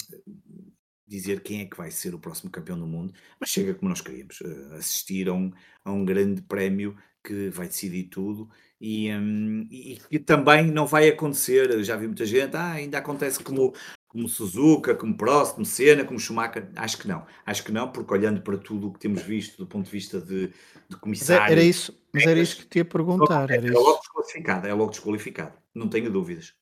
dizer 1.07 1.41
quem 1.41 1.61
é 1.61 1.65
que 1.65 1.77
vai 1.77 1.91
ser 1.91 2.15
o 2.15 2.19
próximo 2.19 2.49
campeão 2.49 2.79
do 2.79 2.87
mundo, 2.87 3.13
mas 3.39 3.49
chega 3.49 3.75
como 3.75 3.89
nós 3.89 4.01
queríamos, 4.01 4.41
uh, 4.41 4.73
assistir 4.73 5.29
a 5.29 5.33
um, 5.33 5.51
a 5.85 5.91
um 5.91 6.03
grande 6.03 6.41
prémio 6.41 6.97
que 7.23 7.49
vai 7.49 7.67
decidir 7.67 8.05
tudo 8.05 8.49
e, 8.81 9.09
um, 9.13 9.65
e, 9.71 9.97
que 10.09 10.19
também 10.19 10.69
não 10.69 10.85
vai 10.85 11.07
acontecer, 11.07 11.83
já 11.83 11.95
vi 11.95 12.07
muita 12.07 12.25
gente, 12.25 12.55
ah, 12.57 12.73
ainda 12.73 12.97
acontece 12.97 13.41
como 13.41 13.73
como 14.13 14.29
Suzuka, 14.29 14.93
como 14.93 15.17
Prost, 15.17 15.55
como 15.55 15.65
Senna, 15.65 16.05
como 16.05 16.19
Schumacher? 16.19 16.69
Acho 16.75 16.99
que 16.99 17.07
não. 17.07 17.25
Acho 17.45 17.63
que 17.63 17.71
não, 17.71 17.91
porque 17.91 18.13
olhando 18.13 18.41
para 18.41 18.57
tudo 18.57 18.87
o 18.87 18.93
que 18.93 18.99
temos 18.99 19.23
visto 19.23 19.57
do 19.57 19.67
ponto 19.67 19.85
de 19.85 19.91
vista 19.91 20.21
de, 20.21 20.53
de 20.87 20.95
comissário... 21.01 21.51
Era 21.51 21.63
isso, 21.63 21.99
mas 22.13 22.23
era 22.23 22.39
isso 22.39 22.57
que 22.57 22.65
te 22.67 22.77
ia 22.77 22.85
perguntar. 22.85 23.49
Era, 23.49 23.65
era 23.65 23.73
logo 23.73 23.99
desqualificado, 23.99 24.67
é 24.67 24.73
logo 24.73 24.91
desqualificado. 24.91 25.53
Não 25.73 25.89
tenho 25.89 26.11
dúvidas. 26.11 26.53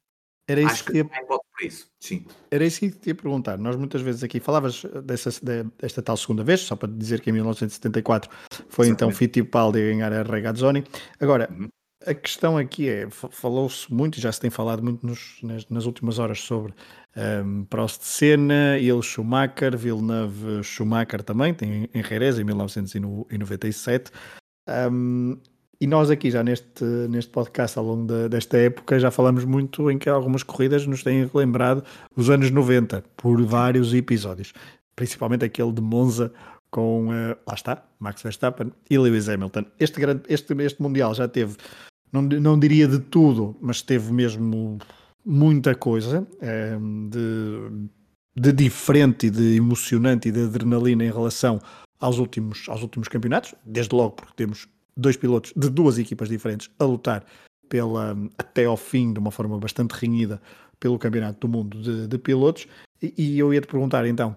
Era 0.48 0.62
isso 0.62 0.72
Acho 0.72 0.86
que, 0.86 0.92
que 0.94 0.98
ia... 0.98 1.06
por 1.06 1.40
isso, 1.62 1.88
sim. 2.00 2.26
Era 2.50 2.66
isso 2.66 2.80
que 2.80 2.90
te 2.92 3.10
ia 3.10 3.16
perguntar. 3.16 3.58
Nós 3.58 3.76
muitas 3.76 4.02
vezes 4.02 4.24
aqui 4.24 4.40
falavas 4.40 4.84
dessa, 5.04 5.30
desta 5.78 6.02
tal 6.02 6.18
segunda 6.18 6.44
vez, 6.44 6.62
só 6.62 6.76
para 6.76 6.90
dizer 6.90 7.22
que 7.22 7.30
em 7.30 7.34
1974 7.34 8.30
foi 8.70 8.88
Exatamente. 8.88 8.92
então 8.92 9.12
Fittipaldi 9.12 9.80
a 9.80 9.84
ganhar 9.84 10.14
a 10.14 10.24
Regazzoni. 10.24 10.84
Agora, 11.20 11.50
uhum. 11.52 11.70
A 12.06 12.14
questão 12.16 12.58
aqui 12.58 12.90
é, 12.90 13.08
falou-se 13.10 13.94
muito, 13.94 14.20
já 14.20 14.32
se 14.32 14.40
tem 14.40 14.50
falado 14.50 14.82
muito 14.82 15.06
nos, 15.06 15.38
nas, 15.44 15.70
nas, 15.70 15.86
últimas 15.86 16.18
horas 16.18 16.40
sobre 16.40 16.74
um, 17.46 17.64
Prost 17.66 18.02
Senna, 18.02 18.78
ele 18.80 19.04
Schumacher, 19.04 19.78
Villeneuve 19.78 20.64
Schumacher 20.64 21.22
também, 21.22 21.54
tem 21.54 21.88
em 21.94 22.04
Jerez 22.04 22.40
em 22.40 22.44
1997. 22.44 24.12
Um, 24.92 25.38
e 25.80 25.88
nós 25.88 26.10
aqui 26.10 26.32
já 26.32 26.44
neste, 26.44 26.84
neste 26.84 27.32
podcast 27.32 27.78
ao 27.78 27.86
longo 27.86 28.06
de, 28.06 28.30
desta 28.30 28.58
época 28.58 29.00
já 29.00 29.10
falamos 29.10 29.46
muito 29.46 29.90
em 29.90 29.98
que 29.98 30.10
algumas 30.10 30.44
corridas 30.44 30.86
nos 30.86 31.04
têm 31.04 31.30
lembrado 31.34 31.84
os 32.16 32.30
anos 32.30 32.50
90 32.50 33.04
por 33.18 33.44
vários 33.44 33.94
episódios, 33.94 34.54
principalmente 34.95 35.45
aquele 35.45 35.72
de 35.72 35.82
Monza 35.82 36.32
com, 36.72 37.10
uh, 37.10 37.38
lá 37.45 37.54
está, 37.54 37.84
Max 37.99 38.22
Verstappen 38.24 38.72
e 38.89 38.97
Lewis 38.97 39.28
Hamilton. 39.28 39.66
Este, 39.80 39.99
grande, 39.99 40.24
este, 40.30 40.54
este 40.64 40.82
Mundial 40.82 41.14
já 41.14 41.28
teve 41.28 41.58
não, 42.12 42.22
não 42.22 42.59
diria 42.59 42.88
de 42.88 42.99
tudo, 42.99 43.55
mas 43.62 43.82
teve 43.82 44.12
mesmo 44.12 44.78
muita 45.26 45.76
coisa. 45.76 46.28
É, 46.39 46.78
de, 47.09 47.89
de 48.36 48.51
diferente 48.51 49.28
e 49.28 49.30
de 49.30 49.55
emocionante 49.55 50.30
e 50.30 50.32
de 50.32 50.43
adrenalina 50.43 51.03
em 51.03 51.12
relação 51.12 51.59
aos 51.99 52.18
últimos, 52.18 52.68
aos 52.68 52.82
últimos 52.82 53.07
campeonatos, 53.07 53.53
desde 53.66 53.95
logo 53.95 54.12
porque 54.12 54.34
temos 54.36 54.68
dois 54.95 55.16
pilotos 55.18 55.53
de 55.55 55.70
duas 55.70 55.97
equipas 55.97 56.30
diferentes 56.30 56.70
a 56.80 56.86
lutar 56.86 57.26
pela, 57.70 58.18
até 58.38 58.66
ao 58.66 58.76
fim, 58.76 59.14
de 59.14 59.20
uma 59.20 59.32
forma 59.32 59.57
bastante 59.57 59.91
renhida, 59.91 60.41
pelo 60.80 60.99
Campeonato 60.99 61.47
do 61.47 61.47
Mundo 61.47 61.82
de, 61.82 62.07
de 62.07 62.18
Pilotos. 62.18 62.68
E, 63.01 63.14
e 63.18 63.39
eu 63.39 63.53
ia 63.53 63.62
te 63.62 63.68
perguntar 63.68 64.05
então, 64.05 64.36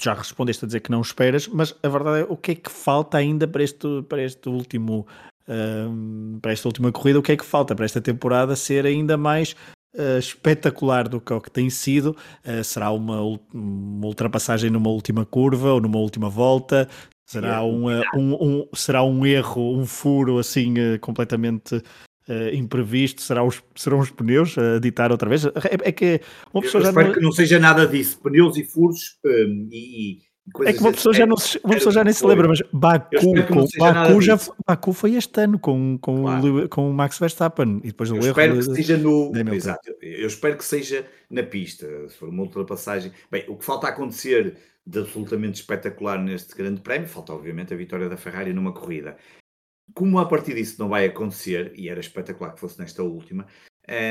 já 0.00 0.14
respondeste 0.14 0.64
a 0.64 0.66
dizer 0.66 0.80
que 0.80 0.90
não 0.90 1.00
esperas, 1.00 1.46
mas 1.46 1.76
a 1.82 1.88
verdade 1.88 2.22
é 2.22 2.26
o 2.28 2.36
que 2.36 2.52
é 2.52 2.54
que 2.54 2.70
falta 2.70 3.18
ainda 3.18 3.46
para 3.46 3.62
este, 3.62 4.02
para 4.08 4.22
este 4.22 4.48
último 4.48 5.06
um, 5.50 6.38
para 6.40 6.52
esta 6.52 6.68
última 6.68 6.92
corrida, 6.92 7.18
o 7.18 7.22
que 7.22 7.32
é 7.32 7.36
que 7.36 7.44
falta 7.44 7.74
para 7.74 7.84
esta 7.84 8.00
temporada 8.00 8.54
ser 8.54 8.86
ainda 8.86 9.16
mais 9.16 9.56
uh, 9.96 10.18
espetacular 10.18 11.08
do 11.08 11.20
que 11.20 11.32
o 11.32 11.40
que 11.40 11.50
tem 11.50 11.68
sido? 11.68 12.16
Uh, 12.44 12.62
será 12.62 12.90
uma, 12.92 13.20
uma, 13.52 14.06
ultrapassagem 14.06 14.70
numa 14.70 14.90
última 14.90 15.26
curva 15.26 15.72
ou 15.72 15.80
numa 15.80 15.98
última 15.98 16.30
volta? 16.30 16.88
Será 17.28 17.64
um, 17.64 17.86
uh, 17.86 18.02
um, 18.16 18.34
um, 18.34 18.68
será 18.74 19.02
um 19.02 19.26
erro, 19.26 19.76
um 19.76 19.86
furo 19.86 20.38
assim 20.38 20.74
completamente 21.00 21.82
Uh, 22.28 22.54
imprevisto, 22.54 23.22
será 23.22 23.42
os, 23.42 23.60
serão 23.74 23.98
os 23.98 24.08
pneus 24.08 24.56
a 24.56 24.78
ditar 24.78 25.10
outra 25.10 25.28
vez? 25.28 25.46
É, 25.46 25.50
é 25.82 25.90
que 25.90 26.20
uma 26.54 26.62
pessoa 26.62 26.80
Eu 26.80 26.84
já 26.84 26.90
espero 26.90 27.08
não... 27.08 27.14
que 27.14 27.20
não 27.22 27.32
seja 27.32 27.58
nada 27.58 27.88
disso, 27.88 28.20
pneus 28.20 28.56
e 28.56 28.62
furos 28.62 29.18
um, 29.24 29.68
e, 29.72 30.20
é 30.64 30.72
que 30.72 30.80
uma 30.80 30.92
pessoa 30.92 31.14
já, 31.14 31.26
não 31.26 31.36
se, 31.36 31.60
uma 31.62 31.74
pessoa 31.74 31.92
já 31.92 32.04
nem 32.04 32.12
se 32.12 32.24
lembra, 32.26 32.48
mas 32.48 32.60
Baku, 32.72 33.16
com, 33.46 33.66
Baku, 33.78 34.22
já, 34.22 34.38
Baku 34.66 34.92
foi 34.92 35.14
este 35.14 35.40
ano 35.40 35.58
com, 35.58 35.98
com, 35.98 36.22
claro. 36.22 36.68
com 36.68 36.90
o 36.90 36.92
Max 36.92 37.18
Verstappen 37.18 37.80
e 37.84 37.88
depois 37.88 38.10
o 38.10 38.16
eu 38.16 38.20
espero 38.20 38.56
que 38.56 38.62
seja 38.64 38.96
no 38.96 39.32
exato, 39.54 39.94
eu 40.00 40.26
espero 40.26 40.56
que 40.56 40.64
seja 40.64 41.06
na 41.30 41.42
pista, 41.42 41.86
se 42.08 42.16
for 42.16 42.28
uma 42.28 42.42
ultrapassagem. 42.42 43.12
Bem, 43.30 43.44
o 43.48 43.56
que 43.56 43.64
falta 43.64 43.88
acontecer 43.88 44.56
de 44.86 44.98
absolutamente 44.98 45.60
espetacular 45.60 46.22
neste 46.22 46.54
grande 46.56 46.80
prémio, 46.80 47.08
falta 47.08 47.32
obviamente 47.32 47.72
a 47.72 47.76
vitória 47.76 48.08
da 48.08 48.16
Ferrari 48.16 48.52
numa 48.52 48.72
corrida. 48.72 49.16
Como 49.94 50.18
a 50.18 50.26
partir 50.26 50.54
disso 50.54 50.76
não 50.78 50.88
vai 50.88 51.06
acontecer, 51.06 51.72
e 51.76 51.88
era 51.88 52.00
espetacular 52.00 52.52
que 52.52 52.60
fosse 52.60 52.78
nesta 52.78 53.02
última, 53.02 53.46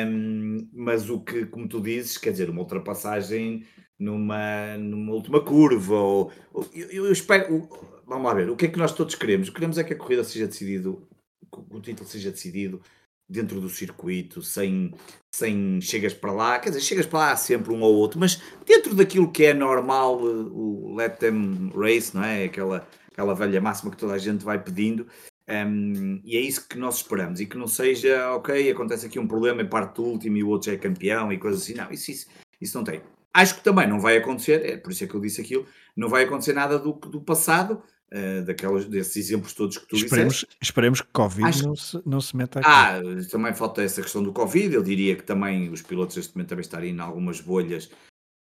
um, 0.08 0.68
mas 0.74 1.10
o 1.10 1.22
que, 1.22 1.46
como 1.46 1.68
tu 1.68 1.82
dizes, 1.82 2.18
quer 2.18 2.32
dizer, 2.32 2.50
uma 2.50 2.62
ultrapassagem 2.62 3.66
numa, 4.00 4.78
numa 4.78 5.14
última 5.14 5.42
curva. 5.44 5.96
Ou, 5.96 6.32
eu, 6.74 6.90
eu, 6.90 7.12
espero. 7.12 7.68
Vamos 8.08 8.26
lá 8.26 8.34
ver, 8.34 8.50
o 8.50 8.56
que 8.56 8.66
é 8.66 8.70
que 8.70 8.80
nós 8.80 8.94
todos 8.94 9.14
queremos? 9.16 9.50
Queremos 9.50 9.78
é 9.78 9.84
que 9.84 9.94
a 9.94 9.98
corrida 9.98 10.24
seja 10.24 10.48
decidido, 10.48 11.08
o 11.52 11.80
título 11.80 12.08
seja 12.10 12.32
decidido 12.32 12.82
dentro 13.30 13.62
do 13.62 13.70
circuito, 13.70 14.42
sem, 14.42 14.92
sem 15.32 15.80
chegas 15.80 16.16
para 16.16 16.32
lá, 16.32 16.58
quer 16.58 16.70
dizer, 16.70 16.82
chegas 16.82 17.06
para 17.06 17.20
lá 17.20 17.36
sempre 17.36 17.72
um 17.72 17.82
ou 17.82 17.94
outro, 17.94 18.20
mas 18.20 18.42
dentro 18.66 18.96
daquilo 18.96 19.32
que 19.32 19.46
é 19.46 19.54
normal, 19.54 20.20
o 20.20 20.96
let 20.96 21.18
them 21.20 21.72
race, 21.76 22.16
não 22.16 22.24
é? 22.24 22.46
Aquela, 22.46 22.88
aquela 23.12 23.36
velha 23.36 23.62
máxima 23.62 23.92
que 23.92 23.98
toda 23.98 24.14
a 24.14 24.18
gente 24.18 24.44
vai 24.44 24.58
pedindo. 24.58 25.06
Um, 25.48 26.22
e 26.24 26.38
é 26.38 26.42
isso 26.42 26.68
que 26.68 26.78
nós 26.78 26.98
esperamos, 26.98 27.40
e 27.40 27.46
que 27.46 27.58
não 27.58 27.68
seja, 27.68 28.34
ok, 28.34 28.72
acontece 28.72 29.06
aqui 29.06 29.20
um 29.20 29.28
problema 29.28 29.62
em 29.62 29.70
parte 29.70 29.96
do 29.96 30.04
último 30.04 30.38
e 30.38 30.44
o 30.44 30.50
outro 30.50 30.68
já 30.68 30.74
é 30.74 30.78
campeão 30.78 31.32
e 31.32 31.38
coisas 31.38 31.62
assim. 31.62 31.76
Não, 31.76 31.92
isso, 31.92 32.10
isso, 32.10 32.28
isso 32.60 32.78
não 32.78 32.84
tem. 32.84 33.02
Acho 33.40 33.56
que 33.56 33.64
também 33.64 33.88
não 33.88 34.02
vai 34.02 34.18
acontecer, 34.18 34.66
é 34.66 34.76
por 34.76 34.92
isso 34.92 35.04
é 35.04 35.08
que 35.08 35.16
eu 35.16 35.22
disse 35.22 35.40
aquilo, 35.40 35.66
não 35.96 36.10
vai 36.10 36.24
acontecer 36.26 36.52
nada 36.52 36.78
do, 36.78 36.92
do 36.92 37.22
passado, 37.22 37.82
uh, 38.12 38.44
daquelas, 38.44 38.84
desses 38.84 39.16
exemplos 39.16 39.54
todos 39.54 39.78
que 39.78 39.88
tu 39.88 39.96
esperemos, 39.96 40.34
disseste. 40.34 40.58
Esperemos 40.62 41.00
que 41.00 41.08
Covid 41.14 41.48
Acho... 41.48 41.68
não, 41.68 41.76
se, 41.76 42.02
não 42.06 42.20
se 42.20 42.36
meta 42.36 42.60
aqui. 42.60 42.68
Ah, 42.70 43.00
também 43.32 43.54
falta 43.54 43.82
essa 43.82 44.02
questão 44.02 44.22
do 44.22 44.34
Covid, 44.34 44.76
eu 44.76 44.84
diria 44.84 45.16
que 45.16 45.24
também 45.24 45.70
os 45.70 45.82
pilotos 45.82 46.18
neste 46.18 46.36
momento 46.36 46.50
também 46.50 46.62
estarem 46.62 46.94
em 46.94 47.00
algumas 47.00 47.40
bolhas 47.40 47.90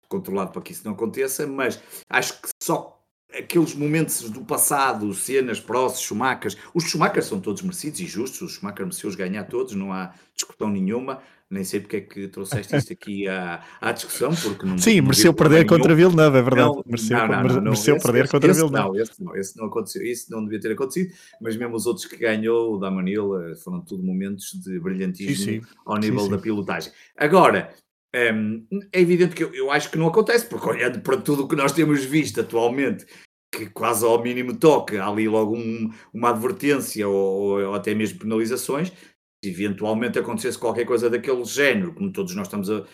controlado 0.08 0.52
para 0.52 0.64
que 0.64 0.72
isso 0.72 0.82
não 0.86 0.94
aconteça, 0.94 1.46
mas 1.46 1.80
acho 2.10 2.42
que 2.42 2.50
só 2.60 3.00
aqueles 3.32 3.76
momentos 3.76 4.28
do 4.30 4.42
passado, 4.42 5.14
cenas, 5.14 5.60
próximos, 5.60 6.02
Schumachers, 6.02 6.58
os 6.74 6.86
Schumachers 6.86 7.26
são 7.26 7.40
todos 7.40 7.62
merecidos 7.62 8.00
e 8.00 8.08
justos, 8.08 8.42
o 8.42 8.50
Schumacher 8.50 8.86
mereceu-os 8.86 9.16
ganhar 9.16 9.44
todos, 9.44 9.76
não 9.76 9.94
há 9.94 10.14
discussão 10.34 10.70
nenhuma, 10.70 11.22
nem 11.50 11.64
sei 11.64 11.80
porque 11.80 11.98
é 11.98 12.02
que 12.02 12.28
trouxeste 12.28 12.76
isto 12.76 12.94
aqui 12.94 13.28
à, 13.28 13.64
à 13.82 13.92
discussão, 13.92 14.30
porque 14.36 14.66
não. 14.66 14.78
Sim, 14.78 15.02
mereceu 15.02 15.34
perder 15.34 15.66
contra 15.66 15.96
Villeneuve, 15.96 16.38
é 16.38 16.42
verdade. 16.42 16.70
Não, 16.70 16.84
mereceu, 16.86 17.18
não, 17.18 17.28
não, 17.28 17.44
não, 17.44 17.62
mereceu 17.64 17.96
esse, 17.96 18.06
perder 18.06 18.24
esse, 18.24 18.32
contra 18.32 18.52
esse, 18.52 18.60
Villeneuve. 18.60 18.90
Não, 18.90 19.02
esse 19.02 19.24
não, 19.24 19.36
esse 19.36 19.58
não 19.58 19.66
aconteceu, 19.66 20.04
isso 20.04 20.32
não 20.32 20.44
devia 20.44 20.60
ter 20.60 20.74
acontecido, 20.74 21.14
mas 21.42 21.58
mesmo 21.58 21.76
os 21.76 21.88
outros 21.88 22.06
que 22.06 22.18
ganhou, 22.18 22.76
o 22.76 22.78
Damanil, 22.78 23.42
eh, 23.42 23.56
foram 23.56 23.82
tudo 23.82 24.04
momentos 24.04 24.52
de 24.64 24.80
brilhantismo 24.80 25.36
sim, 25.36 25.62
sim. 25.62 25.68
ao 25.86 25.98
nível 25.98 26.26
sim, 26.26 26.30
da 26.30 26.38
pilotagem. 26.38 26.94
Agora, 27.18 27.74
um, 28.16 28.66
é 28.92 29.02
evidente 29.02 29.36
que 29.36 29.44
eu, 29.44 29.54
eu, 29.54 29.72
acho 29.72 29.90
que 29.90 29.98
não 29.98 30.08
acontece, 30.08 30.46
porque 30.46 30.70
olhando 30.70 31.00
para 31.02 31.18
tudo 31.18 31.44
o 31.44 31.48
que 31.48 31.56
nós 31.56 31.72
temos 31.72 32.04
visto 32.04 32.42
atualmente, 32.42 33.06
que 33.52 33.68
quase 33.68 34.06
ao 34.06 34.22
mínimo 34.22 34.56
toca, 34.56 35.04
há 35.04 35.08
ali 35.08 35.28
logo 35.28 35.56
um, 35.56 35.92
uma 36.14 36.30
advertência 36.30 37.08
ou, 37.08 37.60
ou, 37.62 37.74
até 37.74 37.94
mesmo 37.96 38.20
penalizações, 38.20 38.92
se 39.44 39.50
eventualmente 39.50 40.20
acontecesse 40.20 40.58
qualquer 40.58 40.86
coisa 40.86 41.10
daquele 41.10 41.44
género, 41.46 41.94
como 41.94 42.12
todos 42.12 42.36
nós 42.36 42.48
estamos 42.48 42.70
a, 42.70 42.86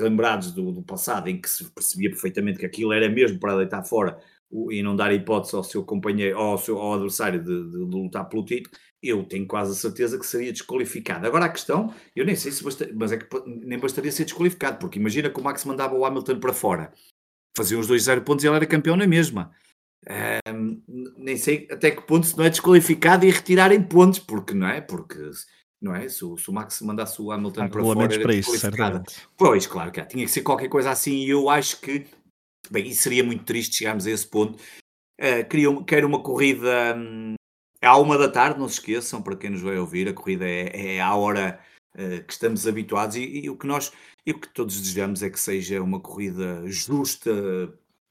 lembrados 0.00 0.52
do, 0.52 0.72
do, 0.72 0.82
passado, 0.82 1.28
em 1.28 1.40
que 1.40 1.48
se 1.48 1.70
percebia 1.70 2.10
perfeitamente 2.10 2.58
que 2.58 2.66
aquilo 2.66 2.92
era 2.92 3.08
mesmo 3.08 3.38
para 3.38 3.56
deitar 3.56 3.82
fora 3.84 4.18
o, 4.50 4.70
e 4.70 4.82
não 4.82 4.94
dar 4.94 5.12
hipótese 5.12 5.56
ao 5.56 5.64
seu 5.64 5.82
companheiro, 5.82 6.36
ao, 6.38 6.58
seu, 6.58 6.78
ao 6.78 6.94
adversário 6.94 7.42
de, 7.42 7.64
de, 7.64 7.70
de, 7.70 7.96
lutar 7.96 8.28
pelo 8.28 8.44
título, 8.44 8.76
eu 9.02 9.24
tenho 9.24 9.46
quase 9.46 9.72
a 9.72 9.74
certeza 9.74 10.18
que 10.18 10.26
seria 10.26 10.52
desqualificado. 10.52 11.26
Agora 11.26 11.46
a 11.46 11.48
questão, 11.48 11.94
eu 12.14 12.26
nem 12.26 12.36
sei 12.36 12.52
se 12.52 12.62
basta, 12.62 12.90
mas 12.94 13.12
é 13.12 13.16
que 13.16 13.26
nem 13.46 13.78
bastaria 13.78 14.12
ser 14.12 14.24
desqualificado, 14.24 14.78
porque 14.78 14.98
imagina 14.98 15.30
que 15.30 15.40
o 15.40 15.42
Max 15.42 15.64
mandava 15.64 15.94
o 15.94 16.04
Hamilton 16.04 16.40
para 16.40 16.52
fora, 16.52 16.92
faziam 17.56 17.80
os 17.80 17.86
dois 17.86 18.02
zero 18.02 18.20
pontos 18.22 18.44
e 18.44 18.48
ele 18.48 18.56
era 18.56 18.66
campeão 18.66 18.96
na 18.96 19.06
mesma. 19.06 19.50
Um, 20.48 20.82
nem 21.18 21.36
sei 21.36 21.68
até 21.70 21.90
que 21.90 22.02
ponto 22.02 22.26
se 22.26 22.36
não 22.36 22.44
é 22.44 22.50
desqualificado 22.50 23.26
e 23.26 23.30
retirarem 23.30 23.82
pontos, 23.82 24.18
porque 24.18 24.54
não 24.54 24.66
é? 24.66 24.80
Porque 24.80 25.18
não 25.80 25.94
é? 25.94 26.08
Se 26.08 26.24
o, 26.24 26.36
se 26.36 26.50
o 26.50 26.52
Max 26.52 26.80
mandasse 26.82 27.20
o 27.22 27.32
Hamilton 27.32 27.68
para 27.68 27.82
fora, 27.82 28.20
para 28.20 28.34
isso, 28.34 28.56
certamente. 28.58 29.16
Pois, 29.36 29.66
claro 29.66 29.90
que 29.90 30.04
tinha 30.04 30.24
que 30.24 30.30
ser 30.30 30.42
qualquer 30.42 30.68
coisa 30.68 30.90
assim, 30.90 31.24
e 31.24 31.30
eu 31.30 31.48
acho 31.48 31.80
que, 31.80 32.06
bem, 32.70 32.88
isso 32.88 33.02
seria 33.02 33.24
muito 33.24 33.44
triste 33.44 33.76
chegarmos 33.76 34.06
a 34.06 34.10
esse 34.10 34.26
ponto. 34.26 34.58
Uh, 35.20 35.46
queria, 35.48 35.84
quero 35.84 36.06
uma 36.06 36.22
corrida 36.22 36.96
um, 36.96 37.34
à 37.82 37.96
uma 37.96 38.18
da 38.18 38.28
tarde, 38.28 38.58
não 38.58 38.68
se 38.68 38.74
esqueçam, 38.74 39.22
para 39.22 39.36
quem 39.36 39.50
nos 39.50 39.62
vai 39.62 39.78
ouvir, 39.78 40.08
a 40.08 40.14
corrida 40.14 40.46
é, 40.46 40.96
é 40.96 41.00
à 41.00 41.14
hora 41.14 41.58
uh, 41.94 42.24
que 42.24 42.32
estamos 42.32 42.66
habituados, 42.66 43.16
e, 43.16 43.44
e, 43.44 43.50
o 43.50 43.56
que 43.56 43.66
nós, 43.66 43.92
e 44.26 44.32
o 44.32 44.38
que 44.38 44.48
todos 44.48 44.78
desejamos 44.78 45.22
é 45.22 45.30
que 45.30 45.40
seja 45.40 45.82
uma 45.82 46.00
corrida 46.00 46.62
justa, 46.66 47.30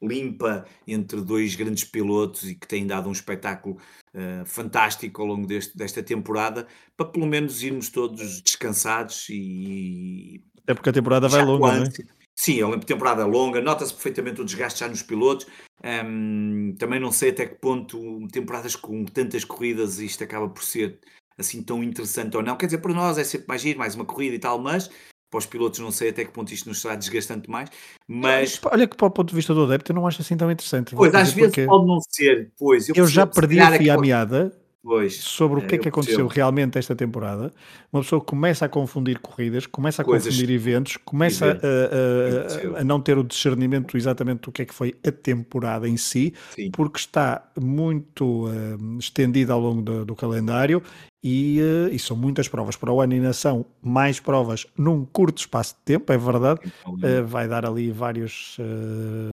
limpa 0.02 0.66
entre 0.88 1.22
dois 1.22 1.56
grandes 1.56 1.84
pilotos 1.84 2.50
e 2.50 2.56
que 2.56 2.68
têm 2.68 2.88
dado 2.88 3.10
um 3.10 3.12
espetáculo 3.12 3.78
uh, 4.14 4.45
fantástico 4.45 5.22
ao 5.22 5.28
longo 5.28 5.45
deste, 5.45 5.78
desta 5.78 6.02
temporada, 6.02 6.68
para 6.95 7.08
pelo 7.08 7.26
menos 7.26 7.62
irmos 7.64 7.89
todos 7.89 8.41
descansados 8.41 9.28
e. 9.30 10.43
É 10.66 10.74
porque 10.74 10.89
a 10.89 10.93
temporada 10.93 11.28
vai 11.28 11.43
longa, 11.43 11.80
não 11.80 11.84
é? 11.84 11.89
Sim, 12.36 12.62
é 12.62 12.66
uma 12.66 12.80
temporada 12.80 13.26
longa, 13.26 13.60
nota-se 13.60 13.93
perfeitamente 13.93 14.39
o 14.39 14.45
desgaste 14.45 14.80
já 14.80 14.88
nos 14.88 15.04
pilotos. 15.04 15.45
Um, 15.84 16.74
também 16.78 17.00
não 17.00 17.12
sei 17.12 17.32
até 17.32 17.45
que 17.45 17.56
ponto 17.56 18.28
temporadas 18.32 18.76
com 18.76 19.04
tantas 19.06 19.43
corridas 19.43 20.00
isto 20.00 20.24
acaba 20.24 20.47
por 20.47 20.64
ser 20.64 21.00
assim 21.38 21.62
tão 21.62 21.84
interessante 21.84 22.38
ou 22.38 22.43
não. 22.43 22.56
Quer 22.56 22.68
dizer, 22.68 22.78
para 22.78 22.93
nós 22.93 23.18
é 23.18 23.26
sempre 23.26 23.47
mais 23.47 23.62
giro, 23.62 23.80
mais 23.80 23.95
uma 23.95 24.06
corrida 24.06 24.36
e 24.36 24.39
tal, 24.39 24.58
mas 24.58 24.89
para 25.30 25.38
os 25.38 25.45
pilotos 25.45 25.80
não 25.80 25.91
sei 25.91 26.09
até 26.09 26.25
que 26.25 26.32
ponto 26.32 26.53
isto 26.53 26.67
nos 26.67 26.82
será 26.82 26.95
desgastante 26.95 27.49
mais, 27.49 27.69
mas... 28.07 28.59
Olha 28.65 28.88
que 28.88 28.95
para 28.95 29.07
o 29.07 29.11
ponto 29.11 29.30
de 29.30 29.36
vista 29.36 29.53
do 29.53 29.63
adepto 29.63 29.91
eu 29.91 29.95
não 29.95 30.07
acho 30.07 30.21
assim 30.21 30.36
tão 30.36 30.51
interessante. 30.51 30.95
Pois, 30.95 31.13
às 31.13 31.32
vezes 31.34 31.65
pode 31.65 31.88
não 31.88 31.99
ser, 32.09 32.51
pois. 32.57 32.89
Eu, 32.89 32.95
eu 32.95 33.07
já 33.07 33.27
perdi 33.27 33.59
a 33.59 33.77
fio 33.77 33.93
à 33.93 33.97
meada 33.97 34.51
Pois, 34.82 35.15
sobre 35.15 35.59
o 35.59 35.67
que 35.67 35.75
é, 35.75 35.77
é 35.77 35.82
que 35.82 35.89
aconteceu 35.89 36.19
percebo. 36.19 36.34
realmente 36.34 36.77
esta 36.77 36.95
temporada. 36.95 37.53
Uma 37.91 38.01
pessoa 38.01 38.21
começa 38.21 38.65
a 38.65 38.69
confundir 38.69 39.19
corridas, 39.19 39.65
começa 39.65 40.01
a 40.01 40.05
Coisas 40.05 40.34
confundir 40.34 40.55
eventos, 40.55 40.95
começa 40.97 41.45
a, 41.45 42.77
a, 42.77 42.80
a, 42.80 42.84
não 42.84 43.01
ter 43.01 43.17
o 43.17 43.23
discernimento 43.23 43.97
exatamente 43.97 44.41
do 44.41 44.51
que 44.53 44.61
é 44.61 44.65
que 44.65 44.73
foi 44.73 44.95
a 45.05 45.11
temporada 45.11 45.88
em 45.88 45.97
si, 45.97 46.34
Sim. 46.55 46.71
porque 46.71 46.97
está 46.97 47.45
muito 47.59 48.47
uh, 48.47 48.99
estendida 48.99 49.51
ao 49.51 49.59
longo 49.59 49.82
do, 49.82 50.05
do 50.05 50.15
calendário 50.15 50.82
e, 51.21 51.59
uh, 51.59 51.93
e, 51.93 51.99
são 51.99 52.15
muitas 52.15 52.47
provas 52.47 52.77
para 52.77 52.89
o 52.89 53.01
ano 53.01 53.13
e 53.13 53.19
nação, 53.19 53.65
mais 53.82 54.21
provas 54.21 54.65
num 54.77 55.03
curto 55.03 55.39
espaço 55.39 55.75
de 55.75 55.82
tempo, 55.84 56.13
é 56.13 56.17
verdade. 56.17 56.61
Uh, 56.88 57.25
vai 57.25 57.49
dar 57.49 57.65
ali 57.65 57.91
vários, 57.91 58.57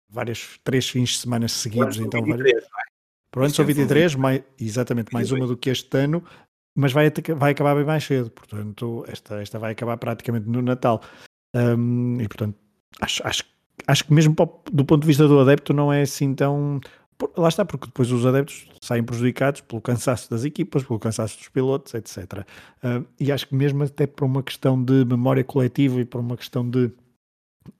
vários 0.08 0.58
três 0.64 0.88
fins 0.88 1.10
de 1.10 1.18
semana 1.18 1.48
seguidos. 1.48 1.98
Então, 1.98 2.24
vários... 2.24 2.64
Pronto, 3.34 3.52
são 3.52 3.64
23, 3.64 4.14
mais, 4.14 4.42
exatamente, 4.60 5.12
mais 5.12 5.32
uma 5.32 5.44
do 5.44 5.56
que 5.56 5.68
este 5.68 5.98
ano, 5.98 6.22
mas 6.72 6.92
vai, 6.92 7.12
vai 7.36 7.50
acabar 7.50 7.74
bem 7.74 7.84
mais 7.84 8.04
cedo. 8.04 8.30
Portanto, 8.30 9.04
esta, 9.08 9.42
esta 9.42 9.58
vai 9.58 9.72
acabar 9.72 9.96
praticamente 9.96 10.48
no 10.48 10.62
Natal. 10.62 11.02
Um, 11.52 12.20
e 12.20 12.28
portanto, 12.28 12.54
acho, 13.00 13.26
acho, 13.26 13.42
acho 13.88 14.04
que 14.04 14.14
mesmo 14.14 14.36
do 14.72 14.84
ponto 14.84 15.00
de 15.00 15.06
vista 15.08 15.26
do 15.26 15.40
adepto 15.40 15.72
não 15.72 15.92
é 15.92 16.02
assim 16.02 16.32
tão. 16.32 16.78
Lá 17.36 17.48
está, 17.48 17.64
porque 17.64 17.86
depois 17.86 18.12
os 18.12 18.24
adeptos 18.24 18.68
saem 18.80 19.02
prejudicados 19.02 19.62
pelo 19.62 19.82
cansaço 19.82 20.30
das 20.30 20.44
equipas, 20.44 20.84
pelo 20.84 21.00
cansaço 21.00 21.36
dos 21.36 21.48
pilotos, 21.48 21.92
etc. 21.92 22.46
Uh, 22.84 23.04
e 23.18 23.32
acho 23.32 23.48
que 23.48 23.56
mesmo 23.56 23.82
até 23.82 24.06
por 24.06 24.26
uma 24.26 24.44
questão 24.44 24.80
de 24.80 25.04
memória 25.04 25.42
coletiva 25.42 26.00
e 26.00 26.04
por 26.04 26.20
uma 26.20 26.36
questão 26.36 26.68
de 26.70 26.92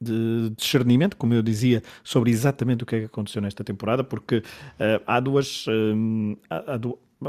de 0.00 0.50
discernimento, 0.56 1.16
como 1.16 1.34
eu 1.34 1.42
dizia, 1.42 1.82
sobre 2.02 2.30
exatamente 2.30 2.84
o 2.84 2.86
que 2.86 2.96
é 2.96 2.98
que 3.00 3.06
aconteceu 3.06 3.42
nesta 3.42 3.64
temporada, 3.64 4.04
porque 4.04 4.38
uh, 4.38 5.02
há 5.06 5.20
duas. 5.20 5.66
Uh, 5.66 6.36
há, 6.48 6.74
há 6.74 6.76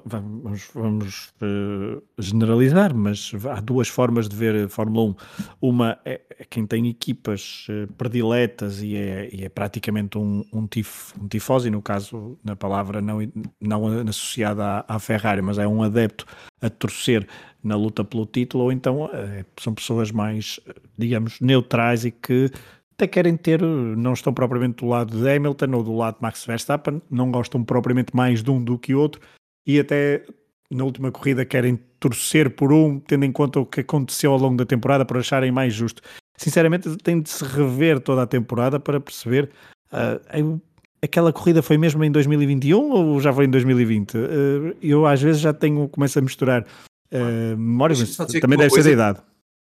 vamos, 0.06 0.70
vamos 0.74 1.34
uh, 1.42 2.02
generalizar, 2.18 2.94
mas 2.96 3.32
há 3.50 3.62
duas 3.62 3.88
formas 3.88 4.28
de 4.28 4.36
ver 4.36 4.66
a 4.66 4.70
Fórmula 4.70 5.12
1. 5.12 5.16
Uma 5.62 6.00
é, 6.04 6.22
é 6.40 6.46
quem 6.50 6.66
tem 6.66 6.88
equipas 6.88 7.68
uh, 7.70 7.92
prediletas 7.94 8.82
e 8.82 8.96
é, 8.96 9.30
e 9.32 9.46
é 9.46 9.50
praticamente 9.50 10.18
um, 10.18 10.44
um, 10.52 10.68
tif, 10.68 11.14
um 11.22 11.28
tifosi, 11.28 11.70
no 11.70 11.82
caso, 11.82 12.38
na 12.44 12.56
palavra 12.56 13.02
não, 13.02 13.20
não 13.62 13.88
associada 14.08 14.64
à, 14.64 14.96
à 14.96 15.00
Ferrari, 15.00 15.42
mas 15.42 15.58
é 15.58 15.68
um 15.68 15.84
adepto 15.84 16.26
a 16.62 16.70
torcer 16.70 17.28
na 17.64 17.76
luta 17.76 18.04
pelo 18.04 18.26
título, 18.26 18.66
ou 18.66 18.72
então 18.72 19.06
uh, 19.06 19.46
são 19.60 19.74
pessoas 19.74 20.12
mais, 20.12 20.60
digamos, 20.98 21.40
neutrais 21.40 22.06
e 22.06 22.12
que 22.12 22.52
até 22.96 23.08
querem 23.08 23.36
ter, 23.36 23.62
não 23.62 24.14
estão 24.14 24.34
propriamente 24.34 24.78
do 24.78 24.88
lado 24.88 25.18
de 25.18 25.30
Hamilton 25.30 25.72
ou 25.74 25.84
do 25.84 25.94
lado 25.94 26.16
de 26.16 26.22
Max 26.22 26.46
Verstappen, 26.46 27.02
não 27.12 27.30
gostam 27.30 27.62
propriamente 27.62 28.16
mais 28.16 28.42
de 28.42 28.50
um 28.50 28.64
do 28.64 28.80
que 28.80 28.96
outro, 28.96 29.20
e 29.66 29.80
até 29.80 30.24
na 30.72 30.84
última 30.84 31.12
corrida 31.12 31.46
querem 31.46 31.78
torcer 32.00 32.56
por 32.56 32.74
um, 32.74 33.00
tendo 33.00 33.26
em 33.26 33.32
conta 33.32 33.60
o 33.60 33.66
que 33.66 33.82
aconteceu 33.82 34.32
ao 34.32 34.38
longo 34.38 34.58
da 34.58 34.66
temporada 34.66 35.06
para 35.06 35.20
acharem 35.20 35.52
mais 35.52 35.74
justo. 35.74 36.02
Sinceramente, 36.38 36.96
tem 36.98 37.22
de 37.22 37.30
se 37.30 37.44
rever 37.44 38.00
toda 38.00 38.24
a 38.24 38.28
temporada 38.28 38.80
para 38.80 39.00
perceber 39.00 39.50
uh, 39.92 40.62
aquela 41.02 41.32
corrida 41.32 41.62
foi 41.62 41.78
mesmo 41.78 42.04
em 42.04 42.12
2021 42.12 42.92
ou 42.92 43.20
já 43.22 43.32
foi 43.32 43.46
em 43.46 43.50
2020? 43.50 44.18
Uh, 44.18 44.20
ah, 44.20 44.76
eu 44.82 45.06
às 45.06 45.22
vezes 45.22 45.42
já 45.42 45.54
tenho, 45.54 45.88
começo 45.88 46.20
a 46.20 46.22
misturar 46.22 46.64
uh, 46.64 47.58
memórias, 47.58 48.00
mas 48.00 48.42
também 48.42 48.58
deve 48.58 48.72
ser 48.72 48.84
da 48.84 48.92
idade. 48.92 49.22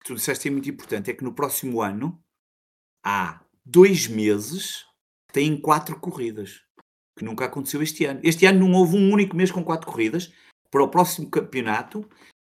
Tu 0.06 0.16
disseste 0.16 0.48
é 0.48 0.52
muito 0.52 0.70
importante, 0.70 1.10
é 1.10 1.14
que 1.14 1.24
no 1.24 1.34
próximo 1.34 1.82
ano 1.82 2.20
há 3.04 3.42
dois 3.66 4.08
meses 4.08 4.86
têm 5.32 5.58
quatro 5.58 6.00
corridas 6.00 6.62
que 7.22 7.26
nunca 7.26 7.46
aconteceu 7.46 7.84
este 7.84 8.04
ano. 8.06 8.20
Este 8.24 8.48
ano 8.48 8.68
não 8.68 8.74
houve 8.74 8.98
um 8.98 9.14
único 9.14 9.36
mês 9.36 9.52
com 9.52 9.64
quatro 9.64 9.86
corridas. 9.86 10.34
Para 10.72 10.84
o 10.84 10.88
próximo 10.88 11.30
campeonato, 11.30 12.10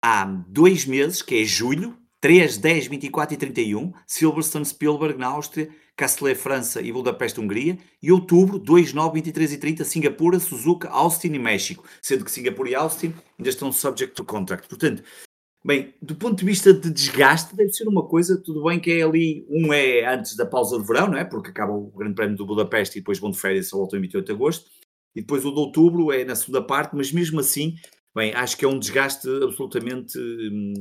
há 0.03 0.25
dois 0.47 0.87
meses, 0.87 1.21
que 1.21 1.39
é 1.39 1.43
julho, 1.43 1.95
3, 2.19 2.57
10, 2.57 2.87
24 2.87 3.35
e 3.35 3.37
31, 3.37 3.93
Silverstone, 4.07 4.65
Spielberg 4.65 5.19
na 5.19 5.27
Áustria, 5.27 5.69
Castellet, 5.95 6.35
França 6.35 6.81
e 6.81 6.91
Budapeste, 6.91 7.39
Hungria, 7.39 7.77
e 8.01 8.11
outubro, 8.11 8.57
2, 8.57 8.93
9, 8.93 9.13
23 9.13 9.53
e 9.53 9.57
30, 9.59 9.85
Singapura, 9.85 10.39
Suzuka, 10.39 10.89
Austin 10.89 11.33
e 11.33 11.39
México, 11.39 11.85
sendo 12.01 12.25
que 12.25 12.31
Singapura 12.31 12.69
e 12.69 12.75
Austin 12.75 13.13
ainda 13.37 13.49
estão 13.49 13.71
subject 13.71 14.15
to 14.15 14.25
contract. 14.25 14.67
Portanto, 14.67 15.03
Bem, 15.65 15.95
do 15.99 16.13
ponto 16.13 16.37
de 16.37 16.45
vista 16.45 16.71
de 16.71 16.91
desgaste, 16.91 17.55
deve 17.55 17.73
ser 17.73 17.87
uma 17.87 18.07
coisa, 18.07 18.39
tudo 18.39 18.65
bem 18.65 18.79
que 18.79 18.91
é 18.91 19.01
ali, 19.01 19.47
um 19.49 19.73
é 19.73 20.05
antes 20.05 20.35
da 20.35 20.45
pausa 20.45 20.77
de 20.77 20.85
verão, 20.85 21.07
não 21.07 21.17
é? 21.17 21.25
Porque 21.25 21.49
acaba 21.49 21.73
o 21.73 21.89
Grande 21.89 22.13
Prémio 22.13 22.37
do 22.37 22.45
Budapeste 22.45 22.99
e 22.99 23.01
depois 23.01 23.17
vão 23.17 23.31
de 23.31 23.39
férias 23.39 23.69
só 23.69 23.77
voltam 23.77 23.97
em 23.97 24.03
28 24.03 24.27
de 24.27 24.31
agosto, 24.31 24.69
e 25.15 25.21
depois 25.21 25.43
o 25.43 25.51
de 25.51 25.59
outubro 25.59 26.11
é 26.11 26.23
na 26.23 26.35
segunda 26.35 26.61
parte, 26.61 26.95
mas 26.95 27.11
mesmo 27.11 27.39
assim, 27.39 27.73
bem, 28.15 28.31
acho 28.35 28.55
que 28.55 28.63
é 28.63 28.67
um 28.67 28.77
desgaste 28.77 29.27
absolutamente, 29.41 30.19
hum, 30.19 30.73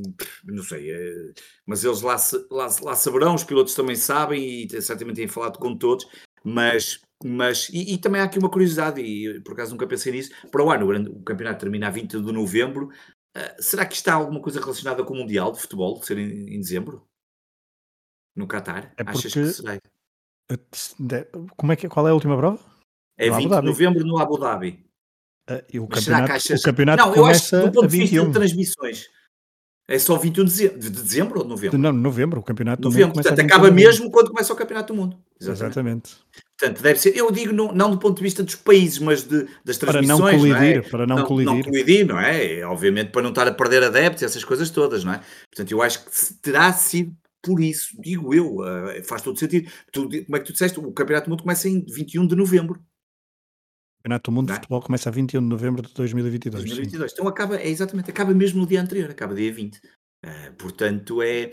não 0.43 0.61
sei, 0.61 0.91
é, 0.91 1.33
mas 1.65 1.83
eles 1.83 2.01
lá, 2.01 2.15
lá, 2.51 2.67
lá 2.83 2.95
saberão, 2.95 3.33
os 3.33 3.43
pilotos 3.43 3.73
também 3.73 3.95
sabem 3.95 4.67
e 4.67 4.81
certamente 4.83 5.15
têm 5.15 5.27
falado 5.27 5.57
com 5.57 5.75
todos, 5.75 6.05
mas 6.43 6.99
mas, 7.23 7.69
e, 7.69 7.93
e, 7.93 7.97
também 7.97 8.19
há 8.19 8.25
aqui 8.25 8.37
uma 8.37 8.49
curiosidade, 8.49 9.01
e 9.01 9.39
por 9.39 9.53
acaso 9.53 9.71
nunca 9.71 9.87
pensei 9.87 10.11
nisso, 10.11 10.31
para 10.51 10.63
o 10.63 10.69
ano 10.69 10.91
o, 11.11 11.23
campeonato 11.23 11.61
termina 11.61 11.87
a 11.87 11.89
20 11.89 12.19
de 12.19 12.31
novembro, 12.31 12.89
Uh, 13.35 13.61
será 13.61 13.85
que 13.85 13.95
está 13.95 14.13
alguma 14.13 14.39
coisa 14.39 14.59
relacionada 14.61 15.03
com 15.03 15.13
o 15.13 15.17
Mundial 15.17 15.51
de 15.51 15.59
Futebol, 15.59 15.99
de 15.99 16.05
ser 16.05 16.17
em, 16.17 16.55
em 16.55 16.59
dezembro? 16.59 17.05
No 18.35 18.47
Qatar? 18.47 18.93
É. 18.97 19.03
Achas 19.05 19.33
que 19.33 19.45
será? 19.47 19.79
Como 21.57 21.71
é 21.71 21.75
que, 21.75 21.89
qual 21.89 22.07
é 22.07 22.11
a 22.11 22.13
última 22.13 22.37
prova? 22.37 22.59
É 23.17 23.29
no 23.29 23.37
20 23.37 23.49
de 23.49 23.61
novembro 23.61 24.05
no 24.05 24.17
Abu 24.19 24.37
Dhabi. 24.37 24.85
Uh, 25.49 25.63
e 25.71 25.79
o, 25.79 25.87
campeonato, 25.87 26.31
achas... 26.31 26.59
o 26.59 26.63
campeonato 26.63 27.05
não, 27.05 27.15
eu 27.15 27.25
acho 27.25 27.49
que 27.49 27.57
do 27.57 27.71
ponto 27.71 27.87
de 27.87 27.97
vista 27.97 28.25
de 28.25 28.31
transmissões 28.31 29.09
é 29.87 29.99
só 29.99 30.17
21 30.17 30.45
de 30.45 30.51
dezembro, 30.51 30.79
de 30.79 30.89
dezembro 30.89 31.37
ou 31.37 31.43
de 31.43 31.49
novembro? 31.49 31.77
Não, 31.77 31.93
novembro, 31.93 32.39
o 32.39 32.43
campeonato 32.43 32.81
novembro, 32.81 33.13
portanto, 33.13 33.39
acaba 33.39 33.69
mesmo 33.69 34.09
quando 34.09 34.29
começa 34.29 34.51
o 34.51 34.55
campeonato 34.55 34.93
do 34.93 34.99
mundo. 34.99 35.24
Exatamente. 35.39 35.71
Exatamente. 35.71 36.25
Portanto, 36.57 36.81
deve 36.81 36.99
ser, 36.99 37.17
eu 37.17 37.29
digo 37.31 37.51
não, 37.51 37.73
não, 37.73 37.91
do 37.91 37.99
ponto 37.99 38.15
de 38.17 38.23
vista 38.23 38.41
dos 38.41 38.55
países, 38.55 38.99
mas 38.99 39.23
de, 39.23 39.45
das 39.65 39.77
transmissões. 39.77 40.19
Para 40.19 40.31
não 40.31 40.39
colidir, 40.39 40.53
não 40.53 40.63
é? 40.63 40.81
para 40.81 41.07
não, 41.07 41.15
não, 41.17 41.25
colidir. 41.25 41.53
Não 41.53 41.61
colidir, 41.63 42.07
não 42.07 42.19
é? 42.19 42.65
Obviamente 42.65 43.11
para 43.11 43.21
não 43.21 43.29
estar 43.29 43.47
a 43.47 43.51
perder 43.51 43.83
adeptos, 43.83 44.23
essas 44.23 44.43
coisas 44.43 44.69
todas, 44.69 45.03
não 45.03 45.13
é? 45.13 45.21
Portanto, 45.53 45.71
eu 45.71 45.81
acho 45.81 46.05
que 46.05 46.33
terá 46.41 46.71
sido 46.71 47.13
por 47.45 47.61
isso, 47.61 47.89
digo 48.01 48.33
eu, 48.33 48.55
uh, 48.55 49.03
faz 49.03 49.21
todo 49.21 49.37
sentido. 49.37 49.69
Tu, 49.91 50.01
como 50.01 50.35
é 50.35 50.39
que 50.39 50.45
tu 50.45 50.53
disseste? 50.53 50.79
O 50.79 50.91
Campeonato 50.91 51.27
do 51.27 51.29
Mundo 51.29 51.43
começa 51.43 51.69
em 51.69 51.85
21 51.85 52.25
de 52.25 52.35
novembro. 52.35 52.79
O 52.79 54.03
Campeonato 54.03 54.31
do 54.31 54.35
Mundo 54.35 54.49
é? 54.49 54.53
de 54.53 54.59
Futebol 54.59 54.81
começa 54.81 55.09
a 55.09 55.11
21 55.11 55.41
de 55.41 55.47
novembro 55.47 55.81
de 55.83 55.93
2022. 55.93 56.63
2022. 56.63 57.13
Então 57.13 57.27
acaba, 57.27 57.57
é 57.57 57.67
exatamente, 57.67 58.09
acaba 58.09 58.33
mesmo 58.33 58.61
no 58.61 58.67
dia 58.67 58.81
anterior, 58.81 59.11
acaba 59.11 59.35
dia 59.35 59.51
20. 59.53 59.79
Uh, 60.25 60.51
portanto, 60.57 61.21
é, 61.21 61.51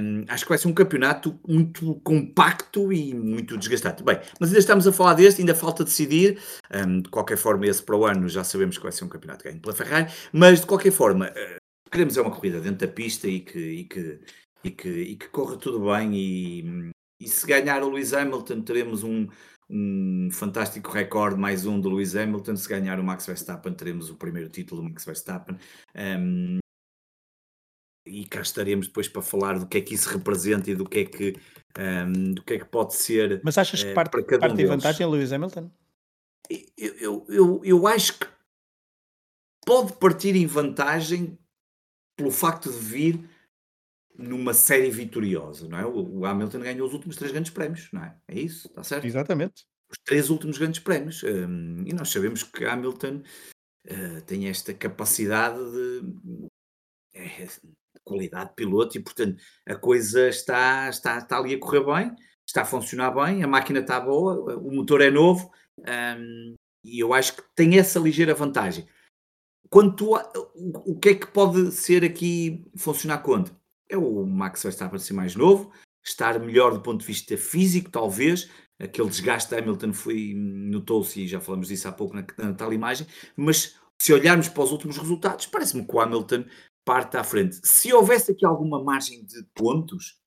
um, 0.00 0.24
acho 0.28 0.44
que 0.44 0.48
vai 0.48 0.58
ser 0.58 0.68
um 0.68 0.72
campeonato 0.72 1.36
muito 1.46 1.96
compacto 2.04 2.92
e 2.92 3.12
muito 3.12 3.58
desgastante. 3.58 4.04
Bem, 4.04 4.20
mas 4.38 4.50
ainda 4.50 4.60
estamos 4.60 4.86
a 4.86 4.92
falar 4.92 5.14
deste, 5.14 5.40
ainda 5.40 5.56
falta 5.56 5.82
decidir. 5.82 6.38
Um, 6.72 7.00
de 7.00 7.08
qualquer 7.08 7.36
forma, 7.36 7.66
esse 7.66 7.82
para 7.82 7.96
o 7.96 8.06
ano 8.06 8.28
já 8.28 8.44
sabemos 8.44 8.76
que 8.76 8.82
vai 8.84 8.92
ser 8.92 9.04
um 9.04 9.08
campeonato 9.08 9.42
ganho 9.42 9.60
pela 9.60 9.74
Ferrari, 9.74 10.12
mas 10.32 10.60
de 10.60 10.66
qualquer 10.66 10.92
forma, 10.92 11.30
uh, 11.30 11.90
queremos 11.90 12.16
é 12.16 12.22
uma 12.22 12.30
corrida 12.30 12.60
dentro 12.60 12.86
da 12.86 12.92
pista 12.92 13.26
e 13.26 13.40
que, 13.40 13.58
e 13.58 13.84
que, 13.84 14.20
e 14.62 14.70
que, 14.70 14.88
e 14.88 15.16
que 15.16 15.28
corra 15.28 15.56
tudo 15.56 15.80
bem. 15.92 16.14
E, 16.14 16.92
e 17.20 17.28
se 17.28 17.44
ganhar 17.44 17.82
o 17.82 17.88
Lewis 17.88 18.12
Hamilton, 18.12 18.62
teremos 18.62 19.02
um, 19.02 19.26
um 19.68 20.28
fantástico 20.30 20.92
recorde, 20.92 21.36
mais 21.40 21.66
um 21.66 21.80
do 21.80 21.88
Lewis 21.88 22.14
Hamilton. 22.14 22.54
Se 22.54 22.68
ganhar 22.68 23.00
o 23.00 23.04
Max 23.04 23.26
Verstappen, 23.26 23.74
teremos 23.74 24.10
o 24.10 24.14
primeiro 24.14 24.48
título 24.48 24.82
do 24.82 24.88
Max 24.88 25.04
Verstappen. 25.04 25.56
Um, 25.96 26.62
e 28.04 28.24
cá 28.26 28.40
estaremos 28.40 28.86
depois 28.86 29.08
para 29.08 29.22
falar 29.22 29.58
do 29.58 29.66
que 29.66 29.78
é 29.78 29.80
que 29.80 29.94
isso 29.94 30.08
representa 30.08 30.70
e 30.70 30.74
do 30.74 30.84
que 30.84 31.00
é 31.00 31.04
que, 31.04 31.36
um, 31.78 32.34
do 32.34 32.42
que, 32.42 32.54
é 32.54 32.58
que 32.58 32.64
pode 32.64 32.94
ser. 32.94 33.40
Mas 33.44 33.56
achas 33.56 33.82
que 33.82 33.90
uh, 33.90 33.94
parte, 33.94 34.10
para 34.10 34.24
cada 34.24 34.48
parte 34.48 34.64
um 34.64 34.68
vantagem 34.68 35.06
a 35.06 35.08
Lewis 35.08 35.32
Hamilton? 35.32 35.70
Eu, 36.50 36.94
eu, 36.96 37.26
eu, 37.28 37.60
eu 37.64 37.86
acho 37.86 38.18
que 38.18 38.26
pode 39.64 39.92
partir 39.94 40.34
em 40.34 40.46
vantagem 40.46 41.38
pelo 42.16 42.30
facto 42.30 42.70
de 42.70 42.78
vir 42.78 43.30
numa 44.16 44.52
série 44.52 44.90
vitoriosa, 44.90 45.68
não 45.68 45.78
é? 45.78 45.86
O, 45.86 46.24
Hamilton 46.26 46.60
ganhou 46.60 46.86
os 46.86 46.92
últimos 46.92 47.16
três 47.16 47.32
grandes 47.32 47.50
prémios, 47.50 47.88
não 47.92 48.04
é? 48.04 48.16
É 48.28 48.38
isso, 48.38 48.68
está 48.68 48.82
certo? 48.82 49.06
Exatamente. 49.06 49.64
Os 49.90 49.98
três 50.04 50.30
últimos 50.30 50.58
grandes 50.58 50.80
prémios. 50.80 51.22
Um, 51.22 51.84
e 51.86 51.92
nós 51.92 52.10
sabemos 52.10 52.42
que 52.42 52.64
Hamilton 52.64 53.22
uh, 53.86 54.20
tem 54.26 54.48
esta 54.48 54.74
capacidade 54.74 55.58
de. 55.58 56.48
É, 57.14 57.48
qualidade 58.04 58.50
de 58.50 58.56
piloto 58.56 58.96
e, 58.96 59.00
portanto, 59.00 59.40
a 59.66 59.74
coisa 59.74 60.28
está, 60.28 60.88
está, 60.88 61.18
está 61.18 61.38
ali 61.38 61.54
a 61.54 61.58
correr 61.58 61.84
bem, 61.84 62.14
está 62.46 62.62
a 62.62 62.66
funcionar 62.66 63.10
bem, 63.10 63.42
a 63.42 63.46
máquina 63.46 63.80
está 63.80 64.00
boa, 64.00 64.56
o 64.56 64.70
motor 64.72 65.00
é 65.00 65.10
novo 65.10 65.50
um, 65.78 66.54
e 66.84 66.98
eu 67.00 67.14
acho 67.14 67.36
que 67.36 67.42
tem 67.54 67.78
essa 67.78 67.98
ligeira 67.98 68.34
vantagem. 68.34 68.86
Quanto 69.70 70.14
a, 70.14 70.32
o, 70.54 70.92
o 70.92 70.98
que 70.98 71.10
é 71.10 71.14
que 71.14 71.26
pode 71.26 71.70
ser 71.72 72.04
aqui 72.04 72.64
funcionar 72.76 73.18
quando? 73.18 73.56
É 73.88 73.96
o 73.96 74.26
Max 74.26 74.62
Verstappen 74.62 74.98
ser 74.98 75.14
mais 75.14 75.34
novo, 75.34 75.72
estar 76.04 76.38
melhor 76.40 76.72
do 76.72 76.82
ponto 76.82 77.00
de 77.00 77.06
vista 77.06 77.36
físico, 77.36 77.90
talvez. 77.90 78.50
Aquele 78.80 79.08
desgaste 79.08 79.50
da 79.50 79.58
Hamilton 79.58 79.92
foi, 79.92 80.34
notou-se, 80.34 81.22
e 81.22 81.28
já 81.28 81.40
falamos 81.40 81.68
disso 81.68 81.86
há 81.86 81.92
pouco 81.92 82.16
na, 82.16 82.26
na 82.36 82.52
tal 82.52 82.72
imagem, 82.72 83.06
mas 83.36 83.78
se 84.00 84.12
olharmos 84.12 84.48
para 84.48 84.64
os 84.64 84.72
últimos 84.72 84.98
resultados, 84.98 85.46
parece-me 85.46 85.86
que 85.86 85.94
o 85.94 86.00
Hamilton 86.00 86.44
parte 86.84 87.16
à 87.16 87.24
frente. 87.24 87.60
Se 87.62 87.92
houvesse 87.92 88.32
aqui 88.32 88.44
alguma 88.44 88.82
margem 88.82 89.24
de 89.24 89.42
pontos, 89.54 90.18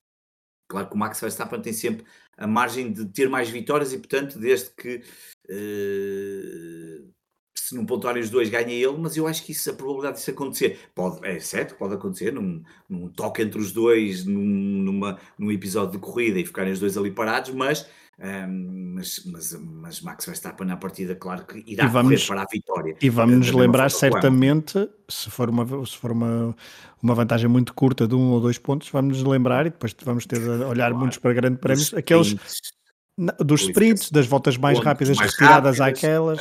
claro 0.70 0.88
que 0.90 0.96
o 0.96 0.98
Max 0.98 1.20
Verstappen 1.20 1.62
tem 1.62 1.74
sempre 1.74 2.06
a 2.38 2.48
margem 2.48 2.92
de 2.92 3.06
ter 3.06 3.30
mais 3.30 3.50
vitórias 3.50 3.94
e, 3.94 3.98
portanto, 3.98 4.40
desde 4.40 4.70
que 4.72 4.98
uh, 5.50 7.16
se 7.58 7.74
não 7.74 7.86
pontuarem 7.86 8.22
os 8.22 8.30
dois 8.30 8.50
ganha 8.50 8.72
ele, 8.72 8.98
mas 8.98 9.18
eu 9.18 9.26
acho 9.26 9.44
que 9.44 9.52
isso, 9.52 9.70
a 9.72 9.74
probabilidade 9.74 10.18
disso 10.18 10.30
acontecer, 10.30 10.80
pode, 10.94 11.26
é 11.26 11.40
certo, 11.40 11.76
pode 11.76 11.96
acontecer 11.96 12.32
num, 12.32 12.64
num 12.88 13.10
toque 13.10 13.42
entre 13.42 13.60
os 13.60 13.72
dois, 13.72 14.24
num, 14.26 14.44
numa, 14.44 15.20
num 15.38 15.52
episódio 15.52 15.94
de 15.94 15.98
corrida 15.98 16.40
e 16.40 16.46
ficarem 16.46 16.74
os 16.74 16.80
dois 16.80 16.96
ali 16.98 17.10
parados, 17.10 17.52
mas 17.52 17.90
um, 18.18 18.94
mas, 18.96 19.22
mas, 19.26 19.54
mas, 19.62 20.02
Max 20.02 20.26
Verstappen 20.26 20.66
na 20.66 20.78
partida, 20.78 21.16
claro 21.16 21.46
que 21.46 21.64
irá 21.68 21.88
vamos, 21.88 22.24
correr 22.24 22.28
para 22.28 22.42
a 22.44 22.46
vitória. 22.50 22.98
E 23.02 23.10
vamos 23.10 23.36
nos 23.36 23.52
lembrar 23.52 23.92
certamente, 23.92 24.90
se 25.10 25.30
for, 25.30 25.50
uma, 25.50 25.86
se 25.86 25.98
for 25.98 26.12
uma, 26.12 26.56
uma 27.04 27.14
vantagem 27.14 27.50
muito 27.50 27.74
curta 27.74 28.08
de 28.08 28.16
um 28.16 28.32
ou 28.32 28.40
dois 28.40 28.58
pontos, 28.58 28.90
vamos 28.90 29.18
nos 29.18 29.28
lembrar 29.28 29.66
e 29.66 29.70
depois 29.70 29.94
vamos 30.04 30.26
ter 30.26 30.40
de 30.40 30.48
olhar 30.64 30.88
claro. 30.88 30.98
muitos 30.98 31.18
para 31.18 31.34
grandes 31.34 31.60
prémios, 31.60 31.94
aqueles 31.94 32.28
sprints, 32.28 32.62
dos 33.40 33.62
sprints, 33.62 34.12
das 34.12 34.28
voltas 34.28 34.56
mais 34.56 34.80
rápidas 34.80 35.18
mais 35.18 35.32
retiradas 35.32 35.80
rápidas, 35.80 36.04
àquelas. 36.04 36.40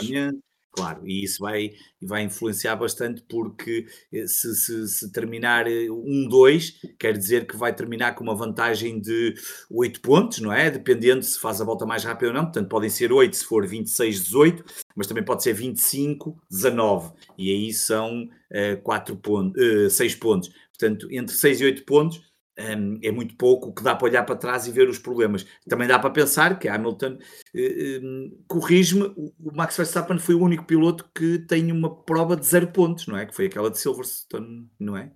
Claro, 0.75 1.07
e 1.07 1.22
isso 1.22 1.39
vai, 1.39 1.70
vai 2.03 2.25
influenciar 2.25 2.75
bastante 2.75 3.22
porque 3.29 3.87
eh, 4.12 4.27
se, 4.27 4.53
se, 4.57 4.89
se 4.89 5.12
terminar 5.12 5.66
1-2, 5.66 6.75
eh, 6.85 6.89
quer 6.99 7.16
dizer 7.16 7.47
que 7.47 7.57
vai 7.57 7.72
terminar 7.72 8.16
com 8.16 8.25
uma 8.25 8.35
vantagem 8.35 9.01
de 9.01 9.35
8 9.70 10.01
pontos, 10.01 10.41
não 10.41 10.53
é? 10.53 10.72
Dependendo 10.72 11.22
se 11.22 11.39
faz 11.39 11.61
a 11.61 11.64
volta 11.64 11.87
mais 11.87 12.03
rápida 12.03 12.33
ou 12.33 12.35
não. 12.35 12.43
Portanto, 12.47 12.68
podem 12.68 12.91
ser 12.91 13.12
8 13.12 13.37
se 13.37 13.45
for 13.45 13.64
26-18, 13.64 14.64
mas 14.97 15.07
também 15.07 15.25
pode 15.25 15.45
ser 15.45 15.57
25-19. 15.57 17.12
E 17.39 17.53
aí 17.53 17.72
são 17.72 18.25
uh, 18.25 18.83
4 18.83 19.16
pontos, 19.16 19.62
uh, 19.62 19.89
6 19.89 20.16
pontos. 20.16 20.51
Portanto, 20.77 21.07
entre 21.12 21.37
6 21.37 21.61
e 21.61 21.64
8 21.66 21.85
pontos 21.85 22.20
um, 22.59 22.98
é 23.02 23.11
muito 23.11 23.36
pouco 23.36 23.72
que 23.72 23.82
dá 23.82 23.94
para 23.94 24.09
olhar 24.09 24.22
para 24.24 24.36
trás 24.36 24.66
e 24.66 24.72
ver 24.72 24.88
os 24.88 24.98
problemas. 24.98 25.46
Também 25.68 25.88
dá 25.88 25.98
para 25.98 26.11
pensar 26.11 26.59
que 26.59 26.68
Hamilton, 26.68 27.18
uh, 27.55 28.44
corrige-me, 28.46 29.05
o 29.16 29.52
Max 29.55 29.76
Verstappen 29.76 30.18
foi 30.18 30.34
o 30.34 30.42
único 30.42 30.64
piloto 30.64 31.09
que 31.14 31.38
tem 31.40 31.72
uma 31.72 31.94
prova 31.94 32.36
de 32.36 32.46
zero 32.46 32.68
pontos, 32.68 33.07
não 33.07 33.16
é? 33.16 33.26
Que 33.26 33.34
foi 33.34 33.46
aquela 33.46 33.70
de 33.70 33.78
Silverstone, 33.78 34.68
não 34.78 34.96
é? 34.96 35.11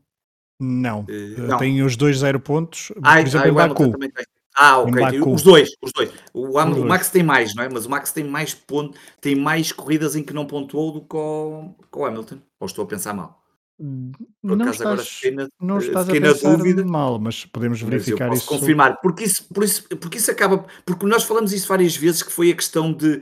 Não, 0.60 1.00
uh, 1.02 1.40
não. 1.48 1.58
tem 1.58 1.82
os 1.82 1.96
dois 1.96 2.18
zero 2.18 2.40
pontos, 2.40 2.92
ai, 3.02 3.22
por 3.22 3.28
exemplo, 3.28 3.46
ai, 3.46 3.50
em 3.50 3.68
Baku. 3.68 3.90
Também 3.92 4.10
tem. 4.10 4.24
Ah, 4.60 4.78
ok. 4.78 5.20
Os 5.22 5.42
dois, 5.42 5.70
os 5.80 5.92
dois. 5.92 6.12
O, 6.34 6.58
o, 6.58 6.84
Max 6.84 7.10
tem 7.10 7.22
mais, 7.22 7.54
não 7.54 7.62
é? 7.62 7.68
Mas 7.68 7.86
o 7.86 7.90
Max 7.90 8.10
tem 8.10 8.24
mais 8.24 8.54
pontos, 8.54 8.98
tem 9.20 9.36
mais 9.36 9.70
corridas 9.70 10.16
em 10.16 10.24
que 10.24 10.34
não 10.34 10.46
pontuou 10.46 10.90
do 10.90 11.00
que 11.02 11.16
o, 11.16 11.76
que 11.92 11.96
o 11.96 12.04
Hamilton. 12.04 12.40
Ou 12.58 12.66
estou 12.66 12.84
a 12.84 12.88
pensar 12.88 13.14
mal? 13.14 13.40
Por 13.78 14.56
não 14.56 14.64
acaso 14.64 14.82
agora 14.82 15.02
estás, 15.02 15.16
fiquei 15.16 15.30
na, 15.30 15.48
não 15.60 15.78
estás 15.78 16.06
fiquei 16.06 16.18
a 16.18 16.32
pensar 16.32 16.56
dúvida. 16.56 16.84
mal, 16.84 17.18
mas 17.20 17.44
podemos 17.44 17.80
verificar 17.80 18.28
mas 18.28 18.40
isso. 18.40 18.48
confirmar, 18.48 19.00
porque 19.00 19.22
isso, 19.22 19.46
por 19.54 19.62
isso, 19.62 19.84
porque 20.00 20.18
isso 20.18 20.30
acaba, 20.32 20.66
porque 20.84 21.06
nós 21.06 21.22
falamos 21.22 21.52
isso 21.52 21.68
várias 21.68 21.96
vezes, 21.96 22.24
que 22.24 22.32
foi 22.32 22.50
a 22.50 22.56
questão 22.56 22.92
de, 22.92 23.06
um, 23.06 23.20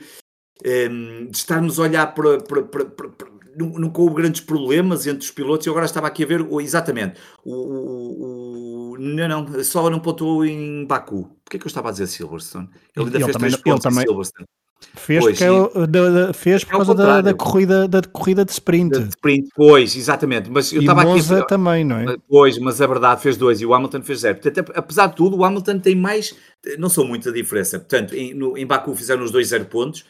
ehm, 0.64 1.26
de 1.26 1.36
estarmos 1.36 1.78
a 1.78 1.82
olhar 1.82 2.14
para, 2.14 2.40
para, 2.40 2.62
para, 2.62 2.84
para, 2.86 3.28
não, 3.54 3.68
não 3.68 3.92
houve 3.94 4.14
grandes 4.14 4.40
problemas 4.40 5.06
entre 5.06 5.24
os 5.24 5.30
pilotos, 5.30 5.66
e 5.66 5.70
agora 5.70 5.84
estava 5.84 6.06
aqui 6.06 6.24
a 6.24 6.26
ver, 6.26 6.46
oh, 6.48 6.58
exatamente, 6.58 7.20
o, 7.44 8.94
o, 8.94 8.98
não, 8.98 9.28
não, 9.28 9.64
só 9.64 9.90
não 9.90 10.00
pontuou 10.00 10.42
em 10.42 10.86
Baku. 10.86 11.30
Porquê 11.44 11.58
que 11.58 11.66
eu 11.66 11.68
estava 11.68 11.90
a 11.90 11.92
dizer 11.92 12.06
Silverstone? 12.06 12.70
Ele 12.94 13.04
ainda 13.06 13.18
ele 13.18 13.24
fez 13.24 13.36
também, 13.36 13.50
três 13.50 13.62
pontos 13.62 13.84
ele 13.84 13.94
também, 13.94 14.06
Silverstone. 14.06 14.46
Fez, 14.94 15.22
pois, 15.22 15.40
é, 15.40 16.32
fez 16.32 16.64
por 16.64 16.74
é 16.74 16.76
causa 16.76 16.94
da, 16.94 17.20
da, 17.20 17.34
corrida, 17.34 17.88
da 17.88 18.02
corrida 18.02 18.44
de 18.44 18.52
sprint. 18.52 18.98
De 18.98 19.08
sprint, 19.08 19.48
pois, 19.54 19.96
exatamente. 19.96 20.50
Mas 20.50 20.72
eu 20.72 20.80
estava 20.80 21.02
aqui. 21.02 21.34
A... 21.34 21.44
também, 21.44 21.84
não 21.84 21.96
é? 21.96 22.16
Pois, 22.28 22.58
mas 22.58 22.80
a 22.80 22.86
verdade 22.86 23.20
fez 23.20 23.36
dois 23.36 23.60
e 23.60 23.66
o 23.66 23.74
Hamilton 23.74 24.02
fez 24.02 24.20
zero. 24.20 24.38
Portanto, 24.38 24.72
apesar 24.74 25.08
de 25.08 25.16
tudo, 25.16 25.36
o 25.36 25.44
Hamilton 25.44 25.78
tem 25.78 25.94
mais. 25.94 26.34
Não 26.78 26.88
são 26.88 27.06
muita 27.06 27.32
diferença. 27.32 27.78
Portanto, 27.78 28.14
em, 28.14 28.34
no, 28.34 28.56
em 28.56 28.66
Baku 28.66 28.94
fizeram 28.94 29.22
os 29.22 29.30
dois 29.30 29.48
zero 29.48 29.66
pontos 29.66 30.04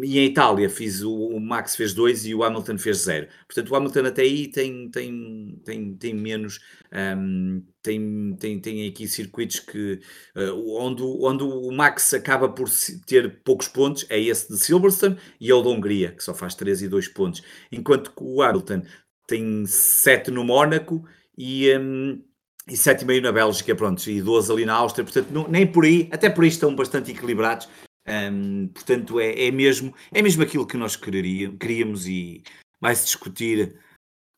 e 0.00 0.18
em 0.18 0.24
Itália 0.26 0.70
fiz 0.70 1.02
o, 1.02 1.12
o, 1.12 1.38
Max 1.38 1.76
fez 1.76 1.92
dois 1.92 2.24
e 2.24 2.34
o 2.34 2.42
Hamilton 2.42 2.78
fez 2.78 2.98
zero. 2.98 3.28
Portanto, 3.46 3.70
o 3.70 3.76
Hamilton 3.76 4.06
até 4.06 4.22
aí 4.22 4.48
tem, 4.48 4.90
tem, 4.90 5.60
tem, 5.64 5.94
tem 5.94 6.14
menos. 6.14 6.60
Um, 6.90 7.62
tem, 7.82 8.36
tem, 8.38 8.58
tem 8.58 8.88
aqui 8.88 9.06
circuitos 9.06 9.60
que 9.60 10.00
uh, 10.34 10.78
onde, 10.78 11.02
onde 11.02 11.42
o 11.42 11.70
Max 11.70 12.14
acaba 12.14 12.48
por 12.48 12.68
ter 13.06 13.42
poucos 13.42 13.68
pontos 13.68 14.06
é 14.08 14.18
esse 14.18 14.48
de 14.48 14.58
Silverstone 14.58 15.18
e 15.38 15.50
é 15.50 15.54
o 15.54 15.62
da 15.62 15.68
Hungria, 15.68 16.12
que 16.12 16.24
só 16.24 16.32
faz 16.32 16.54
3 16.54 16.82
e 16.82 16.88
2 16.88 17.08
pontos. 17.08 17.42
Enquanto 17.70 18.12
que 18.12 18.22
o 18.22 18.40
Hamilton 18.40 18.82
tem 19.26 19.66
7 19.66 20.30
no 20.30 20.44
Mónaco 20.44 21.04
e. 21.36 21.70
Um, 21.76 22.22
e 22.68 22.74
7,5 22.74 23.22
na 23.22 23.32
Bélgica, 23.32 23.74
pronto, 23.74 24.08
e 24.08 24.22
12 24.22 24.52
ali 24.52 24.64
na 24.64 24.74
Áustria, 24.74 25.04
portanto, 25.04 25.30
não, 25.32 25.48
nem 25.48 25.66
por 25.66 25.84
aí, 25.84 26.08
até 26.12 26.30
por 26.30 26.44
aí 26.44 26.48
estão 26.48 26.72
bastante 26.76 27.10
equilibrados, 27.10 27.68
um, 28.06 28.68
portanto, 28.68 29.20
é, 29.20 29.46
é, 29.46 29.50
mesmo, 29.50 29.94
é 30.12 30.22
mesmo 30.22 30.42
aquilo 30.42 30.66
que 30.66 30.76
nós 30.76 30.96
queríamos, 30.96 32.06
e 32.06 32.42
vai-se 32.80 33.04
discutir 33.04 33.78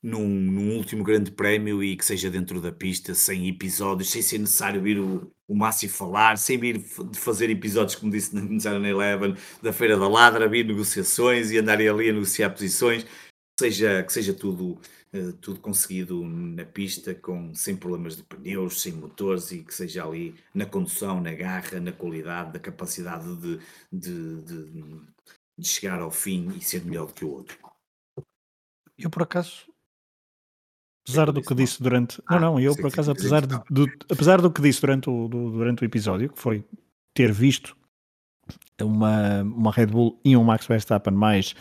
num, 0.02 0.28
num, 0.28 0.76
último 0.76 1.02
grande 1.02 1.30
prémio 1.30 1.82
e 1.82 1.96
que 1.96 2.04
seja 2.04 2.30
dentro 2.30 2.60
da 2.60 2.70
pista, 2.70 3.14
sem 3.14 3.48
episódios, 3.48 4.10
sem 4.10 4.20
ser 4.20 4.38
necessário 4.38 4.82
vir 4.82 4.98
o, 4.98 5.32
o 5.48 5.56
Márcio 5.56 5.88
falar, 5.88 6.36
sem 6.36 6.58
vir 6.58 6.78
fazer 7.14 7.48
episódios, 7.48 7.94
como 7.94 8.12
disse 8.12 8.34
na 8.34 8.88
Eleven, 8.88 9.34
da 9.62 9.72
Feira 9.72 9.96
da 9.96 10.06
Ladra, 10.06 10.48
vir 10.48 10.66
negociações 10.66 11.50
e 11.50 11.58
andarem 11.58 11.88
ali 11.88 12.10
a 12.10 12.12
negociar 12.12 12.50
posições, 12.50 13.06
seja, 13.59 14.02
que 14.02 14.12
seja 14.12 14.34
tudo 14.34 14.80
eh, 15.14 15.32
tudo 15.40 15.61
conseguido 15.61 16.24
na 16.24 16.64
pista, 16.64 17.14
com, 17.14 17.55
sem 17.55 17.76
problemas 17.76 18.16
de 18.16 18.24
pneus, 18.24 18.82
sem 18.82 18.92
motores 18.92 19.52
e 19.52 19.62
que 19.62 19.72
seja 19.72 20.05
ali 20.05 20.34
na 20.52 20.66
condução, 20.66 21.20
na 21.20 21.32
garra, 21.32 21.78
na 21.78 21.92
qualidade, 21.92 22.52
da 22.52 22.59
capacidade 22.59 23.24
de, 23.36 23.61
de, 23.92 24.42
de, 24.42 25.00
de 25.57 25.68
chegar 25.68 26.00
ao 26.00 26.11
fim 26.11 26.48
e 26.57 26.61
ser 26.61 26.84
melhor 26.84 27.07
do 27.07 27.14
que 27.14 27.24
o 27.24 27.30
outro. 27.30 27.57
Eu, 28.98 29.09
por 29.09 29.22
acaso, 29.22 29.72
apesar 31.07 31.30
do 31.30 31.40
que 31.40 31.55
disse 31.55 31.80
durante. 31.80 32.20
Ah, 32.26 32.40
não, 32.40 32.55
não, 32.55 32.61
eu 32.61 32.74
por 32.74 32.86
acaso, 32.86 33.12
apesar, 33.12 33.46
de, 33.46 33.57
do, 33.70 33.86
apesar 34.11 34.40
do 34.40 34.50
que 34.50 34.62
disse 34.62 34.80
durante 34.80 35.09
o, 35.09 35.28
do, 35.28 35.52
durante 35.52 35.82
o 35.82 35.84
episódio, 35.84 36.28
que 36.28 36.40
foi 36.40 36.64
ter 37.14 37.32
visto 37.32 37.76
uma, 38.82 39.42
uma 39.42 39.70
Red 39.70 39.86
Bull 39.86 40.20
e 40.24 40.36
um 40.36 40.42
Max 40.42 40.66
Verstappen 40.66 41.14
mais 41.14 41.55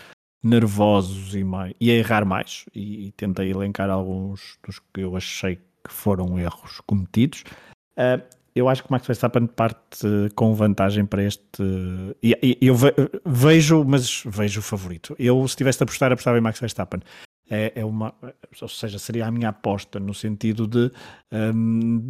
nervosos 0.44 1.34
e, 1.34 1.44
mais, 1.44 1.74
e 1.80 1.90
a 1.90 1.94
errar 1.96 2.26
mais, 2.26 2.66
e, 2.76 3.08
e, 3.08 3.12
tentei 3.14 3.50
elencar 3.50 3.90
alguns 3.90 4.58
dos 4.66 4.80
que 4.94 5.02
eu 5.02 5.16
achei 5.16 5.56
que 5.56 5.92
foram 5.92 6.38
erros 6.38 6.82
cometidos. 6.86 7.44
Uh, 7.98 8.22
eu 8.56 8.70
acho 8.70 8.84
que 8.84 8.92
Max 8.92 9.08
Verstappen 9.08 9.48
parte 9.48 10.06
com 10.36 10.54
vantagem 10.54 11.06
para 11.06 11.24
este. 11.24 11.42
Eu 12.62 12.76
vejo, 13.26 13.84
mas 13.84 14.22
vejo 14.26 14.60
o 14.60 14.64
favorito. 14.64 15.16
Eu, 15.18 15.48
se 15.48 15.56
tivesse 15.56 15.80
de 15.80 15.84
apostar, 15.84 16.12
apostava 16.12 16.38
em 16.38 16.42
Max 16.42 16.60
Verstappen. 16.60 17.02
É, 17.50 17.74
é 17.76 17.86
uma, 17.86 18.14
ou 18.62 18.68
seja, 18.68 19.00
seria 19.00 19.26
a 19.26 19.32
minha 19.32 19.50
aposta 19.50 20.00
no 20.00 20.14
sentido 20.14 20.68
de 20.68 20.92
um, 21.32 22.10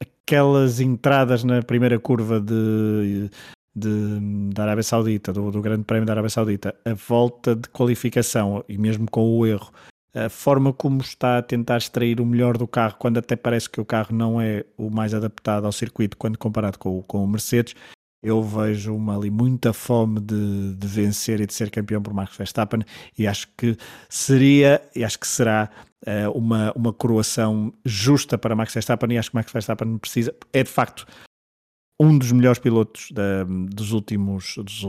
aquelas 0.00 0.80
entradas 0.80 1.44
na 1.44 1.62
primeira 1.62 1.98
curva 2.00 2.40
de 2.40 3.30
de, 3.76 4.50
da 4.54 4.62
Arábia 4.62 4.82
Saudita, 4.82 5.32
do, 5.32 5.50
do 5.50 5.60
Grande 5.60 5.84
Prémio 5.84 6.06
da 6.06 6.14
Arábia 6.14 6.30
Saudita, 6.30 6.74
a 6.82 6.94
volta 6.94 7.54
de 7.54 7.68
qualificação 7.68 8.64
e 8.66 8.78
mesmo 8.78 9.08
com 9.10 9.38
o 9.38 9.46
erro, 9.46 9.70
a 10.14 10.30
forma 10.30 10.72
como 10.72 11.02
está 11.02 11.36
a 11.36 11.42
tentar 11.42 11.76
extrair 11.76 12.18
o 12.18 12.24
melhor 12.24 12.56
do 12.56 12.66
carro, 12.66 12.96
quando 12.98 13.18
até 13.18 13.36
parece 13.36 13.68
que 13.68 13.78
o 13.78 13.84
carro 13.84 14.16
não 14.16 14.40
é 14.40 14.64
o 14.78 14.88
mais 14.88 15.12
adaptado 15.12 15.66
ao 15.66 15.72
circuito 15.72 16.16
quando 16.16 16.38
comparado 16.38 16.78
com, 16.78 17.02
com 17.02 17.22
o 17.22 17.28
Mercedes, 17.28 17.74
eu 18.22 18.42
vejo 18.42 18.94
uma 18.94 19.14
ali 19.14 19.30
muita 19.30 19.74
fome 19.74 20.20
de, 20.20 20.74
de 20.74 20.86
vencer 20.86 21.40
e 21.40 21.46
de 21.46 21.52
ser 21.52 21.70
campeão 21.70 22.02
por 22.02 22.14
Max 22.14 22.34
Verstappen 22.34 22.80
e 23.16 23.26
acho 23.26 23.46
que 23.56 23.76
seria 24.08 24.80
e 24.96 25.04
acho 25.04 25.18
que 25.18 25.28
será 25.28 25.70
uh, 26.06 26.30
uma, 26.30 26.72
uma 26.72 26.92
coroação 26.94 27.72
justa 27.84 28.38
para 28.38 28.56
Max 28.56 28.72
Verstappen 28.72 29.12
e 29.12 29.18
acho 29.18 29.30
que 29.30 29.36
Max 29.36 29.52
Verstappen 29.52 29.98
precisa, 29.98 30.34
é 30.50 30.62
de 30.62 30.70
facto 30.70 31.06
um 31.98 32.18
dos 32.18 32.32
melhores 32.32 32.58
pilotos 32.58 33.10
da, 33.12 33.44
dos 33.44 33.92
últimos. 33.92 34.56
Dos, 34.58 34.84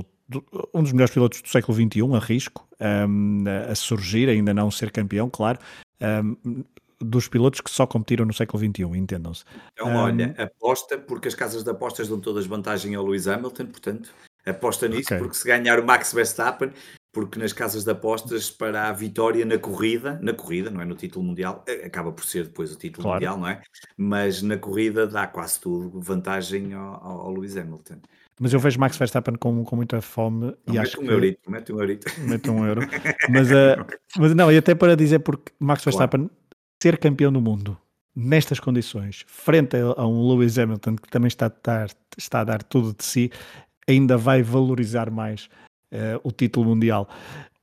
um 0.74 0.84
dos 0.84 0.92
melhores 0.92 1.14
pilotos 1.14 1.42
do 1.42 1.48
século 1.48 1.74
XXI, 1.74 2.02
a 2.14 2.20
risco, 2.20 2.68
um, 3.08 3.46
a 3.70 3.74
surgir, 3.74 4.28
ainda 4.28 4.54
não 4.54 4.70
ser 4.70 4.92
campeão, 4.92 5.30
claro, 5.30 5.58
um, 6.02 6.66
dos 7.00 7.28
pilotos 7.28 7.62
que 7.62 7.70
só 7.70 7.88
competiram 7.88 8.26
no 8.26 8.34
século 8.34 8.62
XXI, 8.62 8.84
entendam-se. 8.98 9.46
Então, 9.74 9.96
olha, 9.96 10.36
aposta, 10.38 10.98
porque 10.98 11.28
as 11.28 11.36
casas 11.36 11.64
de 11.64 11.70
apostas 11.70 12.10
dão 12.10 12.20
todas 12.20 12.46
vantagem 12.46 12.96
ao 12.96 13.06
Lewis 13.06 13.28
Hamilton, 13.28 13.68
portanto, 13.68 14.14
aposta 14.46 14.88
nisso, 14.88 15.06
okay. 15.06 15.20
porque 15.20 15.36
se 15.36 15.48
ganhar 15.48 15.80
o 15.80 15.86
Max 15.86 16.12
Verstappen, 16.12 16.72
porque 17.18 17.40
nas 17.40 17.52
casas 17.52 17.84
de 17.84 17.90
apostas 17.90 18.52
para 18.52 18.90
a 18.90 18.92
vitória 18.92 19.44
na 19.44 19.58
corrida, 19.58 20.20
na 20.22 20.34
corrida, 20.34 20.70
não 20.70 20.82
é 20.82 20.86
no 20.86 20.94
título 20.94 21.26
mundial, 21.26 21.66
acaba 21.84 22.12
por 22.12 22.24
ser 22.24 22.44
depois 22.44 22.72
o 22.72 22.76
título 22.76 23.06
claro. 23.06 23.16
mundial, 23.16 23.38
não 23.40 23.48
é? 23.48 23.60
Mas 23.98 24.44
na 24.44 24.56
corrida 24.56 25.08
dá 25.08 25.26
quase 25.26 25.60
tudo 25.60 26.00
vantagem 26.00 26.76
ao, 26.76 27.04
ao 27.04 27.34
Lewis 27.34 27.58
Hamilton. 27.58 27.96
Mas 28.40 28.54
eu 28.54 28.60
vejo 28.60 28.80
Max 28.80 28.98
Verstappen 28.98 29.34
com, 29.34 29.64
com 29.64 29.76
muita 29.76 30.00
fome 30.00 30.54
não, 30.64 30.76
e 30.76 30.78
acho 30.78 31.02
um 31.02 31.06
que... 31.06 31.10
Eurito, 31.10 31.50
mete 31.50 31.74
um 31.74 31.80
eurito. 31.80 32.06
Mete 32.20 32.52
um 32.52 32.64
euro. 32.68 32.82
mas, 33.32 33.50
uh, 33.50 33.84
mas 34.16 34.36
não, 34.36 34.52
e 34.52 34.58
até 34.58 34.76
para 34.76 34.96
dizer 34.96 35.18
porque 35.18 35.52
Max 35.60 35.84
Verstappen 35.84 36.28
claro. 36.28 36.36
ser 36.80 37.00
campeão 37.00 37.34
do 37.34 37.42
mundo 37.42 37.76
nestas 38.16 38.60
condições, 38.60 39.26
frente 39.26 39.76
a, 39.76 39.86
a 40.00 40.08
um 40.08 40.32
Lewis 40.32 40.60
Hamilton 40.60 40.98
que 40.98 41.10
também 41.10 41.30
está 41.30 41.48
a, 41.48 41.52
dar, 41.64 41.90
está 42.16 42.42
a 42.42 42.44
dar 42.44 42.62
tudo 42.62 42.96
de 42.96 43.04
si, 43.04 43.32
ainda 43.90 44.18
vai 44.18 44.44
valorizar 44.44 45.10
mais 45.10 45.50
uh, 45.92 46.20
o 46.24 46.32
título 46.32 46.68
mundial. 46.68 47.08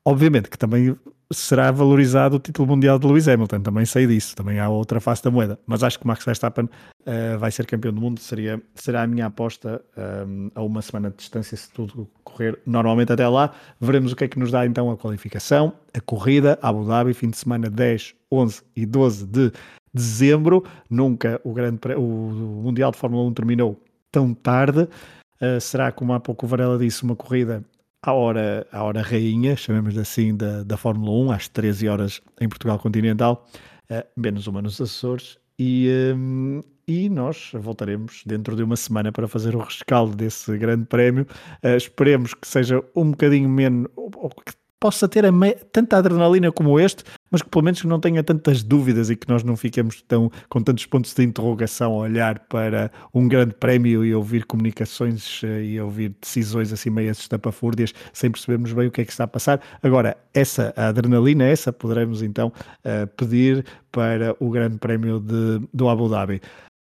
Obviamente 0.05 0.51
que 0.51 0.59
também 0.59 0.97
será 1.33 1.70
valorizado 1.70 2.37
o 2.37 2.39
título 2.39 2.68
mundial 2.68 2.99
de 2.99 3.07
Lewis 3.07 3.29
Hamilton, 3.29 3.61
também 3.61 3.85
sei 3.85 4.07
disso, 4.07 4.37
também 4.37 4.59
há 4.59 4.68
outra 4.68 5.01
face 5.01 5.22
da 5.22 5.31
moeda, 5.31 5.59
mas 5.66 5.83
acho 5.83 5.99
que 5.99 6.07
Max 6.07 6.25
Verstappen 6.25 6.64
uh, 6.66 7.39
vai 7.39 7.51
ser 7.51 7.66
campeão 7.66 7.93
do 7.93 8.01
mundo, 8.01 8.20
seria, 8.20 8.62
será 8.75 9.03
a 9.03 9.07
minha 9.07 9.27
aposta 9.27 9.83
um, 10.27 10.47
eh, 10.47 10.51
a 10.55 10.62
uma 10.62 10.83
semana 10.83 11.11
de 11.11 11.16
distância 11.16 11.57
se 11.57 11.70
tudo 11.72 12.09
correr 12.22 12.59
normalmente 12.66 13.12
até 13.12 13.27
lá, 13.27 13.53
veremos 13.81 14.12
o 14.12 14.16
que 14.16 14.25
é 14.25 14.29
que 14.29 14.39
nos 14.39 14.51
dá 14.51 14.66
então 14.66 14.91
a 14.91 14.97
qualificação, 14.97 15.72
a 15.93 16.01
corrida, 16.01 16.59
Abu 16.62 16.85
Dhabi, 16.85 17.14
fim 17.14 17.31
de 17.31 17.37
semana 17.37 17.68
10, 17.70 18.14
11 18.31 18.62
e 18.77 18.87
12 18.87 19.27
de 19.27 19.53
dezembro, 19.93 20.64
nunca 20.91 21.41
o, 21.45 21.53
grande, 21.53 21.79
o, 21.97 22.62
Mundial 22.64 22.91
de 22.91 22.99
Fórmula 22.99 23.25
1 23.29 23.33
terminou 23.33 23.81
tão 24.11 24.35
tarde, 24.35 24.83
uh, 24.83 25.61
será 25.61 25.91
como 25.91 26.12
há 26.12 26.20
pouco 26.20 26.47
o 26.47 26.49
Varela 26.49 26.79
disse, 26.79 27.03
uma 27.03 27.16
corrida 27.16 27.64
à 28.05 28.13
hora, 28.13 28.67
à 28.71 28.83
hora 28.83 29.01
rainha, 29.01 29.57
chamemos 29.57 29.97
assim, 29.97 30.37
da, 30.37 30.63
da 30.63 30.77
Fórmula 30.77 31.11
1, 31.11 31.33
às 31.33 31.49
13 31.49 31.89
horas 31.89 32.21
em 32.39 32.49
Portugal 32.49 32.79
Continental, 32.79 33.47
uh, 33.91 34.05
menos 34.15 34.47
uma 34.47 34.61
nos 34.61 34.79
Açores. 34.79 35.39
E, 35.59 35.89
um, 36.15 36.61
e 36.87 37.09
nós 37.09 37.51
voltaremos 37.55 38.23
dentro 38.27 38.55
de 38.57 38.63
uma 38.63 38.77
semana 38.77 39.11
para 39.11 39.27
fazer 39.27 39.57
o 39.57 39.61
rescaldo 39.61 40.15
desse 40.15 40.57
grande 40.59 40.85
prémio. 40.85 41.27
Uh, 41.65 41.77
esperemos 41.77 42.35
que 42.35 42.47
seja 42.47 42.83
um 42.95 43.11
bocadinho 43.11 43.49
menos, 43.49 43.89
ou 43.97 44.29
que 44.29 44.53
possa 44.79 45.09
ter 45.09 45.25
tanta 45.73 45.97
adrenalina 45.97 46.53
como 46.53 46.79
este, 46.79 47.05
mas 47.35 47.43
que 47.43 47.49
pelo 47.49 47.64
menos 47.64 47.82
não 47.82 47.99
tenha 47.99 48.22
tantas 48.22 48.62
dúvidas 48.62 49.11
e 49.11 49.16
que 49.16 49.28
nós 49.28 49.43
não 49.43 49.57
fiquemos 49.57 50.01
tão, 50.03 50.30
com 50.49 50.62
tantos 50.62 50.87
pontos 50.87 51.12
de 51.12 51.24
interrogação 51.24 51.95
a 51.95 51.97
olhar 51.97 52.39
para 52.39 52.93
um 53.12 53.26
grande 53.26 53.55
prémio 53.55 54.05
e 54.05 54.14
ouvir 54.14 54.45
comunicações 54.45 55.41
eh, 55.43 55.64
e 55.64 55.80
ouvir 55.80 56.14
decisões 56.20 56.72
assim 56.72 56.91
meio 56.91 57.11
estapafúrdias 57.11 57.93
sem 58.12 58.30
percebermos 58.30 58.72
bem 58.72 58.87
o 58.87 58.91
que 58.93 59.01
é 59.01 59.05
que 59.05 59.11
está 59.11 59.24
a 59.24 59.26
passar. 59.26 59.61
Agora, 59.82 60.16
essa 60.32 60.72
adrenalina, 60.76 61.43
essa 61.43 61.72
poderemos 61.72 62.22
então 62.22 62.53
uh, 62.85 63.05
pedir 63.16 63.66
para 63.91 64.37
o 64.39 64.49
grande 64.49 64.78
prémio 64.78 65.18
de, 65.18 65.61
do 65.74 65.89
Abu 65.89 66.09
Dhabi. 66.09 66.41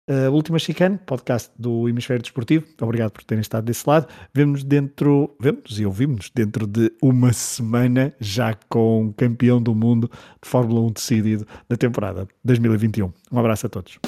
Uh, 0.08 0.32
Última 0.32 0.58
Chicane, 0.58 0.98
podcast 1.04 1.50
do 1.58 1.86
Hemisfério 1.86 2.22
Desportivo. 2.22 2.64
Obrigado 2.80 3.10
por 3.10 3.22
terem 3.24 3.42
estado 3.42 3.66
desse 3.66 3.86
lado. 3.86 4.06
Vemos 4.32 4.64
dentro, 4.64 5.36
vemos 5.38 5.78
e 5.78 5.84
ouvimos 5.84 6.30
dentro 6.34 6.66
de 6.66 6.90
uma 7.02 7.30
semana, 7.34 8.14
já 8.18 8.54
com 8.70 9.12
campeão 9.14 9.60
do 9.60 9.74
mundo 9.74 10.10
de 10.42 10.48
Fórmula 10.48 10.80
1 10.80 10.92
decidido 10.92 11.46
da 11.68 11.76
temporada 11.76 12.26
2021. 12.42 13.12
Um 13.30 13.38
abraço 13.38 13.66
a 13.66 13.68
todos. 13.68 13.98